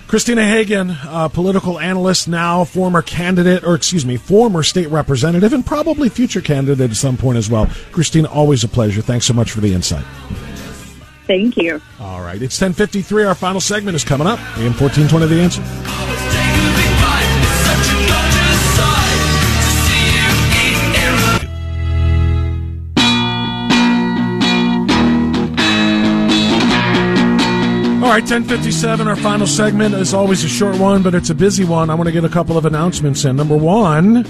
Christina 0.07 0.47
Hagan, 0.47 0.97
political 1.31 1.81
analyst 1.81 2.29
now, 2.29 2.65
former 2.65 3.03
candidate, 3.03 3.65
or 3.65 3.75
excuse 3.75 4.07
me, 4.07 4.17
former 4.17 4.63
state 4.63 4.89
representative, 4.89 5.53
and 5.53 5.67
probably 5.67 6.09
future 6.09 6.41
candidate 6.41 6.91
at 6.91 6.97
some 6.97 7.17
point 7.17 7.39
as 7.39 7.51
well. 7.51 7.69
Christina, 7.91 8.29
always 8.29 8.63
a 8.63 8.69
pleasure. 8.69 9.03
Thanks 9.03 9.27
so 9.27 9.35
much 9.35 9.51
for 9.51 9.61
the 9.61 9.75
insight. 9.75 10.05
Thank 11.27 11.57
you. 11.57 11.83
All 11.99 12.21
right, 12.21 12.41
it's 12.41 12.61
1053. 12.61 13.25
Our 13.25 13.35
final 13.35 13.61
segment 13.61 13.97
is 13.97 14.05
coming 14.05 14.29
up. 14.29 14.39
AM 14.59 14.75
1420, 14.75 15.27
The 15.27 15.41
Answer. 15.41 16.26
Right, 28.17 28.23
1057, 28.23 29.09
our 29.09 29.17
final 29.17 29.47
segment 29.47 29.95
is 29.95 30.15
always 30.15 30.43
a 30.43 30.49
short 30.49 30.79
one, 30.79 31.03
but 31.03 31.15
it's 31.15 31.29
a 31.29 31.35
busy 31.35 31.67
one. 31.67 31.91
I 31.91 31.95
want 31.95 32.07
to 32.07 32.13
get 32.13 32.25
a 32.25 32.31
couple 32.31 32.57
of 32.57 32.65
announcements 32.65 33.27
in. 33.27 33.37
Number 33.37 33.59
one, 33.59 34.25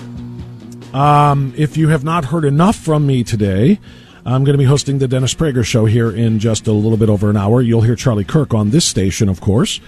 um, 0.93 1.55
if 1.57 1.77
you 1.77 1.87
have 1.91 2.03
not 2.03 2.25
heard 2.25 2.45
enough 2.45 2.75
from 2.75 3.07
me 3.07 3.23
today, 3.23 3.79
I'm 4.25 4.43
going 4.43 4.55
to 4.55 4.59
be 4.59 4.65
hosting 4.65 4.99
the 4.99 5.07
Dennis 5.07 5.35
Prager 5.35 5.65
Show 5.65 5.85
here 5.85 6.11
in 6.11 6.41
just 6.41 6.67
a 6.67 6.73
little 6.73 6.99
bit 6.99 7.09
over 7.09 7.31
an 7.31 7.37
hour. 7.37 7.63
You'll 7.63 7.83
hear 7.83 7.95
Charlie 7.95 8.25
Kirk 8.25 8.53
on 8.53 8.71
this 8.71 8.85
station, 8.85 9.29
of 9.29 9.41
course, 9.41 9.79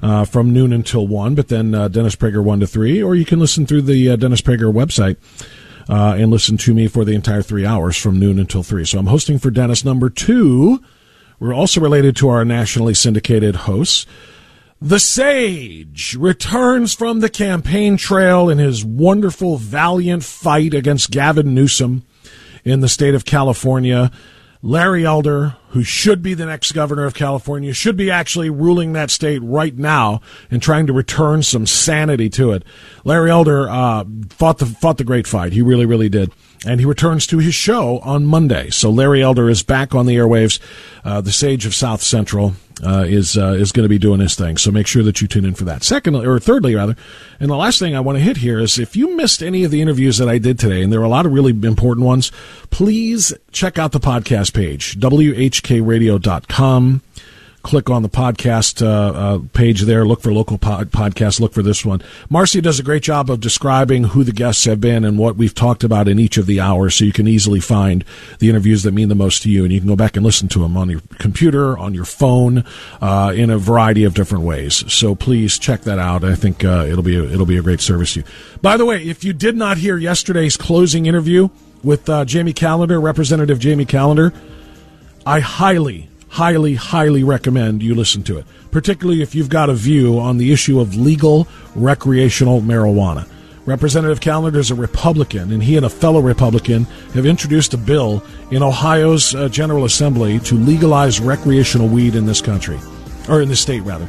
uh, 0.00 0.24
from 0.24 0.52
noon 0.52 0.72
until 0.72 1.08
1, 1.08 1.34
but 1.34 1.48
then 1.48 1.74
uh, 1.74 1.88
Dennis 1.88 2.14
Prager 2.14 2.44
1 2.44 2.60
to 2.60 2.68
3, 2.68 3.02
or 3.02 3.16
you 3.16 3.24
can 3.24 3.40
listen 3.40 3.66
through 3.66 3.82
the 3.82 4.10
uh, 4.10 4.14
Dennis 4.14 4.42
Prager 4.42 4.72
website. 4.72 5.16
Uh, 5.88 6.14
and 6.16 6.30
listen 6.30 6.56
to 6.56 6.72
me 6.72 6.86
for 6.86 7.04
the 7.04 7.14
entire 7.14 7.42
three 7.42 7.66
hours 7.66 7.96
from 7.96 8.20
noon 8.20 8.38
until 8.38 8.62
three. 8.62 8.84
So 8.84 9.00
I'm 9.00 9.08
hosting 9.08 9.40
for 9.40 9.50
Dennis. 9.50 9.84
Number 9.84 10.08
two, 10.08 10.80
we're 11.40 11.54
also 11.54 11.80
related 11.80 12.14
to 12.16 12.28
our 12.28 12.44
nationally 12.44 12.94
syndicated 12.94 13.56
hosts. 13.56 14.06
The 14.82 15.00
Sage 15.00 16.16
returns 16.16 16.94
from 16.94 17.20
the 17.20 17.28
campaign 17.28 17.96
trail 17.96 18.48
in 18.48 18.58
his 18.58 18.84
wonderful, 18.84 19.56
valiant 19.56 20.22
fight 20.22 20.74
against 20.74 21.10
Gavin 21.10 21.54
Newsom 21.54 22.04
in 22.64 22.80
the 22.80 22.88
state 22.88 23.14
of 23.14 23.24
California. 23.24 24.10
Larry 24.62 25.06
Elder, 25.06 25.56
who 25.70 25.82
should 25.82 26.22
be 26.22 26.34
the 26.34 26.44
next 26.44 26.72
governor 26.72 27.06
of 27.06 27.14
California, 27.14 27.72
should 27.72 27.96
be 27.96 28.10
actually 28.10 28.50
ruling 28.50 28.92
that 28.92 29.10
state 29.10 29.40
right 29.42 29.76
now 29.76 30.20
and 30.50 30.62
trying 30.62 30.86
to 30.86 30.92
return 30.92 31.42
some 31.42 31.66
sanity 31.66 32.28
to 32.28 32.52
it. 32.52 32.62
Larry 33.04 33.30
Elder 33.30 33.68
uh, 33.68 34.04
fought 34.28 34.58
the 34.58 34.66
fought 34.66 34.98
the 34.98 35.04
great 35.04 35.26
fight. 35.26 35.54
He 35.54 35.62
really, 35.62 35.86
really 35.86 36.10
did 36.10 36.30
and 36.66 36.80
he 36.80 36.86
returns 36.86 37.26
to 37.28 37.38
his 37.38 37.54
show 37.54 37.98
on 38.00 38.26
Monday. 38.26 38.70
So 38.70 38.90
Larry 38.90 39.22
Elder 39.22 39.48
is 39.48 39.62
back 39.62 39.94
on 39.94 40.06
the 40.06 40.16
airwaves. 40.16 40.60
Uh, 41.04 41.20
the 41.20 41.32
Sage 41.32 41.66
of 41.66 41.74
South 41.74 42.02
Central 42.02 42.54
uh, 42.84 43.04
is 43.06 43.36
uh, 43.36 43.56
is 43.58 43.72
going 43.72 43.84
to 43.84 43.88
be 43.88 43.98
doing 43.98 44.20
his 44.20 44.34
thing. 44.34 44.56
So 44.56 44.70
make 44.70 44.86
sure 44.86 45.02
that 45.02 45.20
you 45.20 45.28
tune 45.28 45.44
in 45.44 45.54
for 45.54 45.64
that. 45.64 45.82
Secondly, 45.82 46.26
or 46.26 46.38
thirdly, 46.38 46.74
rather, 46.74 46.96
and 47.38 47.50
the 47.50 47.56
last 47.56 47.78
thing 47.78 47.94
I 47.94 48.00
want 48.00 48.18
to 48.18 48.24
hit 48.24 48.38
here 48.38 48.58
is 48.58 48.78
if 48.78 48.96
you 48.96 49.16
missed 49.16 49.42
any 49.42 49.64
of 49.64 49.70
the 49.70 49.82
interviews 49.82 50.18
that 50.18 50.28
I 50.28 50.38
did 50.38 50.58
today, 50.58 50.82
and 50.82 50.92
there 50.92 51.00
are 51.00 51.04
a 51.04 51.08
lot 51.08 51.26
of 51.26 51.32
really 51.32 51.52
important 51.52 52.06
ones, 52.06 52.32
please 52.70 53.32
check 53.52 53.78
out 53.78 53.92
the 53.92 54.00
podcast 54.00 54.54
page 54.54 54.98
whkradio.com 54.98 57.02
click 57.62 57.90
on 57.90 58.02
the 58.02 58.08
podcast 58.08 58.84
uh, 58.84 58.88
uh, 58.88 59.38
page 59.52 59.82
there, 59.82 60.06
look 60.06 60.20
for 60.20 60.32
local 60.32 60.58
pod- 60.58 60.90
podcasts, 60.90 61.40
look 61.40 61.52
for 61.52 61.62
this 61.62 61.84
one. 61.84 62.02
Marcia 62.28 62.60
does 62.60 62.78
a 62.78 62.82
great 62.82 63.02
job 63.02 63.30
of 63.30 63.40
describing 63.40 64.04
who 64.04 64.24
the 64.24 64.32
guests 64.32 64.64
have 64.64 64.80
been 64.80 65.04
and 65.04 65.18
what 65.18 65.36
we've 65.36 65.54
talked 65.54 65.84
about 65.84 66.08
in 66.08 66.18
each 66.18 66.36
of 66.36 66.46
the 66.46 66.60
hours, 66.60 66.94
so 66.94 67.04
you 67.04 67.12
can 67.12 67.28
easily 67.28 67.60
find 67.60 68.04
the 68.38 68.48
interviews 68.48 68.82
that 68.82 68.92
mean 68.92 69.08
the 69.08 69.14
most 69.14 69.42
to 69.42 69.50
you, 69.50 69.64
and 69.64 69.72
you 69.72 69.80
can 69.80 69.88
go 69.88 69.96
back 69.96 70.16
and 70.16 70.24
listen 70.24 70.48
to 70.48 70.58
them 70.58 70.76
on 70.76 70.90
your 70.90 71.00
computer, 71.18 71.78
on 71.78 71.94
your 71.94 72.04
phone, 72.04 72.64
uh, 73.00 73.32
in 73.34 73.50
a 73.50 73.58
variety 73.58 74.04
of 74.04 74.14
different 74.14 74.44
ways. 74.44 74.84
So 74.92 75.14
please 75.14 75.58
check 75.58 75.82
that 75.82 75.98
out. 75.98 76.24
I 76.24 76.34
think 76.34 76.64
uh, 76.64 76.86
it'll 76.88 77.02
be 77.02 77.16
a, 77.16 77.24
it'll 77.24 77.46
be 77.46 77.58
a 77.58 77.62
great 77.62 77.80
service 77.80 78.14
to 78.14 78.20
you. 78.20 78.26
By 78.62 78.76
the 78.76 78.84
way, 78.84 79.02
if 79.02 79.24
you 79.24 79.32
did 79.32 79.56
not 79.56 79.78
hear 79.78 79.96
yesterday's 79.96 80.56
closing 80.56 81.06
interview 81.06 81.48
with 81.82 82.08
uh, 82.08 82.24
Jamie 82.24 82.52
Callender, 82.52 83.00
Representative 83.00 83.58
Jamie 83.58 83.86
Callender. 83.86 84.32
I 85.26 85.40
highly 85.40 86.09
highly, 86.30 86.74
highly 86.76 87.22
recommend 87.22 87.82
you 87.82 87.94
listen 87.94 88.22
to 88.22 88.38
it, 88.38 88.46
particularly 88.70 89.20
if 89.20 89.34
you've 89.34 89.48
got 89.48 89.68
a 89.68 89.74
view 89.74 90.18
on 90.18 90.38
the 90.38 90.52
issue 90.52 90.80
of 90.80 90.96
legal 90.96 91.46
recreational 91.74 92.60
marijuana. 92.60 93.28
Representative 93.66 94.20
Callender 94.20 94.58
is 94.58 94.70
a 94.70 94.74
Republican, 94.74 95.52
and 95.52 95.62
he 95.62 95.76
and 95.76 95.84
a 95.84 95.90
fellow 95.90 96.20
Republican 96.20 96.84
have 97.14 97.26
introduced 97.26 97.74
a 97.74 97.78
bill 97.78 98.24
in 98.50 98.62
Ohio's 98.62 99.34
uh, 99.34 99.48
General 99.48 99.84
Assembly 99.84 100.38
to 100.40 100.54
legalize 100.54 101.20
recreational 101.20 101.88
weed 101.88 102.14
in 102.14 102.26
this 102.26 102.40
country, 102.40 102.78
or 103.28 103.42
in 103.42 103.48
the 103.48 103.56
state, 103.56 103.82
rather. 103.82 104.08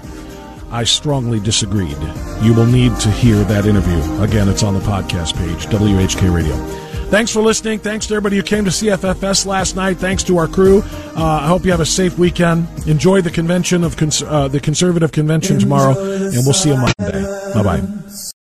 I 0.71 0.85
strongly 0.85 1.39
disagreed. 1.41 1.97
You 2.41 2.53
will 2.53 2.65
need 2.65 2.97
to 2.99 3.11
hear 3.11 3.43
that 3.43 3.65
interview. 3.65 3.99
Again, 4.21 4.47
it's 4.47 4.63
on 4.63 4.73
the 4.73 4.79
podcast 4.79 5.35
page, 5.35 5.65
WHK 5.67 6.33
Radio. 6.33 6.90
Thanks 7.11 7.29
for 7.29 7.41
listening. 7.41 7.79
Thanks 7.79 8.07
to 8.07 8.13
everybody 8.13 8.37
who 8.37 8.41
came 8.43 8.63
to 8.63 8.71
CFFS 8.71 9.45
last 9.45 9.75
night. 9.75 9.97
Thanks 9.97 10.23
to 10.23 10.37
our 10.37 10.47
crew. 10.47 10.81
Uh, 10.81 11.39
I 11.43 11.47
hope 11.47 11.65
you 11.65 11.71
have 11.71 11.81
a 11.81 11.85
safe 11.85 12.17
weekend. 12.17 12.67
Enjoy 12.87 13.19
the 13.19 13.29
convention 13.29 13.83
of 13.83 13.97
cons- 13.97 14.23
uh, 14.23 14.47
the 14.47 14.61
conservative 14.61 15.11
convention 15.11 15.59
tomorrow, 15.59 15.91
and 15.99 16.33
we'll 16.45 16.53
see 16.53 16.69
you 16.69 16.77
Monday. 16.77 17.21
Bye 17.53 17.63
bye. 17.63 18.40